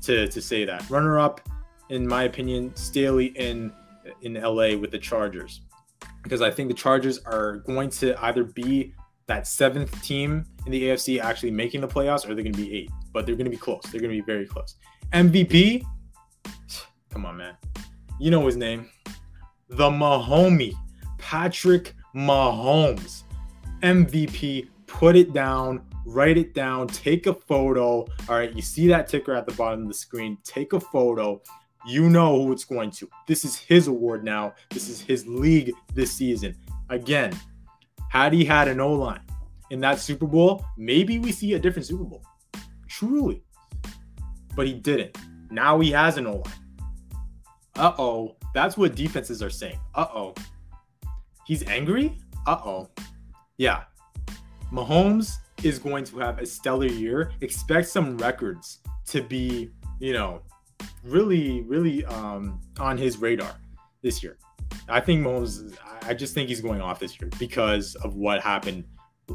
to, 0.04 0.28
to 0.28 0.41
say 0.41 0.63
that. 0.63 0.88
Runner 0.89 1.19
up, 1.19 1.41
in 1.89 2.08
my 2.08 2.24
opinion, 2.24 2.76
Staley 2.76 3.28
in 3.36 3.74
in 4.21 4.36
LA 4.36 4.78
with 4.78 4.91
the 4.91 5.00
Chargers. 5.00 5.62
Because 6.21 6.43
I 6.43 6.52
think 6.52 6.69
the 6.69 6.76
Chargers 6.76 7.17
are 7.26 7.58
going 7.65 7.89
to 7.91 8.15
either 8.24 8.43
be 8.43 8.93
that 9.28 9.48
seventh 9.48 10.02
team 10.04 10.46
in 10.66 10.72
the 10.72 10.84
AFC 10.84 11.19
actually 11.19 11.52
making 11.52 11.82
the 11.82 11.88
playoffs, 11.88 12.26
or 12.26 12.36
they're 12.36 12.44
going 12.44 12.54
to 12.54 12.62
be 12.62 12.76
eight. 12.76 12.92
But 13.13 13.26
they're 13.26 13.36
going 13.36 13.46
to 13.46 13.52
be 13.52 13.58
close. 13.58 13.84
They're 13.92 14.02
going 14.02 14.13
to 14.13 14.21
be 14.21 14.26
very 14.26 14.46
close. 14.46 14.76
MVP, 15.13 15.84
come 17.10 17.26
on, 17.26 17.38
man. 17.38 17.56
You 18.19 18.32
know 18.32 18.46
his 18.46 18.56
name, 18.56 18.90
the 19.69 19.90
Mahomie, 19.90 20.73
Patrick 21.17 21.94
Mahomes, 22.15 23.23
MVP. 23.82 24.69
Put 24.88 25.17
it 25.17 25.34
down, 25.34 25.82
write 26.06 26.38
it 26.38 26.54
down, 26.54 26.88
take 26.88 27.28
a 27.28 27.34
photo. 27.34 28.06
All 28.30 28.36
right, 28.38 28.54
you 28.54 28.62
see 28.62 28.88
that 28.88 29.08
ticker 29.08 29.34
at 29.34 29.46
the 29.46 29.54
bottom 29.56 29.82
of 29.82 29.88
the 29.88 29.94
screen. 29.94 30.38
Take 30.44 30.73
a 30.73 30.80
photo. 30.80 31.42
You 31.86 32.10
know 32.10 32.42
who 32.42 32.52
it's 32.52 32.63
going 32.63 32.92
to. 32.92 33.10
This 33.28 33.44
is 33.44 33.58
his 33.58 33.88
award 33.88 34.23
now. 34.23 34.54
This 34.69 34.88
is 34.88 35.02
his 35.02 35.28
league 35.28 35.71
this 35.94 36.12
season. 36.12 36.56
Again, 36.90 37.38
had 38.16 38.32
he 38.32 38.46
had 38.46 38.70
an 38.70 38.80
O 38.80 38.94
line 38.94 39.20
in 39.72 39.82
that 39.82 40.00
Super 40.00 40.26
Bowl, 40.26 40.66
maybe 40.78 41.20
we 41.20 41.34
see 41.34 41.54
a 41.54 41.60
different 41.60 41.86
Super 41.86 42.06
Bowl. 42.06 42.24
Truly. 42.88 43.44
But 44.56 44.68
he 44.68 44.74
didn't. 44.74 45.18
Now 45.52 45.82
he 45.82 45.92
has 45.92 46.16
an 46.16 46.26
O 46.26 46.36
line. 46.36 46.54
Uh 47.76 47.94
oh. 47.98 48.38
That's 48.54 48.78
what 48.78 48.96
defenses 48.96 49.44
are 49.44 49.50
saying. 49.50 49.80
Uh 49.96 50.08
oh. 50.16 50.34
He's 51.46 51.63
angry? 51.63 52.18
Uh 52.48 52.58
oh. 52.63 52.90
Yeah. 53.58 53.84
Mahomes 54.72 55.36
is 55.63 55.78
going 55.78 56.06
to 56.06 56.20
have 56.20 56.40
a 56.40 56.46
stellar 56.46 56.88
year. 56.88 57.34
Expect 57.42 57.90
some 57.90 58.18
records 58.18 58.80
to 59.08 59.22
be, 59.22 59.72
you 60.00 60.13
know, 60.13 60.42
really, 61.04 61.63
really 61.63 62.06
um, 62.06 62.62
on 62.80 62.98
his 62.98 63.18
radar 63.18 63.60
this 64.02 64.24
year. 64.24 64.38
I 64.88 65.00
think 65.00 65.26
Mahomes. 65.26 65.76
I 66.04 66.13
just 66.13 66.34
think 66.34 66.50
he's 66.50 66.62
going 66.62 66.82
off 66.82 67.00
this 67.00 67.20
year 67.20 67.30
because 67.40 67.96
of 67.96 68.16
what 68.16 68.42
happened 68.42 68.84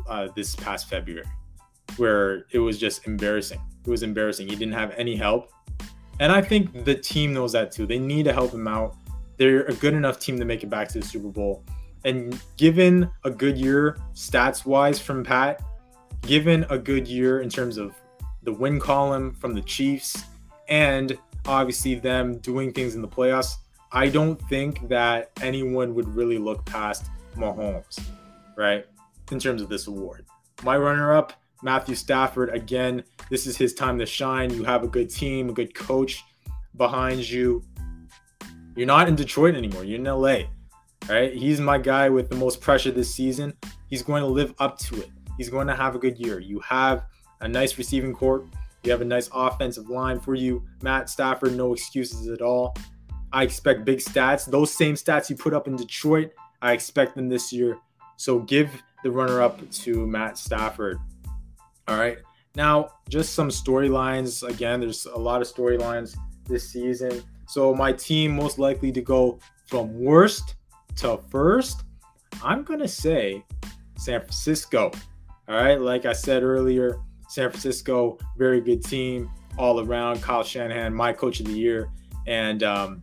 uh, 0.09 0.29
this 0.37 0.55
past 0.55 0.89
February, 0.89 1.27
where 1.97 2.47
it 2.53 2.59
was 2.59 2.79
just 2.79 3.07
embarrassing. 3.07 3.61
It 3.85 3.91
was 3.91 4.03
embarrassing. 4.03 4.49
He 4.49 4.55
didn't 4.55 4.75
have 4.75 4.93
any 4.97 5.17
help, 5.17 5.51
and 6.21 6.31
I 6.31 6.43
think 6.43 6.85
the 6.85 6.95
team 6.95 7.33
knows 7.33 7.53
that 7.53 7.73
too. 7.73 7.87
They 7.87 7.99
need 7.99 8.25
to 8.25 8.33
help 8.33 8.53
him 8.53 8.69
out. 8.69 8.97
They're 9.37 9.65
a 9.65 9.75
good 9.75 9.95
enough 9.95 10.19
team 10.19 10.39
to 10.39 10.45
make 10.45 10.63
it 10.63 10.71
back 10.71 10.89
to 10.89 11.01
the 11.01 11.07
Super 11.07 11.29
Bowl. 11.29 11.65
And 12.05 12.41
given 12.57 13.11
a 13.25 13.31
good 13.31 13.59
year 13.59 13.99
stats 14.15 14.65
wise 14.65 14.99
from 14.99 15.25
Pat, 15.25 15.63
given 16.23 16.65
a 16.71 16.79
good 16.79 17.09
year 17.09 17.41
in 17.41 17.49
terms 17.49 17.79
of 17.79 17.95
the 18.43 18.53
win 18.53 18.79
column 18.79 19.35
from 19.35 19.55
the 19.55 19.63
Chiefs, 19.63 20.25
and 20.69 21.19
obviously 21.47 21.95
them 21.95 22.39
doing 22.39 22.73
things 22.73 22.95
in 22.95 23.03
the 23.03 23.09
playoffs, 23.09 23.55
I 23.93 24.09
don't 24.09 24.41
think 24.49 24.89
that 24.89 25.31
anyone 25.43 25.95
would 25.95 26.09
really 26.15 26.39
look 26.39 26.65
past 26.65 27.07
Mahomes, 27.37 27.99
right? 28.57 28.87
In 29.33 29.39
terms 29.39 29.63
of 29.63 29.69
this 29.69 29.89
award. 29.89 30.27
My 30.63 30.77
runner 30.77 31.13
up, 31.13 31.33
Matthew 31.63 31.95
Stafford. 31.95 32.51
Again, 32.51 33.03
this 33.31 33.47
is 33.47 33.57
his 33.57 33.75
time 33.75 33.99
to 33.99 34.07
shine. 34.07 34.53
You 34.55 34.65
have 34.65 34.85
a 34.85 34.89
good 34.89 35.11
team, 35.11 35.49
a 35.49 35.53
good 35.53 35.75
coach 35.75 36.25
behind 36.77 37.29
you. 37.29 37.63
You're 38.77 38.87
not 38.87 39.09
in 39.09 39.17
Detroit 39.17 39.55
anymore. 39.57 39.85
You're 39.85 39.99
in 39.99 40.05
LA, 40.05 40.49
right? 41.09 41.35
He's 41.35 41.61
my 41.61 41.79
guy 41.79 42.09
with 42.09 42.31
the 42.31 42.37
most 42.37 42.61
pressure 42.61 42.93
this 42.93 43.13
season. 43.13 43.55
He's 43.89 44.03
going 44.03 44.23
to 44.23 44.29
live 44.29 44.55
up 44.61 44.79
to 44.81 45.01
it. 45.01 45.11
He's 45.37 45.49
going 45.49 45.67
to 45.67 45.75
have 45.75 45.97
a 45.97 45.99
good 45.99 46.19
year. 46.19 46.39
You 46.39 46.61
have 46.61 47.05
a 47.41 47.49
nice 47.49 47.77
receiving 47.77 48.15
corps. 48.15 48.45
You 48.85 48.91
have 48.93 49.01
a 49.01 49.05
nice 49.05 49.29
offensive 49.35 49.91
line 49.91 50.21
for 50.21 50.35
you. 50.35 50.63
Matt 50.83 51.11
Stafford, 51.11 51.57
no 51.57 51.73
excuses 51.75 52.29
at 52.29 52.41
all. 52.41 52.77
I 53.33 53.45
expect 53.45 53.85
big 53.85 53.99
stats. 53.99 54.51
Those 54.51 54.73
same 54.73 54.95
stats 54.95 55.31
you 55.31 55.37
put 55.37 55.55
up 55.55 55.69
in 55.69 55.77
Detroit, 55.77 56.33
I 56.63 56.73
expect 56.73 57.15
them 57.15 57.29
this 57.29 57.53
year. 57.53 57.79
So 58.17 58.41
give 58.41 58.71
the 59.03 59.11
runner 59.11 59.41
up 59.41 59.69
to 59.71 60.07
Matt 60.07 60.37
Stafford. 60.37 60.99
All 61.89 61.99
right. 61.99 62.19
Now, 62.55 62.91
just 63.09 63.35
some 63.35 63.49
storylines. 63.49 64.47
Again, 64.47 64.81
there's 64.81 65.07
a 65.07 65.17
lot 65.19 65.41
of 65.41 65.49
storylines 65.49 66.17
this 66.47 66.69
season. 66.69 67.23
So 67.47 67.75
my 67.75 67.93
team 67.93 68.35
most 68.35 68.59
likely 68.59 68.93
to 68.93 69.01
go 69.01 69.39
from 69.67 69.99
worst 70.01 70.57
to 70.97 71.19
first, 71.31 71.85
I'm 72.45 72.63
going 72.63 72.81
to 72.81 72.89
say 72.89 73.45
San 73.97 74.21
Francisco. 74.21 74.91
All 75.49 75.57
right. 75.57 75.81
Like 75.81 76.05
I 76.05 76.13
said 76.13 76.43
earlier, 76.43 77.01
San 77.29 77.49
Francisco, 77.51 78.19
very 78.37 78.61
good 78.61 78.85
team 78.85 79.31
all 79.57 79.81
around. 79.81 80.21
Kyle 80.21 80.43
Shanahan, 80.43 80.93
my 80.93 81.13
coach 81.13 81.41
of 81.41 81.47
the 81.47 81.53
year. 81.53 81.91
And 82.27 82.63
um, 82.63 83.03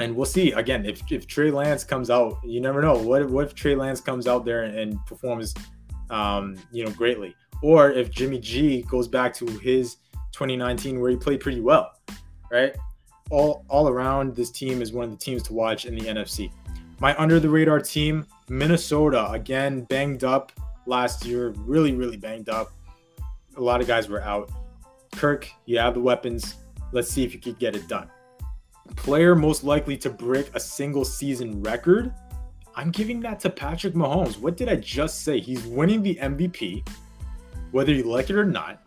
and 0.00 0.14
we'll 0.14 0.26
see 0.26 0.52
again 0.52 0.86
if, 0.86 1.00
if 1.10 1.26
Trey 1.26 1.50
Lance 1.50 1.84
comes 1.84 2.10
out. 2.10 2.38
You 2.44 2.60
never 2.60 2.80
know. 2.80 2.96
What 2.96 3.22
if, 3.22 3.30
what 3.30 3.46
if 3.46 3.54
Trey 3.54 3.74
Lance 3.74 4.00
comes 4.00 4.26
out 4.26 4.44
there 4.44 4.62
and, 4.62 4.78
and 4.78 5.06
performs, 5.06 5.54
um, 6.10 6.56
you 6.72 6.84
know, 6.84 6.90
greatly, 6.92 7.34
or 7.62 7.90
if 7.90 8.10
Jimmy 8.10 8.38
G 8.38 8.82
goes 8.82 9.08
back 9.08 9.34
to 9.34 9.46
his 9.46 9.96
2019 10.32 11.00
where 11.00 11.10
he 11.10 11.16
played 11.16 11.40
pretty 11.40 11.60
well, 11.60 11.92
right? 12.50 12.76
All 13.30 13.64
all 13.68 13.88
around, 13.88 14.34
this 14.34 14.50
team 14.50 14.80
is 14.80 14.92
one 14.92 15.04
of 15.04 15.10
the 15.10 15.16
teams 15.16 15.42
to 15.44 15.52
watch 15.52 15.84
in 15.84 15.94
the 15.94 16.02
NFC. 16.02 16.50
My 17.00 17.16
under 17.20 17.38
the 17.40 17.48
radar 17.48 17.80
team, 17.80 18.26
Minnesota, 18.48 19.30
again 19.30 19.82
banged 19.82 20.24
up 20.24 20.52
last 20.86 21.26
year, 21.26 21.50
really 21.58 21.92
really 21.92 22.16
banged 22.16 22.48
up. 22.48 22.72
A 23.56 23.60
lot 23.60 23.80
of 23.80 23.86
guys 23.86 24.08
were 24.08 24.22
out. 24.22 24.50
Kirk, 25.12 25.50
you 25.66 25.78
have 25.78 25.94
the 25.94 26.00
weapons. 26.00 26.54
Let's 26.92 27.10
see 27.10 27.24
if 27.24 27.34
you 27.34 27.40
could 27.40 27.58
get 27.58 27.74
it 27.74 27.86
done 27.88 28.08
player 28.96 29.34
most 29.34 29.64
likely 29.64 29.96
to 29.98 30.10
break 30.10 30.54
a 30.54 30.60
single 30.60 31.04
season 31.04 31.62
record, 31.62 32.12
I'm 32.74 32.90
giving 32.90 33.20
that 33.20 33.40
to 33.40 33.50
Patrick 33.50 33.94
Mahomes. 33.94 34.38
What 34.38 34.56
did 34.56 34.68
I 34.68 34.76
just 34.76 35.22
say? 35.22 35.40
He's 35.40 35.64
winning 35.64 36.02
the 36.02 36.14
MVP, 36.16 36.88
whether 37.72 37.92
you 37.92 38.04
like 38.04 38.30
it 38.30 38.36
or 38.36 38.44
not. 38.44 38.82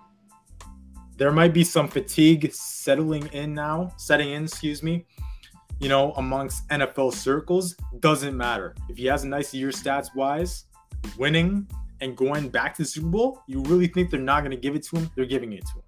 There 1.18 1.32
might 1.32 1.54
be 1.54 1.64
some 1.64 1.88
fatigue 1.88 2.52
settling 2.54 3.28
in 3.28 3.54
now, 3.54 3.94
setting 3.98 4.32
in, 4.32 4.46
excuse 4.46 4.82
me, 4.82 5.06
you 5.80 5.90
know, 5.90 6.14
amongst 6.14 6.68
NFL 6.70 7.14
circles. 7.14 7.76
Doesn't 8.00 8.36
matter. 8.36 8.76
If 8.90 8.98
he 8.98 9.06
has 9.08 9.24
a 9.24 9.28
nice 9.28 9.54
year 9.54 9.70
stats 9.70 10.16
wise, 10.16 10.66
winning 11.18 11.68
and 12.00 12.16
going 12.16 12.50
back 12.50 12.74
to 12.76 12.84
the 12.84 12.88
Super 12.88 13.08
Bowl, 13.08 13.44
you 13.48 13.62
really 13.64 13.88
think 13.88 14.10
they're 14.10 14.20
not 14.20 14.42
going 14.42 14.52
to 14.52 14.58
give 14.58 14.76
it 14.76 14.84
to 14.84 14.98
him? 14.98 15.12
They're 15.16 15.26
giving 15.26 15.54
it 15.54 15.66
to 15.68 15.74
him. 15.74 15.84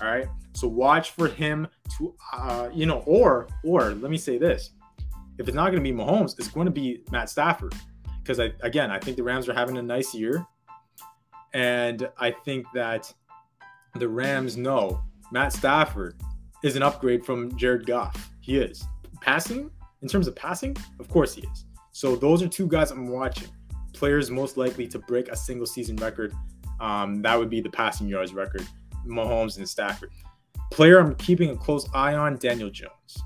All 0.00 0.08
right. 0.08 0.26
So 0.54 0.68
watch 0.68 1.10
for 1.10 1.28
him 1.28 1.66
to, 1.98 2.14
uh, 2.32 2.68
you 2.72 2.86
know, 2.86 3.02
or 3.06 3.48
or 3.64 3.92
let 3.94 4.10
me 4.10 4.18
say 4.18 4.38
this: 4.38 4.70
if 5.38 5.48
it's 5.48 5.54
not 5.54 5.70
going 5.70 5.82
to 5.82 5.92
be 5.92 5.96
Mahomes, 5.96 6.38
it's 6.38 6.48
going 6.48 6.66
to 6.66 6.72
be 6.72 7.02
Matt 7.10 7.30
Stafford. 7.30 7.74
Because 8.22 8.40
I 8.40 8.52
again, 8.60 8.90
I 8.90 8.98
think 8.98 9.16
the 9.16 9.22
Rams 9.22 9.48
are 9.48 9.54
having 9.54 9.76
a 9.78 9.82
nice 9.82 10.14
year, 10.14 10.46
and 11.52 12.08
I 12.18 12.30
think 12.30 12.66
that 12.74 13.12
the 13.94 14.08
Rams 14.08 14.56
know 14.56 15.02
Matt 15.30 15.52
Stafford 15.52 16.16
is 16.62 16.76
an 16.76 16.82
upgrade 16.82 17.24
from 17.24 17.56
Jared 17.56 17.86
Goff. 17.86 18.30
He 18.40 18.58
is 18.58 18.84
passing 19.20 19.70
in 20.02 20.08
terms 20.08 20.26
of 20.26 20.36
passing, 20.36 20.76
of 21.00 21.08
course 21.08 21.34
he 21.34 21.42
is. 21.42 21.64
So 21.92 22.16
those 22.16 22.42
are 22.42 22.48
two 22.48 22.66
guys 22.66 22.90
I'm 22.90 23.08
watching. 23.08 23.48
Players 23.92 24.30
most 24.30 24.56
likely 24.56 24.86
to 24.88 24.98
break 24.98 25.28
a 25.28 25.36
single 25.36 25.66
season 25.66 25.96
record. 25.96 26.34
Um, 26.80 27.22
that 27.22 27.38
would 27.38 27.48
be 27.48 27.60
the 27.60 27.70
passing 27.70 28.08
yards 28.08 28.34
record. 28.34 28.66
Mahomes 29.06 29.58
and 29.58 29.68
Stafford. 29.68 30.10
Player 30.70 30.98
I'm 30.98 31.14
keeping 31.16 31.50
a 31.50 31.56
close 31.56 31.86
eye 31.94 32.14
on, 32.14 32.36
Daniel 32.36 32.70
Jones. 32.70 33.18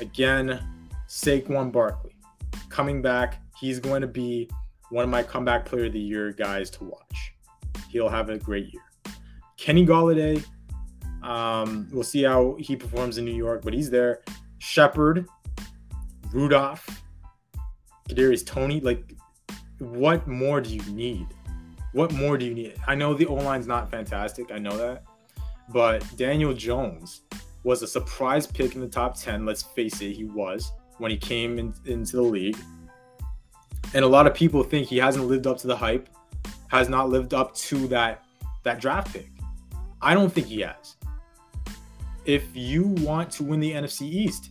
Again, 0.00 0.60
Saquon 1.08 1.72
Barkley. 1.72 2.16
Coming 2.68 3.02
back, 3.02 3.42
he's 3.58 3.78
going 3.78 4.02
to 4.02 4.06
be 4.06 4.48
one 4.90 5.04
of 5.04 5.10
my 5.10 5.22
comeback 5.22 5.64
player 5.64 5.86
of 5.86 5.92
the 5.92 6.00
year 6.00 6.32
guys 6.32 6.70
to 6.70 6.84
watch. 6.84 7.34
He'll 7.90 8.08
have 8.08 8.28
a 8.28 8.38
great 8.38 8.72
year. 8.72 8.82
Kenny 9.56 9.86
Golladay, 9.86 10.44
um, 11.22 11.88
we'll 11.90 12.04
see 12.04 12.22
how 12.22 12.56
he 12.58 12.76
performs 12.76 13.18
in 13.18 13.24
New 13.24 13.34
York, 13.34 13.62
but 13.62 13.72
he's 13.72 13.90
there. 13.90 14.22
Shepard, 14.58 15.26
Rudolph, 16.32 16.86
Kadarius 18.08 18.44
Toney. 18.44 18.80
Like, 18.80 19.14
what 19.78 20.26
more 20.26 20.60
do 20.60 20.74
you 20.74 20.82
need? 20.92 21.26
What 21.92 22.12
more 22.12 22.36
do 22.36 22.44
you 22.44 22.54
need? 22.54 22.74
I 22.86 22.94
know 22.94 23.14
the 23.14 23.26
O 23.26 23.34
line's 23.34 23.66
not 23.66 23.90
fantastic. 23.90 24.52
I 24.52 24.58
know 24.58 24.76
that. 24.76 25.04
But 25.68 26.04
Daniel 26.16 26.52
Jones 26.52 27.22
was 27.64 27.82
a 27.82 27.86
surprise 27.86 28.46
pick 28.46 28.74
in 28.74 28.80
the 28.80 28.88
top 28.88 29.18
10. 29.18 29.44
Let's 29.44 29.62
face 29.62 30.00
it, 30.00 30.12
he 30.12 30.24
was 30.24 30.72
when 30.98 31.10
he 31.10 31.16
came 31.16 31.58
in, 31.58 31.74
into 31.84 32.16
the 32.16 32.22
league. 32.22 32.56
And 33.94 34.04
a 34.04 34.08
lot 34.08 34.26
of 34.26 34.34
people 34.34 34.62
think 34.62 34.86
he 34.88 34.98
hasn't 34.98 35.26
lived 35.26 35.46
up 35.46 35.58
to 35.58 35.66
the 35.66 35.76
hype, 35.76 36.08
has 36.68 36.88
not 36.88 37.08
lived 37.08 37.34
up 37.34 37.54
to 37.54 37.86
that 37.88 38.22
that 38.62 38.80
draft 38.80 39.12
pick. 39.12 39.30
I 40.02 40.12
don't 40.12 40.32
think 40.32 40.48
he 40.48 40.60
has. 40.60 40.96
If 42.24 42.44
you 42.54 42.82
want 42.82 43.30
to 43.32 43.44
win 43.44 43.60
the 43.60 43.72
NFC 43.72 44.02
East, 44.02 44.50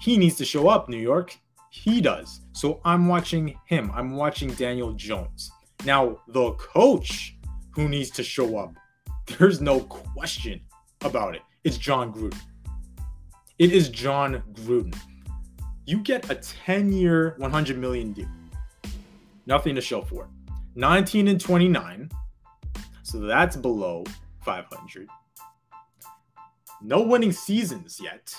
he 0.00 0.16
needs 0.16 0.36
to 0.36 0.44
show 0.44 0.68
up, 0.68 0.88
New 0.88 0.98
York. 0.98 1.36
He 1.70 2.00
does. 2.00 2.40
So 2.52 2.80
I'm 2.84 3.08
watching 3.08 3.58
him. 3.66 3.90
I'm 3.92 4.16
watching 4.16 4.50
Daniel 4.50 4.92
Jones. 4.92 5.50
Now, 5.84 6.20
the 6.28 6.52
coach 6.52 7.36
who 7.72 7.88
needs 7.88 8.10
to 8.10 8.22
show 8.22 8.56
up, 8.56 8.72
there's 9.38 9.60
no 9.60 9.80
question 9.80 10.60
about 11.02 11.34
it. 11.34 11.42
It's 11.64 11.78
Jon 11.78 12.12
Gruden. 12.12 12.38
It 13.58 13.72
is 13.72 13.88
Jon 13.88 14.42
Gruden. 14.52 14.96
You 15.86 15.98
get 15.98 16.30
a 16.30 16.34
10 16.34 16.92
year, 16.92 17.34
100 17.38 17.78
million 17.78 18.12
deal. 18.12 18.28
Nothing 19.46 19.74
to 19.74 19.80
show 19.80 20.02
for 20.02 20.24
it. 20.24 20.30
19 20.74 21.28
and 21.28 21.40
29. 21.40 22.10
So 23.02 23.20
that's 23.20 23.56
below 23.56 24.04
500. 24.44 25.08
No 26.82 27.02
winning 27.02 27.32
seasons 27.32 28.00
yet 28.02 28.34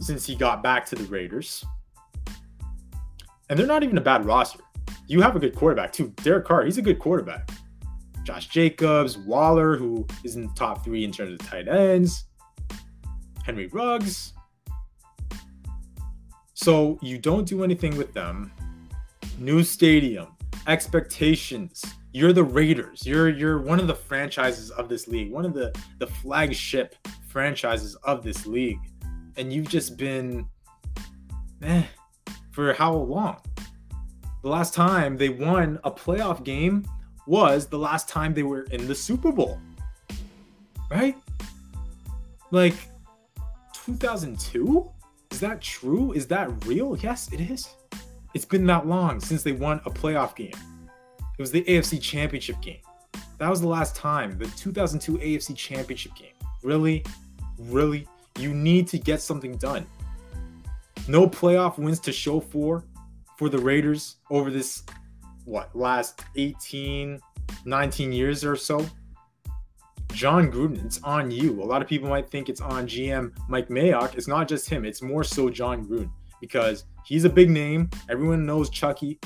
since 0.00 0.26
he 0.26 0.34
got 0.34 0.62
back 0.62 0.86
to 0.86 0.94
the 0.94 1.04
Raiders. 1.04 1.64
And 3.50 3.58
they're 3.58 3.66
not 3.66 3.82
even 3.82 3.98
a 3.98 4.00
bad 4.00 4.24
roster 4.24 4.60
you 5.06 5.20
have 5.20 5.36
a 5.36 5.38
good 5.38 5.54
quarterback 5.54 5.92
too. 5.92 6.12
Derek 6.22 6.46
Carr, 6.46 6.64
he's 6.64 6.78
a 6.78 6.82
good 6.82 6.98
quarterback. 6.98 7.50
Josh 8.24 8.48
Jacobs, 8.48 9.18
Waller, 9.18 9.76
who 9.76 10.06
is 10.24 10.36
in 10.36 10.46
the 10.46 10.52
top 10.54 10.82
three 10.82 11.04
in 11.04 11.12
terms 11.12 11.34
of 11.34 11.46
tight 11.46 11.68
ends, 11.68 12.24
Henry 13.44 13.66
Ruggs. 13.66 14.32
So 16.54 16.98
you 17.02 17.18
don't 17.18 17.46
do 17.46 17.62
anything 17.62 17.96
with 17.96 18.14
them. 18.14 18.50
New 19.38 19.62
stadium, 19.62 20.28
expectations. 20.66 21.84
You're 22.12 22.32
the 22.32 22.44
Raiders. 22.44 23.06
You're 23.06 23.28
you're 23.28 23.60
one 23.60 23.80
of 23.80 23.86
the 23.86 23.94
franchises 23.94 24.70
of 24.70 24.88
this 24.88 25.06
league, 25.06 25.30
one 25.30 25.44
of 25.44 25.52
the 25.52 25.74
the 25.98 26.06
flagship 26.06 26.94
franchises 27.28 27.94
of 28.04 28.22
this 28.22 28.46
league, 28.46 28.78
and 29.36 29.52
you've 29.52 29.68
just 29.68 29.96
been, 29.96 30.46
eh, 31.62 31.82
for 32.52 32.72
how 32.72 32.94
long? 32.94 33.40
The 34.42 34.48
last 34.48 34.72
time 34.72 35.16
they 35.16 35.30
won 35.30 35.80
a 35.84 35.90
playoff 35.90 36.44
game 36.44 36.86
was 37.26 37.66
the 37.66 37.78
last 37.78 38.08
time 38.08 38.34
they 38.34 38.42
were 38.42 38.62
in 38.64 38.86
the 38.86 38.94
Super 38.94 39.32
Bowl. 39.32 39.60
Right? 40.90 41.16
Like 42.50 42.74
2002? 43.72 44.90
Is 45.30 45.40
that 45.40 45.60
true? 45.60 46.12
Is 46.12 46.26
that 46.28 46.64
real? 46.66 46.96
Yes, 46.98 47.32
it 47.32 47.40
is. 47.40 47.68
It's 48.34 48.44
been 48.44 48.66
that 48.66 48.86
long 48.86 49.20
since 49.20 49.42
they 49.42 49.52
won 49.52 49.80
a 49.84 49.90
playoff 49.90 50.36
game. 50.36 50.54
It 51.36 51.42
was 51.42 51.50
the 51.50 51.62
AFC 51.64 52.00
Championship 52.00 52.60
game. 52.60 52.80
That 53.38 53.50
was 53.50 53.60
the 53.60 53.68
last 53.68 53.96
time, 53.96 54.38
the 54.38 54.46
2002 54.46 55.18
AFC 55.18 55.56
Championship 55.56 56.14
game. 56.14 56.34
Really? 56.62 57.04
Really? 57.58 58.06
You 58.38 58.54
need 58.54 58.88
to 58.88 58.98
get 58.98 59.20
something 59.20 59.56
done. 59.56 59.86
No 61.08 61.28
playoff 61.28 61.78
wins 61.78 62.00
to 62.00 62.12
show 62.12 62.40
for 62.40 62.84
for 63.36 63.48
the 63.48 63.58
Raiders 63.58 64.16
over 64.30 64.50
this 64.50 64.84
what 65.44 65.74
last 65.74 66.24
18 66.36 67.20
19 67.64 68.12
years 68.12 68.44
or 68.44 68.56
so. 68.56 68.86
Jon 70.12 70.50
Gruden, 70.50 70.84
it's 70.84 71.02
on 71.02 71.30
you. 71.30 71.60
A 71.62 71.64
lot 71.64 71.82
of 71.82 71.88
people 71.88 72.08
might 72.08 72.30
think 72.30 72.48
it's 72.48 72.60
on 72.60 72.86
GM 72.86 73.32
Mike 73.48 73.68
Mayock. 73.68 74.14
It's 74.16 74.28
not 74.28 74.48
just 74.48 74.68
him, 74.68 74.84
it's 74.84 75.02
more 75.02 75.24
so 75.24 75.50
Jon 75.50 75.86
Gruden 75.86 76.10
because 76.40 76.84
he's 77.04 77.24
a 77.24 77.30
big 77.30 77.50
name. 77.50 77.90
Everyone 78.08 78.46
knows 78.46 78.70
Chucky, 78.70 79.18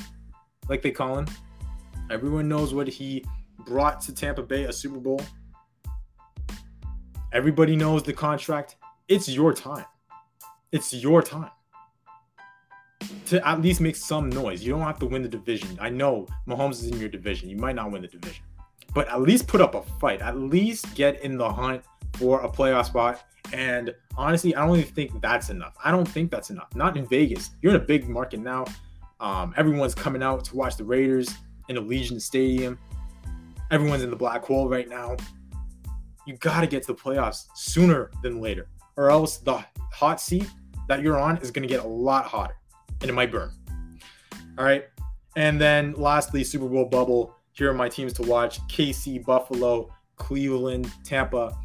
like 0.69 0.83
they 0.83 0.91
call 0.91 1.19
him. 1.19 1.27
Everyone 2.11 2.49
knows 2.49 2.73
what 2.73 2.89
he 2.89 3.25
brought 3.67 4.01
to 4.03 4.15
Tampa 4.15 4.43
Bay 4.43 4.65
a 4.65 4.73
Super 4.73 4.99
Bowl. 4.99 5.21
Everybody 7.33 7.77
knows 7.77 8.03
the 8.03 8.15
contract. 8.15 8.77
It's 9.09 9.29
your 9.29 9.53
time. 9.53 9.85
It's 10.73 10.95
your 10.95 11.23
time 11.23 11.51
to 13.29 13.47
at 13.47 13.61
least 13.61 13.81
make 13.81 13.95
some 13.95 14.31
noise. 14.31 14.63
You 14.65 14.73
don't 14.73 14.81
have 14.83 14.99
to 15.01 15.07
win 15.07 15.23
the 15.23 15.29
division. 15.29 15.77
I 15.81 15.91
know 15.91 16.27
Mahomes 16.47 16.73
is 16.73 16.87
in 16.87 16.99
your 16.99 17.11
division. 17.11 17.51
You 17.51 17.57
might 17.57 17.75
not 17.75 17.91
win 17.91 18.01
the 18.01 18.09
division, 18.09 18.43
but 18.95 19.07
at 19.09 19.21
least 19.21 19.47
put 19.47 19.61
up 19.61 19.75
a 19.75 19.83
fight. 20.01 20.23
At 20.23 20.39
least 20.39 20.95
get 20.95 21.23
in 21.23 21.37
the 21.37 21.51
hunt 21.51 21.83
for 22.15 22.41
a 22.41 22.49
playoff 22.49 22.87
spot. 22.87 23.23
And 23.53 23.95
honestly, 24.17 24.55
I 24.55 24.67
don't 24.67 24.79
even 24.79 24.93
think 24.93 25.21
that's 25.21 25.51
enough. 25.51 25.77
I 25.85 25.91
don't 25.91 26.09
think 26.09 26.31
that's 26.31 26.49
enough. 26.49 26.75
Not 26.75 26.97
in 26.97 27.07
Vegas. 27.07 27.51
You're 27.61 27.75
in 27.75 27.81
a 27.81 27.85
big 27.85 28.09
market 28.09 28.41
now. 28.41 28.65
Um, 29.21 29.53
everyone's 29.59 29.95
coming 29.95 30.23
out 30.23 30.45
to 30.47 30.57
watch 30.57 30.77
the 30.77 30.85
Raiders 30.85 31.29
in 31.69 31.77
Allegiant 31.77 32.23
Stadium. 32.23 32.79
Everyone's 33.71 34.03
in 34.03 34.11
the 34.11 34.17
black 34.17 34.43
hole 34.43 34.71
right 34.71 34.89
now. 34.89 35.17
You 36.27 36.37
got 36.37 36.63
to 36.63 36.67
get 36.67 36.83
to 36.85 36.95
the 36.95 36.99
playoffs 36.99 37.47
sooner 37.55 38.11
than 38.23 38.41
later, 38.41 38.69
or 38.97 39.11
else 39.11 39.37
the 39.39 39.63
hot 39.93 40.19
seat 40.21 40.49
that 40.89 41.03
you're 41.03 41.19
on 41.19 41.37
is 41.39 41.51
going 41.51 41.67
to 41.67 41.73
get 41.73 41.85
a 41.85 41.89
lot 41.89 42.25
hotter 42.25 42.55
and 43.01 43.11
it 43.11 43.15
might 43.15 43.31
burn. 43.31 43.51
All 44.59 44.65
right. 44.65 44.85
And 45.37 45.61
then 45.61 45.93
lastly, 45.95 46.45
Super 46.45 46.69
Bowl 46.69 46.85
bubble. 46.85 47.35
Here 47.53 47.71
are 47.71 47.75
my 47.75 47.89
teams 47.89 48.13
to 48.15 48.23
watch 48.23 48.61
KC, 48.69 49.25
Buffalo, 49.25 49.91
Cleveland, 50.17 50.91
Tampa, 51.05 51.57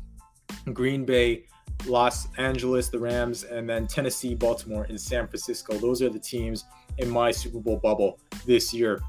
Green 0.73 1.05
Bay, 1.05 1.45
Los 1.85 2.27
Angeles, 2.37 2.89
the 2.89 2.99
Rams, 2.99 3.43
and 3.43 3.69
then 3.69 3.87
Tennessee, 3.87 4.35
Baltimore, 4.35 4.85
and 4.89 4.99
San 4.99 5.27
Francisco. 5.27 5.73
Those 5.77 6.01
are 6.01 6.09
the 6.09 6.19
teams 6.19 6.65
in 6.97 7.09
my 7.09 7.31
Super 7.31 7.59
Bowl 7.59 7.77
bubble 7.77 8.19
this 8.45 8.73
year. 8.73 9.01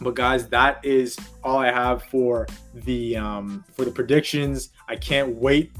But 0.00 0.14
guys, 0.14 0.48
that 0.48 0.84
is 0.84 1.18
all 1.42 1.58
I 1.58 1.72
have 1.72 2.02
for 2.04 2.46
the 2.74 3.16
um, 3.16 3.64
for 3.74 3.84
the 3.84 3.90
predictions. 3.90 4.70
I 4.88 4.96
can't 4.96 5.34
wait 5.36 5.72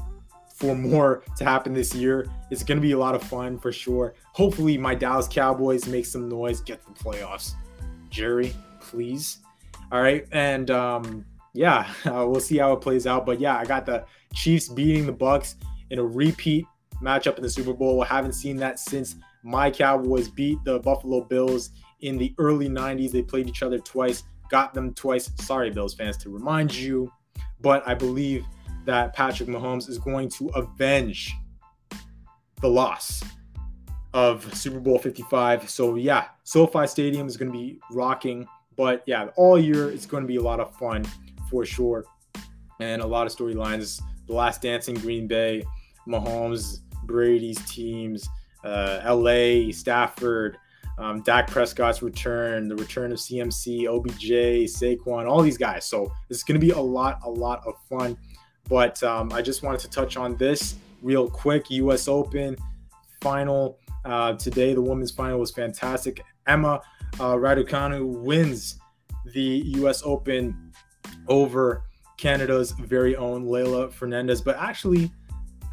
for 0.59 0.75
more 0.75 1.23
to 1.37 1.45
happen 1.45 1.73
this 1.73 1.95
year. 1.95 2.27
It's 2.51 2.63
going 2.63 2.77
to 2.77 2.81
be 2.81 2.91
a 2.91 2.97
lot 2.97 3.15
of 3.15 3.23
fun 3.23 3.57
for 3.57 3.71
sure. 3.71 4.13
Hopefully, 4.33 4.77
my 4.77 4.93
Dallas 4.93 5.27
Cowboys 5.27 5.87
make 5.87 6.05
some 6.05 6.27
noise, 6.27 6.59
get 6.59 6.85
the 6.85 6.91
playoffs. 6.91 7.53
Jerry, 8.09 8.53
please. 8.81 9.39
All 9.91 10.01
right, 10.01 10.27
and 10.31 10.69
um, 10.69 11.25
yeah, 11.53 11.89
uh, 12.05 12.25
we'll 12.27 12.41
see 12.41 12.57
how 12.57 12.73
it 12.73 12.81
plays 12.81 13.07
out. 13.07 13.25
But 13.25 13.39
yeah, 13.39 13.57
I 13.57 13.65
got 13.65 13.85
the 13.85 14.05
Chiefs 14.33 14.67
beating 14.67 15.05
the 15.05 15.13
Bucs 15.13 15.55
in 15.89 15.99
a 15.99 16.03
repeat 16.03 16.65
matchup 17.01 17.37
in 17.37 17.43
the 17.43 17.49
Super 17.49 17.73
Bowl. 17.73 18.03
I 18.03 18.05
haven't 18.05 18.33
seen 18.33 18.57
that 18.57 18.79
since 18.79 19.15
my 19.43 19.71
Cowboys 19.71 20.27
beat 20.27 20.61
the 20.65 20.79
Buffalo 20.79 21.21
Bills 21.23 21.71
in 22.01 22.17
the 22.17 22.33
early 22.37 22.67
90s. 22.67 23.11
They 23.11 23.21
played 23.21 23.47
each 23.47 23.63
other 23.63 23.79
twice, 23.79 24.23
got 24.49 24.73
them 24.73 24.93
twice. 24.93 25.31
Sorry, 25.37 25.69
Bills 25.69 25.93
fans, 25.93 26.17
to 26.17 26.29
remind 26.29 26.75
you. 26.75 27.11
But 27.61 27.87
I 27.87 27.93
believe 27.93 28.45
that 28.89 29.13
Patrick 29.13 29.47
Mahomes 29.47 29.87
is 29.87 29.99
going 29.99 30.29
to 30.29 30.47
avenge 30.55 31.35
the 32.59 32.67
loss 32.67 33.23
of 34.15 34.51
Super 34.57 34.79
Bowl 34.79 34.97
55. 34.97 35.69
So 35.69 35.93
yeah, 35.93 36.25
SoFi 36.43 36.87
Stadium 36.87 37.27
is 37.27 37.37
going 37.37 37.51
to 37.51 37.57
be 37.57 37.79
rocking, 37.91 38.47
but 38.75 39.03
yeah, 39.05 39.27
all 39.35 39.59
year 39.59 39.91
it's 39.91 40.07
going 40.07 40.23
to 40.23 40.27
be 40.27 40.37
a 40.37 40.41
lot 40.41 40.59
of 40.59 40.75
fun 40.75 41.05
for 41.51 41.67
sure, 41.67 42.03
and 42.79 43.03
a 43.03 43.05
lot 43.05 43.27
of 43.27 43.35
storylines. 43.35 44.01
The 44.25 44.33
Last 44.33 44.63
Dance 44.63 44.87
in 44.87 44.95
Green 44.95 45.27
Bay, 45.27 45.63
Mahomes, 46.07 46.79
Brady's 47.03 47.63
teams, 47.71 48.27
uh, 48.63 49.01
LA, 49.05 49.71
Stafford. 49.71 50.57
Um, 50.97 51.21
Dak 51.21 51.49
Prescott's 51.49 52.01
return, 52.01 52.67
the 52.67 52.75
return 52.75 53.13
of 53.13 53.19
CMC, 53.19 53.87
OBJ, 53.87 54.67
Saquon, 54.69 55.29
all 55.29 55.41
these 55.41 55.57
guys. 55.57 55.85
So 55.85 56.11
it's 56.29 56.43
going 56.43 56.59
to 56.59 56.65
be 56.65 56.73
a 56.73 56.77
lot, 56.77 57.21
a 57.23 57.29
lot 57.29 57.65
of 57.65 57.75
fun. 57.87 58.17
But 58.69 59.01
um, 59.03 59.33
I 59.33 59.41
just 59.41 59.63
wanted 59.63 59.81
to 59.81 59.89
touch 59.89 60.15
on 60.15 60.37
this 60.37 60.75
real 61.01 61.27
quick. 61.27 61.69
U.S. 61.71 62.07
Open 62.07 62.55
final 63.21 63.79
uh, 64.05 64.33
today. 64.33 64.73
The 64.73 64.81
women's 64.81 65.11
final 65.11 65.39
was 65.39 65.51
fantastic. 65.51 66.23
Emma 66.47 66.81
uh, 67.19 67.33
Raducanu 67.33 68.05
wins 68.05 68.79
the 69.33 69.63
U.S. 69.77 70.03
Open 70.05 70.71
over 71.27 71.83
Canada's 72.17 72.71
very 72.71 73.15
own 73.15 73.45
Leylah 73.45 73.91
Fernandez. 73.91 74.41
But 74.41 74.57
actually, 74.57 75.11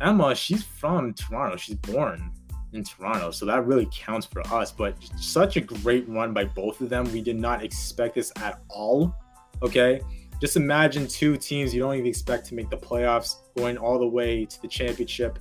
Emma, 0.00 0.34
she's 0.34 0.62
from 0.62 1.12
Toronto. 1.12 1.56
She's 1.56 1.76
born 1.76 2.32
in 2.72 2.82
Toronto, 2.82 3.30
so 3.30 3.44
that 3.46 3.66
really 3.66 3.88
counts 3.92 4.26
for 4.26 4.40
us. 4.52 4.72
But 4.72 4.96
such 5.18 5.56
a 5.56 5.60
great 5.60 6.08
run 6.08 6.32
by 6.32 6.44
both 6.44 6.80
of 6.80 6.88
them. 6.88 7.10
We 7.12 7.20
did 7.20 7.36
not 7.36 7.62
expect 7.62 8.14
this 8.14 8.32
at 8.36 8.62
all. 8.68 9.14
Okay 9.62 10.00
just 10.40 10.56
imagine 10.56 11.06
two 11.06 11.36
teams 11.36 11.74
you 11.74 11.80
don't 11.80 11.94
even 11.94 12.06
expect 12.06 12.46
to 12.46 12.54
make 12.54 12.68
the 12.70 12.76
playoffs 12.76 13.36
going 13.56 13.78
all 13.78 13.98
the 13.98 14.06
way 14.06 14.44
to 14.44 14.62
the 14.62 14.68
championship. 14.68 15.38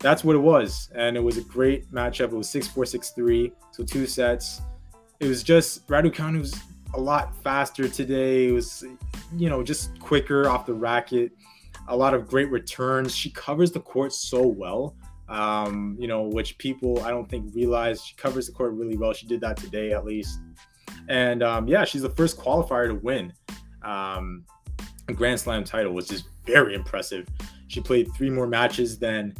That's 0.00 0.24
what 0.24 0.36
it 0.36 0.40
was. 0.40 0.90
And 0.94 1.16
it 1.16 1.20
was 1.20 1.36
a 1.38 1.42
great 1.42 1.90
matchup. 1.92 2.32
It 2.32 2.36
was 2.36 2.48
6 2.50 2.68
4 2.68 2.86
6 2.86 3.10
3. 3.10 3.52
So 3.72 3.84
two 3.84 4.06
sets. 4.06 4.60
It 5.20 5.26
was 5.28 5.42
just 5.42 5.86
Raducanu 5.88 6.40
was 6.40 6.58
a 6.94 7.00
lot 7.00 7.34
faster 7.42 7.88
today. 7.88 8.48
It 8.48 8.52
was, 8.52 8.84
you 9.36 9.48
know, 9.48 9.62
just 9.62 9.98
quicker 10.00 10.48
off 10.48 10.66
the 10.66 10.74
racket. 10.74 11.32
A 11.88 11.96
lot 11.96 12.14
of 12.14 12.28
great 12.28 12.50
returns. 12.50 13.14
She 13.14 13.30
covers 13.30 13.72
the 13.72 13.80
court 13.80 14.12
so 14.12 14.46
well, 14.46 14.94
um, 15.28 15.96
you 15.98 16.06
know, 16.06 16.22
which 16.22 16.58
people 16.58 17.02
I 17.02 17.10
don't 17.10 17.28
think 17.28 17.54
realize. 17.54 18.04
She 18.04 18.14
covers 18.14 18.46
the 18.46 18.52
court 18.52 18.74
really 18.74 18.96
well. 18.96 19.12
She 19.12 19.26
did 19.26 19.40
that 19.40 19.56
today 19.56 19.92
at 19.92 20.04
least. 20.04 20.38
And 21.08 21.42
um, 21.42 21.66
yeah, 21.66 21.84
she's 21.84 22.02
the 22.02 22.10
first 22.10 22.38
qualifier 22.38 22.88
to 22.88 22.94
win 22.94 23.32
um, 23.82 24.44
Grand 25.14 25.40
Slam 25.40 25.64
title, 25.64 25.92
which 25.92 26.12
is 26.12 26.24
very 26.44 26.74
impressive. 26.74 27.26
She 27.68 27.80
played 27.80 28.12
three 28.14 28.30
more 28.30 28.46
matches 28.46 28.98
than 28.98 29.34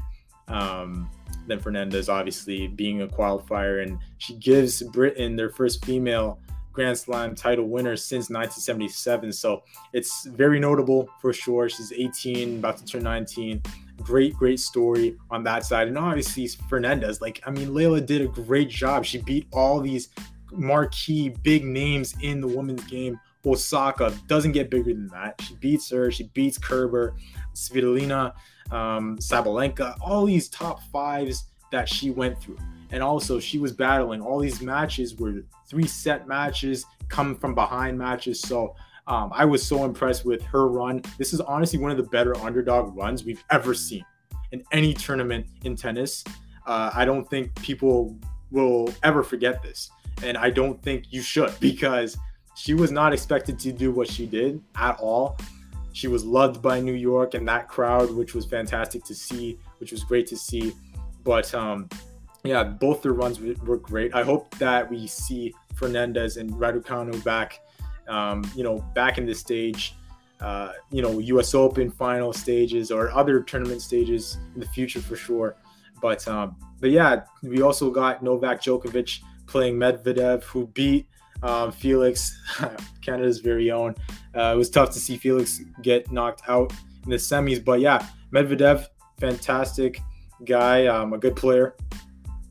um, 0.48 1.10
than 1.46 1.58
Fernandez, 1.58 2.08
obviously 2.08 2.68
being 2.68 3.02
a 3.02 3.06
qualifier, 3.06 3.82
and 3.82 3.98
she 4.18 4.34
gives 4.34 4.82
Britain 4.82 5.36
their 5.36 5.50
first 5.50 5.84
female 5.84 6.38
Grand 6.72 6.96
Slam 6.96 7.34
title 7.34 7.66
winner 7.66 7.96
since 7.96 8.30
1977. 8.30 9.32
So 9.32 9.64
it's 9.92 10.26
very 10.26 10.60
notable 10.60 11.08
for 11.20 11.32
sure. 11.32 11.68
She's 11.68 11.92
18, 11.92 12.58
about 12.58 12.76
to 12.78 12.84
turn 12.84 13.02
19. 13.02 13.60
Great, 14.00 14.34
great 14.34 14.60
story 14.60 15.16
on 15.30 15.42
that 15.42 15.64
side. 15.64 15.88
And 15.88 15.98
obviously, 15.98 16.46
Fernandez, 16.68 17.20
like, 17.20 17.42
I 17.44 17.50
mean, 17.50 17.70
Leylah 17.70 18.06
did 18.06 18.20
a 18.20 18.28
great 18.28 18.68
job. 18.68 19.04
She 19.04 19.18
beat 19.18 19.48
all 19.52 19.80
these 19.80 20.10
marquee 20.52 21.30
big 21.42 21.64
names 21.64 22.14
in 22.22 22.40
the 22.40 22.46
women's 22.46 22.84
game 22.84 23.18
Osaka 23.46 24.14
doesn't 24.26 24.52
get 24.52 24.70
bigger 24.70 24.92
than 24.92 25.08
that. 25.08 25.40
She 25.40 25.54
beats 25.56 25.90
her. 25.90 26.10
She 26.10 26.24
beats 26.34 26.58
Kerber, 26.58 27.14
Svitolina, 27.54 28.34
um, 28.70 29.16
Sabalenka, 29.18 29.96
all 30.00 30.24
these 30.26 30.48
top 30.48 30.82
fives 30.92 31.44
that 31.70 31.88
she 31.88 32.10
went 32.10 32.40
through. 32.40 32.58
And 32.90 33.02
also, 33.02 33.38
she 33.38 33.58
was 33.58 33.72
battling 33.72 34.20
all 34.20 34.38
these 34.38 34.60
matches 34.60 35.14
were 35.16 35.42
three 35.68 35.86
set 35.86 36.26
matches, 36.26 36.84
come 37.08 37.36
from 37.36 37.54
behind 37.54 37.98
matches. 37.98 38.40
So 38.40 38.74
um, 39.06 39.30
I 39.34 39.44
was 39.44 39.66
so 39.66 39.84
impressed 39.84 40.24
with 40.24 40.42
her 40.42 40.68
run. 40.68 41.02
This 41.18 41.32
is 41.32 41.40
honestly 41.40 41.78
one 41.78 41.90
of 41.90 41.96
the 41.96 42.02
better 42.04 42.36
underdog 42.38 42.96
runs 42.96 43.24
we've 43.24 43.44
ever 43.50 43.74
seen 43.74 44.04
in 44.52 44.62
any 44.72 44.94
tournament 44.94 45.46
in 45.64 45.76
tennis. 45.76 46.24
Uh, 46.66 46.90
I 46.94 47.04
don't 47.04 47.28
think 47.28 47.54
people 47.62 48.18
will 48.50 48.92
ever 49.02 49.22
forget 49.22 49.62
this. 49.62 49.90
And 50.22 50.36
I 50.36 50.50
don't 50.50 50.82
think 50.82 51.12
you 51.12 51.22
should 51.22 51.52
because 51.60 52.16
she 52.58 52.74
was 52.74 52.90
not 52.90 53.12
expected 53.12 53.58
to 53.60 53.72
do 53.72 53.92
what 53.92 54.10
she 54.10 54.26
did 54.26 54.60
at 54.76 54.98
all. 54.98 55.38
She 55.92 56.08
was 56.08 56.24
loved 56.24 56.60
by 56.60 56.80
New 56.80 56.92
York 56.92 57.34
and 57.34 57.46
that 57.48 57.68
crowd, 57.68 58.10
which 58.10 58.34
was 58.34 58.44
fantastic 58.44 59.04
to 59.04 59.14
see, 59.14 59.58
which 59.78 59.92
was 59.92 60.04
great 60.04 60.26
to 60.26 60.36
see. 60.36 60.72
But 61.24 61.54
um, 61.54 61.88
yeah, 62.44 62.64
both 62.64 63.02
their 63.02 63.12
runs 63.12 63.40
were 63.40 63.78
great. 63.78 64.14
I 64.14 64.24
hope 64.24 64.56
that 64.58 64.90
we 64.90 65.06
see 65.06 65.54
Fernandez 65.74 66.36
and 66.36 66.52
Raducanu 66.52 67.22
back 67.24 67.60
um, 68.08 68.50
you 68.56 68.64
know, 68.64 68.78
back 68.94 69.18
in 69.18 69.26
the 69.26 69.34
stage, 69.34 69.94
uh, 70.40 70.72
you 70.90 71.02
know, 71.02 71.18
U.S. 71.18 71.54
Open 71.54 71.90
final 71.90 72.32
stages 72.32 72.90
or 72.90 73.10
other 73.10 73.40
tournament 73.42 73.82
stages 73.82 74.38
in 74.54 74.60
the 74.60 74.66
future 74.66 75.00
for 75.00 75.16
sure. 75.16 75.56
But 76.00 76.26
um, 76.26 76.56
but 76.80 76.90
yeah, 76.90 77.22
we 77.42 77.62
also 77.62 77.90
got 77.90 78.22
Novak 78.22 78.62
Djokovic 78.62 79.20
playing 79.46 79.76
Medvedev, 79.76 80.42
who 80.44 80.66
beat 80.68 81.08
um, 81.42 81.72
Felix, 81.72 82.38
Canada's 83.02 83.38
very 83.38 83.70
own. 83.70 83.94
Uh, 84.34 84.52
it 84.54 84.56
was 84.56 84.70
tough 84.70 84.90
to 84.90 84.98
see 84.98 85.16
Felix 85.16 85.60
get 85.82 86.10
knocked 86.10 86.42
out 86.48 86.72
in 87.04 87.10
the 87.10 87.16
semis, 87.16 87.64
but 87.64 87.80
yeah, 87.80 88.06
Medvedev, 88.32 88.86
fantastic 89.18 90.00
guy, 90.44 90.86
um, 90.86 91.12
a 91.12 91.18
good 91.18 91.36
player, 91.36 91.76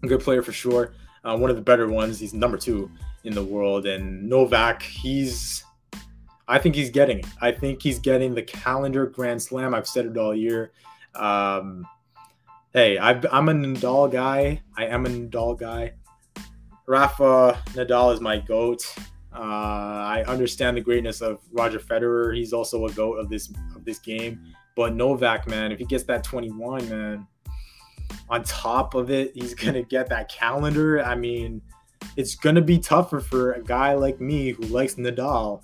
a 0.03 0.07
good 0.07 0.19
player 0.19 0.41
for 0.41 0.51
sure. 0.51 0.93
Uh, 1.23 1.37
one 1.37 1.49
of 1.49 1.55
the 1.55 1.61
better 1.61 1.87
ones. 1.87 2.19
He's 2.19 2.33
number 2.33 2.57
two 2.57 2.89
in 3.23 3.33
the 3.33 3.43
world, 3.43 3.85
and 3.85 4.29
Novak, 4.29 4.81
he's. 4.81 5.63
I 6.47 6.57
think 6.59 6.75
he's 6.75 6.89
getting 6.89 7.19
it. 7.19 7.25
I 7.41 7.51
think 7.51 7.81
he's 7.81 7.99
getting 7.99 8.33
the 8.33 8.41
calendar 8.41 9.05
Grand 9.05 9.41
Slam. 9.41 9.73
I've 9.73 9.87
said 9.87 10.05
it 10.05 10.17
all 10.17 10.33
year. 10.33 10.71
Um, 11.13 11.85
hey, 12.71 12.97
i 12.97 13.11
am 13.11 13.49
a 13.49 13.53
Nadal 13.53 14.09
guy. 14.09 14.61
I 14.77 14.85
am 14.85 15.05
a 15.05 15.09
Nadal 15.09 15.59
guy. 15.59 15.93
Rafa 16.87 17.61
Nadal 17.71 18.13
is 18.13 18.21
my 18.21 18.39
goat. 18.39 18.95
Uh, 19.33 19.41
I 19.41 20.23
understand 20.25 20.77
the 20.77 20.81
greatness 20.81 21.21
of 21.21 21.39
Roger 21.51 21.79
Federer. 21.79 22.35
He's 22.35 22.53
also 22.53 22.85
a 22.85 22.91
goat 22.93 23.15
of 23.15 23.29
this 23.29 23.51
of 23.75 23.83
this 23.83 23.99
game. 23.99 24.41
But 24.75 24.95
Novak, 24.95 25.47
man, 25.47 25.71
if 25.71 25.79
he 25.79 25.85
gets 25.85 26.05
that 26.05 26.23
21, 26.23 26.89
man, 26.89 27.27
on 28.29 28.43
top 28.43 28.95
of 28.95 29.11
it, 29.11 29.31
he's 29.35 29.53
gonna 29.63 29.83
get 29.83 30.07
that 30.09 30.29
calendar. 30.31 31.03
I 31.03 31.13
mean, 31.15 31.61
it's 32.15 32.35
gonna 32.35 32.61
be 32.61 32.79
tougher 32.79 33.19
for 33.19 33.53
a 33.53 33.63
guy 33.63 33.93
like 33.93 34.21
me 34.21 34.51
who 34.51 34.63
likes 34.63 34.95
Nadal 34.95 35.61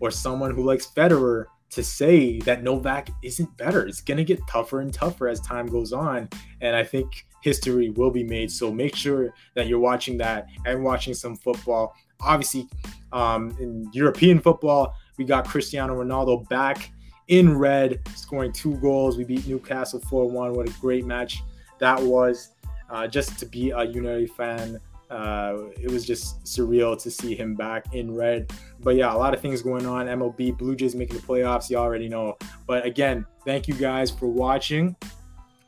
or 0.00 0.10
someone 0.10 0.54
who 0.54 0.64
likes 0.64 0.86
Federer 0.86 1.46
to 1.70 1.82
say 1.82 2.38
that 2.40 2.62
Novak 2.62 3.10
isn't 3.22 3.56
better. 3.56 3.86
It's 3.86 4.00
to 4.00 4.24
get 4.24 4.40
tougher 4.48 4.80
and 4.80 4.92
tougher 4.92 5.28
as 5.28 5.40
time 5.40 5.66
goes 5.66 5.92
on. 5.92 6.28
And 6.60 6.76
I 6.76 6.84
think 6.84 7.26
history 7.44 7.90
will 7.90 8.10
be 8.10 8.24
made. 8.24 8.50
So 8.50 8.72
make 8.72 8.96
sure 8.96 9.32
that 9.54 9.68
you're 9.68 9.78
watching 9.78 10.16
that 10.18 10.46
and 10.64 10.82
watching 10.82 11.14
some 11.14 11.36
football. 11.36 11.94
Obviously, 12.20 12.68
um, 13.12 13.56
in 13.60 13.88
European 13.92 14.40
football, 14.40 14.96
we 15.18 15.24
got 15.24 15.46
Cristiano 15.46 16.02
Ronaldo 16.02 16.48
back 16.48 16.90
in 17.28 17.56
red, 17.56 18.00
scoring 18.16 18.52
two 18.52 18.76
goals. 18.78 19.16
We 19.16 19.24
beat 19.24 19.46
Newcastle 19.46 20.00
4 20.00 20.30
1. 20.30 20.54
What 20.54 20.68
a 20.68 20.72
great 20.80 21.04
match 21.04 21.42
that 21.78 22.02
was. 22.02 22.50
Uh, 22.90 23.06
just 23.06 23.38
to 23.38 23.46
be 23.46 23.70
a 23.70 23.84
United 23.84 24.30
fan 24.32 24.80
uh, 25.10 25.66
it 25.80 25.90
was 25.90 26.04
just 26.04 26.42
surreal 26.44 27.00
to 27.00 27.10
see 27.10 27.34
him 27.34 27.54
back 27.54 27.94
in 27.94 28.14
red. 28.14 28.52
But 28.80 28.96
yeah, 28.96 29.14
a 29.14 29.16
lot 29.16 29.34
of 29.34 29.40
things 29.40 29.62
going 29.62 29.86
on. 29.86 30.06
MLB, 30.06 30.56
Blue 30.58 30.74
Jays 30.74 30.94
making 30.94 31.16
the 31.16 31.22
playoffs. 31.22 31.70
You 31.70 31.76
already 31.76 32.08
know. 32.08 32.36
But 32.66 32.84
again, 32.84 33.24
thank 33.44 33.68
you 33.68 33.74
guys 33.74 34.10
for 34.10 34.26
watching. 34.26 34.96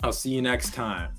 I'll 0.03 0.13
see 0.13 0.31
you 0.31 0.43
next 0.43 0.75
time. 0.75 1.16